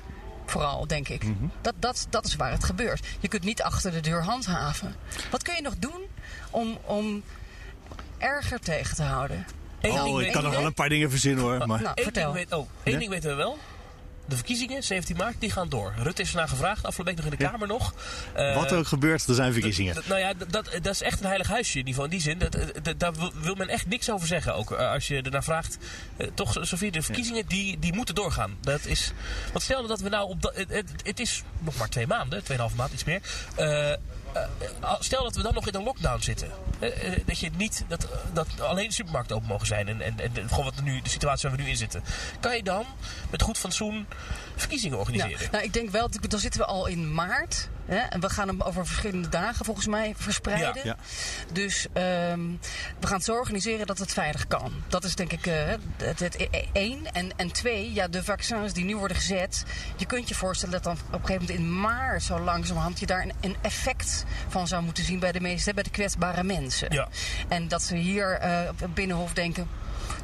Vooral, 0.46 0.86
denk 0.86 1.08
ik. 1.08 1.22
dat, 1.60 1.74
dat, 1.78 2.06
dat 2.10 2.26
is 2.26 2.36
waar 2.36 2.50
het 2.50 2.64
gebeurt. 2.64 3.06
Je 3.20 3.28
kunt 3.28 3.44
niet 3.44 3.62
achter 3.62 3.92
de 3.92 4.00
deur 4.00 4.22
handhaven. 4.22 4.94
Wat 5.30 5.42
kun 5.42 5.54
je 5.54 5.62
nog 5.62 5.74
doen 5.78 6.02
om, 6.50 6.78
om 6.84 7.22
erger 8.18 8.60
tegen 8.60 8.96
te 8.96 9.02
houden? 9.02 9.46
Eén 9.80 9.94
ding 9.94 10.14
oh, 10.14 10.22
ik 10.22 10.32
kan 10.32 10.42
nog 10.42 10.54
wel 10.54 10.66
een 10.66 10.74
paar 10.74 10.88
dingen 10.88 11.10
verzinnen 11.10 11.44
hoor. 11.44 11.66
Maar... 11.66 11.82
Nou, 11.82 11.94
Eén 11.94 12.12
ding, 12.12 12.32
weet, 12.32 12.52
oh, 12.52 12.68
één 12.82 12.98
ding 12.98 13.10
weten 13.10 13.30
we 13.30 13.36
wel. 13.36 13.58
De 14.28 14.34
verkiezingen, 14.36 14.82
17 14.82 15.16
maart, 15.16 15.34
die 15.38 15.50
gaan 15.50 15.68
door. 15.68 15.92
Rutte 15.96 16.22
is 16.22 16.30
ernaar 16.30 16.48
gevraagd, 16.48 16.84
afgelopen 16.84 17.04
week 17.04 17.16
nog 17.16 17.24
in 17.32 17.38
de 17.38 17.44
Ja. 17.44 17.50
Kamer 17.50 17.66
nog. 17.68 17.94
Eh, 18.34 18.54
Wat 18.54 18.70
er 18.70 18.78
ook 18.78 18.86
gebeurt, 18.86 19.26
er 19.28 19.34
zijn 19.34 19.52
verkiezingen. 19.52 19.96
Nou 20.06 20.20
ja, 20.20 20.32
dat, 20.34 20.50
dat 20.82 20.86
is 20.94 21.02
echt 21.02 21.20
een 21.20 21.26
heilig 21.26 21.46
huisje 21.48 21.78
in. 21.78 21.86
In 21.86 22.08
die 22.10 22.20
zin, 22.20 22.38
dat, 22.38 22.56
dat- 22.82 22.98
daar 23.00 23.12
wil- 23.40 23.54
men 23.54 23.68
echt 23.68 23.86
niks 23.86 24.10
over 24.10 24.26
zeggen. 24.26 24.54
Ook 24.54 24.72
eh, 24.72 24.90
als 24.90 25.08
je 25.08 25.22
ernaar 25.22 25.44
vraagt. 25.44 25.78
Eh, 26.16 26.26
toch, 26.34 26.56
Sofie, 26.60 26.90
de 26.90 27.02
verkiezingen 27.02 27.46
die, 27.46 27.78
die 27.78 27.94
moeten 27.94 28.14
doorgaan. 28.14 28.56
Dat 28.60 28.84
is, 28.86 29.12
want 29.52 29.62
stel 29.64 29.86
dat 29.86 30.00
we 30.00 30.08
nou 30.08 30.28
op... 30.28 30.42
dat- 30.42 30.54
Het, 31.04 31.20
is 31.20 31.42
nog 31.58 31.76
maar 31.76 31.88
twee 31.88 32.06
maanden, 32.06 32.44
tweeënhalve 32.44 32.76
maand, 32.76 32.92
iets 32.92 33.04
meer. 33.04 33.20
Eh, 33.54 33.92
eh, 33.92 33.98
stel 34.98 35.22
dat 35.22 35.36
we 35.36 35.42
dan 35.42 35.54
nog 35.54 35.66
in 35.66 35.74
een 35.74 35.82
lockdown 35.82 36.20
zitten. 36.20 36.50
Eh, 36.78 37.12
eh, 37.12 37.20
dat, 37.26 37.38
je 37.38 37.50
niet, 37.56 37.84
dat, 37.88 38.08
dat 38.32 38.60
alleen 38.60 38.88
de 38.88 38.94
supermarkten 38.94 39.36
open 39.36 39.48
mogen 39.48 39.66
zijn. 39.66 39.88
En, 39.88 40.00
en, 40.00 40.18
en 40.18 40.48
gewoon 40.48 40.64
wat 40.64 40.82
nu, 40.82 41.00
de 41.02 41.08
situatie 41.08 41.48
waar 41.48 41.58
we 41.58 41.64
nu 41.64 41.70
in 41.70 41.76
zitten. 41.76 42.02
Kan 42.40 42.56
je 42.56 42.62
dan 42.62 42.84
met 43.30 43.42
goed 43.42 43.58
fatsoen 43.58 44.06
verkiezingen 44.56 44.96
Ja, 44.96 45.02
organiseren? 45.02 45.48
nou, 45.50 45.64
ik 45.64 45.72
denk 45.72 45.90
wel, 45.90 46.08
dan 46.28 46.40
zitten 46.40 46.60
we 46.60 46.66
al 46.66 46.86
in 46.86 47.14
maart. 47.14 47.68
Hè, 47.86 47.98
en 47.98 48.20
we 48.20 48.30
gaan 48.30 48.48
hem 48.48 48.62
over 48.62 48.86
verschillende 48.86 49.28
dagen 49.28 49.64
volgens 49.64 49.86
mij 49.86 50.14
verspreiden. 50.16 50.74
Ja. 50.74 50.82
Ja. 50.84 50.96
Dus 51.52 51.86
ehm, 51.92 52.40
we 53.00 53.06
gaan 53.06 53.16
het 53.16 53.24
zo 53.24 53.34
organiseren 53.34 53.86
dat 53.86 53.98
het 53.98 54.12
veilig 54.12 54.46
kan. 54.46 54.72
Dat 54.88 55.04
is 55.04 55.14
denk 55.14 55.32
ik 55.32 55.46
eh, 55.46 55.54
het, 55.96 56.20
het 56.20 56.34
e- 56.40 56.68
één. 56.72 57.12
En, 57.12 57.30
en 57.36 57.52
twee, 57.52 57.92
ja, 57.92 58.08
de 58.08 58.24
vaccins 58.24 58.72
die 58.72 58.84
nu 58.84 58.96
worden 58.96 59.16
gezet. 59.16 59.64
Je 59.96 60.06
kunt 60.06 60.28
je 60.28 60.34
voorstellen 60.34 60.74
dat 60.74 60.84
dan 60.84 60.92
op 60.92 61.12
een 61.12 61.26
gegeven 61.26 61.40
moment 61.40 61.58
in 61.58 61.80
maart 61.80 62.22
zo 62.22 62.40
langzamerhand 62.40 62.98
je 63.00 63.06
daar 63.06 63.22
een, 63.22 63.32
een 63.40 63.56
effect 63.62 64.23
van 64.48 64.66
zou 64.68 64.82
moeten 64.82 65.04
zien 65.04 65.18
bij 65.18 65.32
de 65.32 65.40
meeste, 65.40 65.74
bij 65.74 65.82
de 65.82 65.90
kwetsbare 65.90 66.42
mensen. 66.42 66.92
Ja. 66.92 67.08
En 67.48 67.68
dat 67.68 67.82
ze 67.82 67.96
hier 67.96 68.32
eh, 68.32 68.68
op 68.70 68.80
het 68.80 68.94
Binnenhof 68.94 69.32
denken, 69.32 69.68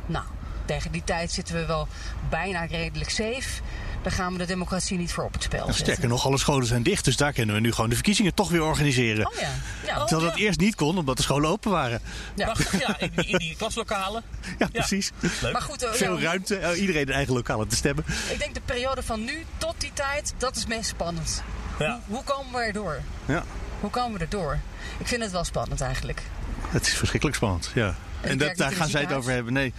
nou, 0.06 0.24
tegen 0.64 0.92
die 0.92 1.04
tijd 1.04 1.32
zitten 1.32 1.54
we 1.54 1.66
wel 1.66 1.88
bijna 2.30 2.64
redelijk 2.64 3.10
safe. 3.10 3.60
Daar 4.02 4.12
gaan 4.12 4.32
we 4.32 4.38
de 4.38 4.46
democratie 4.46 4.98
niet 4.98 5.12
voor 5.12 5.24
op 5.24 5.32
het 5.32 5.42
spel 5.42 5.58
En 5.58 5.66
zetten. 5.66 5.84
sterker 5.84 6.08
nog, 6.08 6.26
alle 6.26 6.38
scholen 6.38 6.66
zijn 6.66 6.82
dicht, 6.82 7.04
dus 7.04 7.16
daar 7.16 7.32
kunnen 7.32 7.54
we 7.54 7.60
nu 7.60 7.72
gewoon 7.72 7.88
de 7.88 7.94
verkiezingen 7.94 8.34
toch 8.34 8.50
weer 8.50 8.62
organiseren. 8.62 9.26
Oh 9.26 9.32
ja. 9.40 9.48
ja, 9.86 10.00
oh, 10.00 10.06
Terwijl 10.06 10.28
dat 10.28 10.38
ja. 10.38 10.44
eerst 10.44 10.60
niet 10.60 10.74
kon, 10.74 10.98
omdat 10.98 11.16
de 11.16 11.22
scholen 11.22 11.50
open 11.50 11.70
waren. 11.70 12.00
Ja. 12.34 12.44
Prachtig, 12.44 12.80
ja, 12.80 12.98
in 13.00 13.12
die, 13.14 13.26
in 13.26 13.38
die 13.38 13.56
klaslokalen. 13.56 14.22
Ja, 14.58 14.66
precies. 14.66 15.10
Leuk. 15.40 15.52
Maar 15.52 15.62
goed, 15.62 15.82
eh, 15.82 15.92
Veel 15.92 16.18
ja, 16.18 16.24
ruimte, 16.24 16.56
eh, 16.56 16.80
iedereen 16.80 17.08
een 17.08 17.14
eigen 17.14 17.34
lokale 17.34 17.66
te 17.66 17.76
stemmen. 17.76 18.04
ik 18.30 18.38
denk 18.38 18.54
de 18.54 18.60
periode 18.64 19.02
van 19.02 19.24
nu 19.24 19.44
tot 19.58 19.74
die 19.78 19.92
tijd, 19.92 20.34
dat 20.38 20.56
is 20.56 20.66
meest 20.66 20.88
spannend. 20.88 21.42
Ja. 21.78 22.00
Hoe 22.06 22.24
komen 22.24 22.52
we 22.52 22.66
erdoor? 22.66 23.00
Ja, 23.26 23.44
Hoe 23.80 23.90
komen 23.90 24.18
we 24.18 24.24
erdoor? 24.24 24.58
Ik 24.98 25.06
vind 25.06 25.22
het 25.22 25.32
wel 25.32 25.44
spannend 25.44 25.80
eigenlijk. 25.80 26.22
het 26.68 26.86
is 26.86 26.94
verschrikkelijk 26.94 27.36
spannend. 27.36 27.70
Ja. 27.74 27.94
En 28.20 28.38
dat, 28.38 28.56
daar 28.56 28.72
gaan 28.72 28.88
zij 28.88 29.00
het 29.00 29.12
over 29.12 29.32
hebben. 29.32 29.52
Nee, 29.52 29.72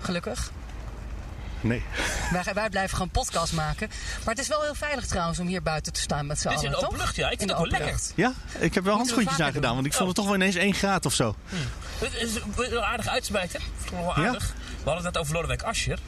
Gelukkig. 0.00 0.50
nee. 1.60 1.82
Wij, 2.32 2.54
wij 2.54 2.68
blijven 2.68 2.96
gewoon 2.96 3.10
podcast 3.10 3.52
maken. 3.52 3.88
Maar 4.24 4.34
het 4.34 4.38
is 4.42 4.48
wel 4.48 4.62
heel 4.62 4.74
veilig 4.74 5.06
trouwens 5.06 5.38
om 5.38 5.46
hier 5.46 5.62
buiten 5.62 5.92
te 5.92 6.00
staan 6.00 6.26
met 6.26 6.38
z'n 6.40 6.48
Dit 6.48 6.52
is 6.58 6.64
allen, 6.64 6.72
in 6.74 6.80
de 6.80 6.86
open 6.86 6.98
lucht, 6.98 7.16
ja. 7.16 7.26
Ik 7.26 7.32
In 7.32 7.38
vind 7.38 7.50
de 7.50 7.56
het 7.56 7.64
wel 7.72 7.72
open 7.80 7.86
lekker. 7.86 8.14
lucht. 8.16 8.36
Ja, 8.56 8.60
ik 8.64 8.74
heb 8.74 8.84
wel 8.84 8.96
handschoentjes 8.96 9.40
aangedaan, 9.40 9.62
doen. 9.62 9.74
want 9.74 9.86
ik 9.86 9.92
vond 9.92 10.06
het 10.06 10.16
toch 10.16 10.24
wel 10.26 10.34
ineens 10.34 10.54
1 10.54 10.74
graad 10.74 11.06
of 11.06 11.14
zo. 11.14 11.36
Het 11.98 12.14
is 12.14 12.32
wel 12.70 12.84
aardig 12.84 13.06
uitsmijten. 13.08 13.60
Wel 13.92 14.00
Ja? 14.00 14.26
aardig. 14.26 14.46
We 14.82 14.90
hadden 14.90 15.04
het 15.04 15.14
net 15.14 15.18
over 15.18 15.34
Lodewijk 15.34 15.62
Asscher. 15.62 15.98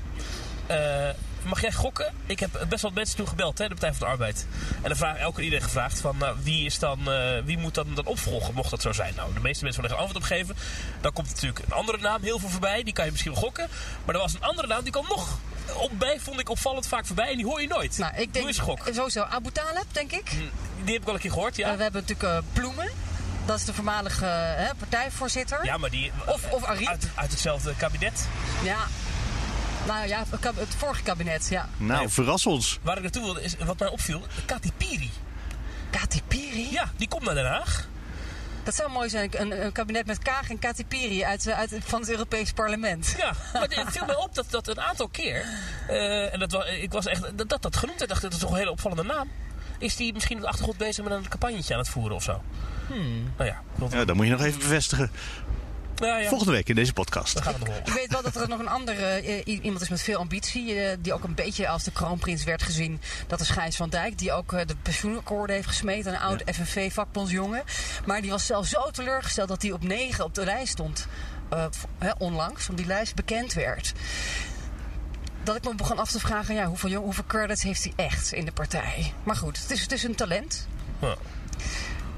Eh, 0.67 1.09
mag 1.49 1.61
jij 1.61 1.73
gokken? 1.73 2.13
Ik 2.27 2.41
heb 2.41 2.67
best 2.69 2.83
wel 2.83 2.91
mensen 2.91 3.17
toen 3.17 3.29
gebeld, 3.29 3.59
hè, 3.59 3.65
de 3.65 3.75
Partij 3.75 3.91
van 3.91 3.99
de 4.01 4.13
Arbeid. 4.13 4.47
En 4.83 4.89
dan 4.89 4.97
vraag 4.97 5.17
elke 5.17 5.43
iedereen 5.43 5.65
gevraagd 5.65 6.01
van 6.01 6.17
nou, 6.19 6.37
wie, 6.43 6.65
is 6.65 6.79
dan, 6.79 7.13
eh, 7.13 7.45
wie 7.45 7.59
moet 7.59 7.75
dan, 7.75 7.95
dan 7.95 8.07
opvolgen, 8.07 8.55
mocht 8.55 8.71
dat 8.71 8.83
zo 8.83 8.93
zijn. 8.93 9.15
Nou, 9.17 9.35
de 9.35 9.41
meeste 9.41 9.65
mensen 9.65 9.83
willen 9.83 9.97
er 9.97 10.03
antwoord 10.03 10.25
op 10.25 10.31
geven. 10.31 10.57
Dan 11.01 11.13
komt 11.13 11.29
natuurlijk 11.29 11.65
een 11.65 11.73
andere 11.73 11.99
naam 11.99 12.23
heel 12.23 12.39
veel 12.39 12.49
voorbij, 12.49 12.83
die 12.83 12.93
kan 12.93 13.05
je 13.05 13.11
misschien 13.11 13.33
wel 13.33 13.43
gokken. 13.43 13.69
Maar 14.05 14.15
er 14.15 14.21
was 14.21 14.35
een 14.35 14.43
andere 14.43 14.67
naam, 14.67 14.83
die 14.83 14.93
kwam 14.93 15.07
nog 15.09 15.39
op 15.75 15.91
bij, 15.99 16.21
vond 16.21 16.41
ik 16.41 16.49
opvallend 16.49 16.87
vaak 16.87 17.07
voorbij. 17.07 17.31
En 17.31 17.37
die 17.37 17.47
hoor 17.47 17.61
je 17.61 17.69
nooit. 17.69 17.99
Nou, 17.99 18.13
ik 18.13 18.17
denk 18.17 18.33
Doe 18.33 18.47
eens 18.47 18.59
gok. 18.59 18.89
sowieso 18.93 19.23
Abu 19.23 19.51
Talib, 19.51 19.85
denk 19.93 20.13
ik. 20.13 20.31
Die 20.85 20.93
heb 20.93 21.03
ik 21.03 21.09
al 21.09 21.15
een 21.15 21.21
keer 21.21 21.31
gehoord, 21.33 21.57
ja. 21.57 21.71
Eh, 21.71 21.77
we 21.77 21.83
hebben 21.83 22.01
natuurlijk 22.07 22.35
eh, 22.35 22.53
Ploemen. 22.53 22.89
Dat 23.47 23.59
is 23.59 23.65
de 23.65 23.75
voormalige 23.75 24.25
hè, 24.25 24.75
partijvoorzitter. 24.75 25.65
Ja, 25.65 25.77
maar 25.77 25.91
die... 25.91 26.13
Of, 26.27 26.51
of. 26.51 26.65
Uit, 26.65 27.09
uit 27.15 27.31
hetzelfde 27.31 27.75
kabinet. 27.77 28.27
Ja. 28.63 28.77
Nou 29.87 30.07
ja, 30.09 30.25
het 30.57 30.75
vorige 30.77 31.03
kabinet, 31.03 31.49
ja. 31.49 31.69
Nou, 31.77 32.09
verras 32.11 32.47
ons. 32.47 32.79
Waar 32.83 32.97
ik 32.97 33.03
naartoe 33.03 33.23
wilde 33.23 33.43
is, 33.43 33.57
wat 33.57 33.79
mij 33.79 33.89
opviel, 33.89 34.23
Kati 34.45 34.73
Piri. 34.77 35.11
Kati 35.91 36.23
Piri? 36.29 36.69
Ja, 36.71 36.91
die 36.97 37.09
komt 37.09 37.25
naar 37.25 37.35
Den 37.35 37.47
Haag. 37.47 37.87
Dat 38.63 38.75
zou 38.75 38.91
mooi 38.91 39.09
zijn, 39.09 39.31
een, 39.41 39.65
een 39.65 39.73
kabinet 39.73 40.07
met 40.07 40.19
Kaag 40.19 40.51
en 40.51 40.59
Kati 40.59 40.87
Piri 40.87 41.25
uit, 41.25 41.47
eh, 41.47 41.59
uit, 41.59 41.77
van 41.85 42.01
het 42.01 42.11
Europees 42.11 42.53
Parlement. 42.53 43.15
Ja, 43.19 43.33
maar 43.53 43.63
het 43.63 43.85
viel 43.93 44.05
mij 44.07 44.17
op 44.17 44.35
dat, 44.35 44.47
dat 44.51 44.69
een 44.69 44.81
aantal 44.81 45.09
keer, 45.09 45.45
eh, 45.89 46.33
en 46.33 46.39
dat, 46.39 46.53
wa- 46.53 46.65
ik 46.65 46.93
was 46.93 47.07
echt, 47.07 47.39
dat 47.39 47.49
dat, 47.49 47.63
dat 47.63 47.77
genoemd 47.77 47.99
werd, 47.99 48.11
dacht 48.11 48.23
dat 48.23 48.33
is 48.33 48.39
toch 48.39 48.51
een 48.51 48.57
hele 48.57 48.71
opvallende 48.71 49.03
naam. 49.03 49.31
Is 49.79 49.97
die 49.97 50.13
misschien 50.13 50.37
in 50.37 50.43
de 50.43 50.49
achtergrond 50.49 50.79
bezig 50.79 51.05
met 51.05 51.13
een 51.13 51.29
campagnetje 51.29 51.73
aan 51.75 51.81
het 51.81 51.89
voeren 51.89 52.17
of 52.17 52.23
zo? 52.23 52.43
Hmm. 52.87 53.33
Nou 53.37 53.51
ja, 53.51 53.61
Ja, 53.91 54.05
dat 54.05 54.17
moet 54.17 54.27
je 54.27 54.33
nog 54.33 54.43
even 54.43 54.59
bevestigen. 54.59 55.11
Nou 56.01 56.23
ja, 56.23 56.29
Volgende 56.29 56.53
week 56.53 56.69
in 56.69 56.75
deze 56.75 56.93
podcast. 56.93 57.33
we 57.35 57.43
gaan 57.43 57.53
het 57.53 57.61
nog 57.65 57.69
horen. 57.69 57.87
Ik 57.87 57.93
weet 57.93 58.13
wel 58.13 58.23
dat 58.23 58.37
er 58.37 58.49
nog 58.49 58.59
een 58.59 58.69
andere 58.69 59.05
eh, 59.07 59.43
iemand 59.65 59.81
is 59.81 59.89
met 59.89 60.03
veel 60.03 60.19
ambitie. 60.19 60.75
eh, 60.81 60.97
die 61.01 61.13
ook 61.13 61.25
een 61.25 61.35
beetje 61.35 61.69
als 61.69 61.85
de 61.85 61.91
kroonprins 61.91 62.45
werd 62.45 62.63
gezien. 62.63 63.01
Dat 63.27 63.41
is 63.41 63.49
Gijs 63.51 63.77
van 63.77 63.89
Dijk. 63.91 64.19
Die 64.19 64.33
ook 64.33 64.53
eh, 64.53 64.67
de 64.67 64.77
pensioenakkoorden 64.83 65.57
heeft 65.57 65.69
gesmeten. 65.69 66.13
Een 66.13 66.19
oud 66.21 66.43
FNV-vakbondsjongen. 66.55 67.63
Maar 68.07 68.21
die 68.21 68.31
was 68.31 68.47
zelf 68.47 68.67
zo 68.67 68.91
teleurgesteld 68.91 69.49
dat 69.49 69.63
hij 69.63 69.73
op 69.73 69.83
negen 69.85 70.25
op 70.25 70.35
de 70.35 70.45
lijst 70.45 70.73
stond. 70.73 71.07
eh, 71.49 72.11
onlangs, 72.19 72.69
omdat 72.69 72.77
die 72.87 72.95
lijst 72.95 73.15
bekend 73.15 73.53
werd. 73.53 73.93
Dat 75.43 75.57
ik 75.57 75.65
me 75.65 75.75
begon 75.75 75.99
af 75.99 76.11
te 76.11 76.21
vragen, 76.21 76.55
ja, 76.55 76.67
hoeveel, 76.67 76.91
jong, 76.91 77.05
hoeveel 77.05 77.25
credits 77.27 77.63
heeft 77.63 77.83
hij 77.83 77.93
echt 77.97 78.33
in 78.33 78.45
de 78.45 78.53
partij? 78.53 79.13
Maar 79.23 79.37
goed, 79.37 79.59
het 79.63 79.71
is, 79.71 79.81
het 79.81 79.93
is 79.93 80.03
een 80.03 80.15
talent. 80.15 80.67
Ja. 81.01 81.15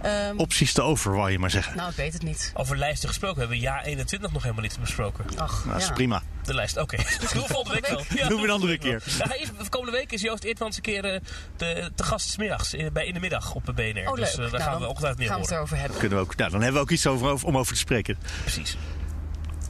Ehm, 0.03 0.37
Opties 0.39 0.73
te 0.73 0.83
over, 0.83 1.13
wou 1.17 1.31
je 1.31 1.39
maar 1.39 1.51
zeggen. 1.51 1.77
nou, 1.77 1.91
ik 1.91 1.97
weet 1.97 2.13
het 2.13 2.23
niet. 2.23 2.51
Over 2.55 2.77
lijsten 2.79 3.09
gesproken, 3.09 3.35
we 3.35 3.41
hebben 3.41 3.59
jaar 3.59 3.83
21 3.85 4.33
nog 4.33 4.43
helemaal 4.43 4.63
niet 4.63 4.81
besproken. 4.81 5.25
Ach, 5.37 5.59
Nou, 5.59 5.71
dat 5.73 5.81
is 5.81 5.87
ja. 5.87 5.93
prima. 5.93 6.23
De 6.43 6.55
lijst, 6.55 6.77
oké. 6.77 6.97
Doen 7.33 7.43
we 7.43 7.49
volgende 7.49 7.81
week 7.81 7.87
wel. 7.87 8.05
Ja, 8.15 8.29
Doen 8.29 8.41
we 8.41 8.47
een 8.47 8.53
andere 8.55 8.79
keer. 8.79 9.03
Ja, 9.19 9.27
komende 9.69 9.93
week 9.99 10.13
is 10.13 10.21
Joost 10.21 10.45
Eertmans 10.45 10.77
een 10.77 10.83
keer 10.83 11.05
eh, 11.05 11.21
de, 11.57 11.91
te 11.95 12.03
gast 12.05 12.29
's 12.31 12.37
middags, 12.37 12.75
in, 12.75 12.93
bij 12.93 13.07
in 13.07 13.15
de 13.15 13.21
middag 13.21 13.55
op 13.55 13.67
de 13.67 13.73
BNR. 13.73 14.09
Oh, 14.09 14.15
dus 14.15 14.31
eh, 14.31 14.37
daar 14.39 14.51
Nou, 14.51 14.63
gaan 14.63 14.81
we 14.81 14.87
ongetwijfeld 14.87 15.19
meer 15.19 15.29
gaan 15.29 15.37
we 15.37 15.43
het 15.43 15.51
erover 15.53 15.77
hebben. 15.79 15.99
Kunnen 15.99 16.19
we 16.19 16.25
ook, 16.25 16.37
nou, 16.37 16.51
dan 16.51 16.61
hebben 16.61 16.81
we 16.81 16.87
ook 16.87 16.91
iets 16.93 17.07
over, 17.07 17.29
over- 17.29 17.47
om 17.47 17.57
over 17.59 17.73
te 17.73 17.79
spreken. 17.79 18.19
Precies. 18.41 18.77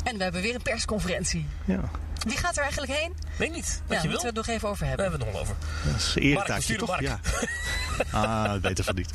En 0.05 0.17
we 0.17 0.23
hebben 0.23 0.43
weer 0.43 0.55
een 0.55 0.63
persconferentie. 0.63 1.47
Ja, 1.65 1.81
Wie 2.27 2.37
gaat 2.37 2.57
er 2.57 2.63
eigenlijk 2.63 2.93
heen? 2.93 3.15
Weet 3.37 3.53
niet, 3.53 3.83
wat 3.87 3.97
ja, 3.97 4.03
je 4.03 4.09
wil. 4.09 4.11
moeten 4.11 4.21
we 4.21 4.27
het 4.27 4.47
nog 4.47 4.57
even 4.57 4.69
over 4.69 4.87
Daar 4.87 4.97
hebben. 4.97 5.11
hebben 5.11 5.29
we 5.29 5.39
het 5.39 5.47
nog 5.47 5.49
wel 5.49 5.57
over. 5.83 6.47
dat 6.47 6.59
is 6.59 6.67
we 6.67 6.77
toch? 6.77 6.95
sturen 6.97 7.03
Ja. 7.03 7.21
Ah, 8.11 8.53
beter 8.61 8.85
van 8.85 8.95
niet. 8.95 9.11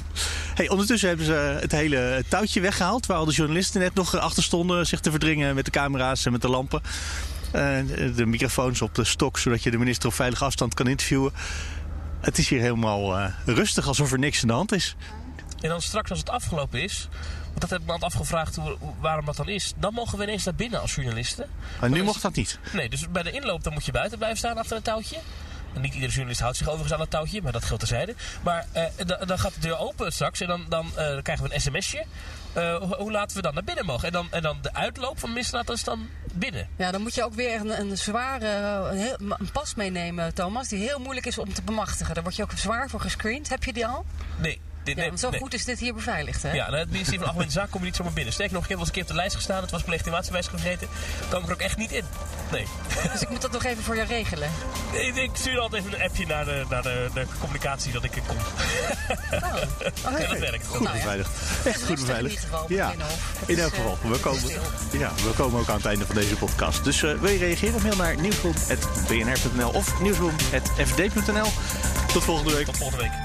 Hey, 0.56 0.70
ondertussen 0.70 1.08
hebben 1.08 1.26
ze 1.26 1.58
het 1.62 1.72
hele 1.72 2.24
touwtje 2.28 2.62
weggehaald... 2.62 3.06
waar 3.06 3.18
al 3.18 3.26
de 3.26 3.32
journalisten 3.32 3.82
net 3.82 3.94
nog 3.94 4.16
achter 4.18 4.44
stonden... 4.44 4.86
zich 4.88 5.00
te 5.00 5.12
verdringen 5.12 5.56
met 5.56 5.66
de 5.66 5.72
camera's 5.72 6.26
en 6.26 6.32
met 6.32 6.42
de 6.42 6.50
lampen. 6.50 6.82
Eh, 7.52 7.62
de 8.16 8.26
microfoons 8.26 8.82
op 8.82 8.96
de 8.96 9.04
stok... 9.04 9.38
zodat 9.38 9.64
je 9.64 9.72
de 9.72 9.78
minister 9.78 10.08
op 10.10 10.14
veilige 10.16 10.46
afstand 10.46 10.74
kan 10.74 10.88
interviewen. 10.88 11.32
Het 12.22 12.38
is 12.38 12.50
hier 12.50 12.60
helemaal 12.60 13.18
eh, 13.18 13.26
rustig, 13.46 13.88
alsof 13.88 14.12
er 14.12 14.20
niks 14.20 14.42
aan 14.42 14.48
de 14.48 14.54
hand 14.54 14.72
is. 14.72 14.96
En 15.62 15.70
dan 15.70 15.82
straks 15.82 16.10
als 16.10 16.20
het 16.20 16.30
afgelopen 16.30 16.82
is, 16.84 17.08
want 17.48 17.62
dat 17.62 17.70
heb 17.70 17.80
ik 17.80 17.86
me 17.86 17.92
altijd 17.92 18.12
afgevraagd 18.14 18.58
waarom 19.00 19.26
dat 19.26 19.36
dan 19.36 19.50
is, 19.50 19.74
dan 19.78 19.94
mogen 19.94 20.18
we 20.18 20.24
ineens 20.24 20.44
naar 20.44 20.56
binnen 20.56 20.82
als 20.82 20.96
journalisten. 20.96 21.46
Maar 21.80 21.90
nu 21.90 21.96
Dan 21.96 22.06
is- 22.06 22.12
mocht 22.12 22.22
dat 22.22 22.36
niet. 22.36 22.60
Nee, 22.74 22.90
dus 22.90 23.10
bij 23.12 23.24
de 23.24 23.32
inloop 23.32 23.64
dan 23.64 23.74
moet 23.74 23.86
je 23.86 23.92
buiten 23.92 24.18
blijven 24.18 24.38
staan 24.40 24.58
achter 24.58 24.76
een 24.78 24.82
touwtje. 24.84 25.18
Niet 25.82 25.94
iedere 25.94 26.12
journalist 26.12 26.40
houdt 26.42 26.58
zich 26.58 26.66
overigens 26.68 26.94
aan 26.94 27.00
dat 27.00 27.10
touwtje, 27.10 27.42
maar 27.42 27.52
dat 27.52 27.64
geldt 27.66 27.80
terzijde. 27.88 28.16
Maar 28.44 28.66
eh, 28.72 28.84
dan, 29.06 29.18
dan 29.28 29.40
gaat 29.40 29.54
de 29.54 29.60
deur 29.60 29.78
open 29.78 30.12
straks 30.14 30.42
en 30.42 30.48
dan, 30.48 30.66
dan, 30.70 30.92
eh, 30.96 31.08
dan 31.08 31.22
krijgen 31.22 31.48
we 31.48 31.54
een 31.54 31.62
sms'je. 31.62 32.06
Eh, 32.54 32.76
hoe, 32.78 32.96
hoe 32.96 33.12
laten 33.12 33.36
we 33.36 33.42
dan 33.42 33.54
naar 33.54 33.64
binnen 33.64 33.86
mogen? 33.86 34.08
En 34.08 34.14
dan, 34.14 34.28
en 34.32 34.42
dan 34.42 34.58
de 34.62 34.74
uitloop 34.74 35.20
van 35.20 35.34
misdaad 35.34 35.70
is 35.70 35.84
dan 35.84 36.10
binnen. 36.34 36.68
Ja, 36.78 36.92
dan 36.92 37.02
moet 37.02 37.16
je 37.16 37.24
ook 37.24 37.34
weer 37.34 37.60
een, 37.60 37.80
een 37.80 37.98
zware 37.98 38.48
een, 38.92 38.98
heel- 38.98 39.18
een 39.38 39.52
pas 39.52 39.76
meenemen, 39.76 40.34
Thomas, 40.34 40.68
die 40.68 40.80
heel 40.80 41.00
moeilijk 41.00 41.26
is 41.26 41.38
om 41.38 41.54
te 41.54 41.62
bemachtigen. 41.62 42.14
Daar 42.14 42.24
word 42.24 42.36
je 42.36 42.44
ook 42.44 42.52
zwaar 42.56 42.90
voor 42.90 43.00
gescreend. 43.02 43.50
Heb 43.50 43.64
je 43.64 43.74
die 43.74 43.88
al? 43.88 44.06
Nee. 44.38 44.60
Dit, 44.84 44.98
Ja, 44.98 45.06
want 45.06 45.20
zo 45.20 45.30
nee. 45.30 45.40
goed 45.40 45.54
is 45.54 45.66
dit 45.66 45.80
hier 45.80 45.94
beveiligd, 45.94 46.44
hè? 46.44 46.52
Ja, 46.54 46.66
nou, 46.66 46.78
het 46.78 46.90
ministerie 46.90 47.20
van 47.20 47.28
Algemene 47.28 47.52
Zaken 47.52 47.70
kom 47.72 47.80
je 47.80 47.86
niet 47.86 47.96
zomaar 47.96 48.14
binnen. 48.14 48.34
Sterker 48.34 48.54
nog, 48.54 48.64
ik 48.64 48.70
heb 48.70 48.78
wel 48.78 48.88
eens 48.88 48.96
een 48.96 49.02
keer 49.02 49.12
op 49.12 49.16
de 49.16 49.22
lijst 49.24 49.36
gestaan. 49.36 49.62
Het 49.62 49.72
was 49.72 49.82
op 49.82 49.88
legitimatiewijs 49.88 50.48
gegeten. 50.48 50.88
kwam 51.30 51.42
ik 51.42 51.48
er 51.48 51.54
ook 51.54 51.60
echt 51.62 51.78
niet 51.78 51.92
in. 51.92 52.04
Nee. 52.52 52.68
Dus 53.12 53.22
ik 53.22 53.30
moet 53.30 53.42
dat 53.42 53.52
nog 53.52 53.64
even 53.64 53.84
voor 53.84 53.96
jou 53.96 54.08
regelen. 54.08 54.52
Ik, 54.92 55.16
ik 55.16 55.30
stuur 55.34 55.60
altijd 55.60 55.84
even 55.86 56.00
een 56.00 56.06
appje 56.06 56.26
naar 56.26 56.46
de, 56.46 56.66
naar 56.70 56.82
de, 56.82 57.10
de 57.14 57.26
communicatie 57.40 57.92
dat 57.92 58.04
ik 58.04 58.16
er 58.16 58.22
kom. 58.28 58.38
Oh. 59.32 59.56
Ja, 60.20 60.28
dat 60.28 60.40
werkt. 60.40 60.68
Goed 60.68 60.80
Nou 60.80 60.96
beveiligd. 60.96 61.30
Echt 61.66 61.84
goed 61.86 62.00
beveiligd. 62.00 62.36
in 62.36 62.42
ieder 62.42 62.58
geval 62.58 62.66
Ja, 62.68 62.94
in 63.46 63.60
elk 63.60 63.72
eh, 63.72 63.78
geval. 63.78 63.98
We 64.02 64.08
het 64.08 64.16
is 64.16 64.22
komen, 64.22 64.52
ja, 64.92 65.12
we 65.16 65.32
komen 65.36 65.60
ook 65.60 65.70
aan 65.70 65.76
het 65.76 65.86
einde 65.86 66.06
van 66.06 66.16
deze 66.16 66.36
podcast. 66.36 66.84
Dus 66.84 67.04
eh, 67.04 67.14
wil 67.14 67.32
je 67.32 67.38
reageren? 67.38 67.82
Mail 67.82 67.96
naar 67.96 68.18
nieuwsroom.bnr.nl 68.18 69.70
of 69.70 70.02
nieuwsroom.fd.nl. 70.02 71.48
Tot 72.14 72.24
volgende 72.24 72.54
week. 72.54 72.66
Tot 72.66 72.78
volgende 72.78 73.04
week. 73.04 73.25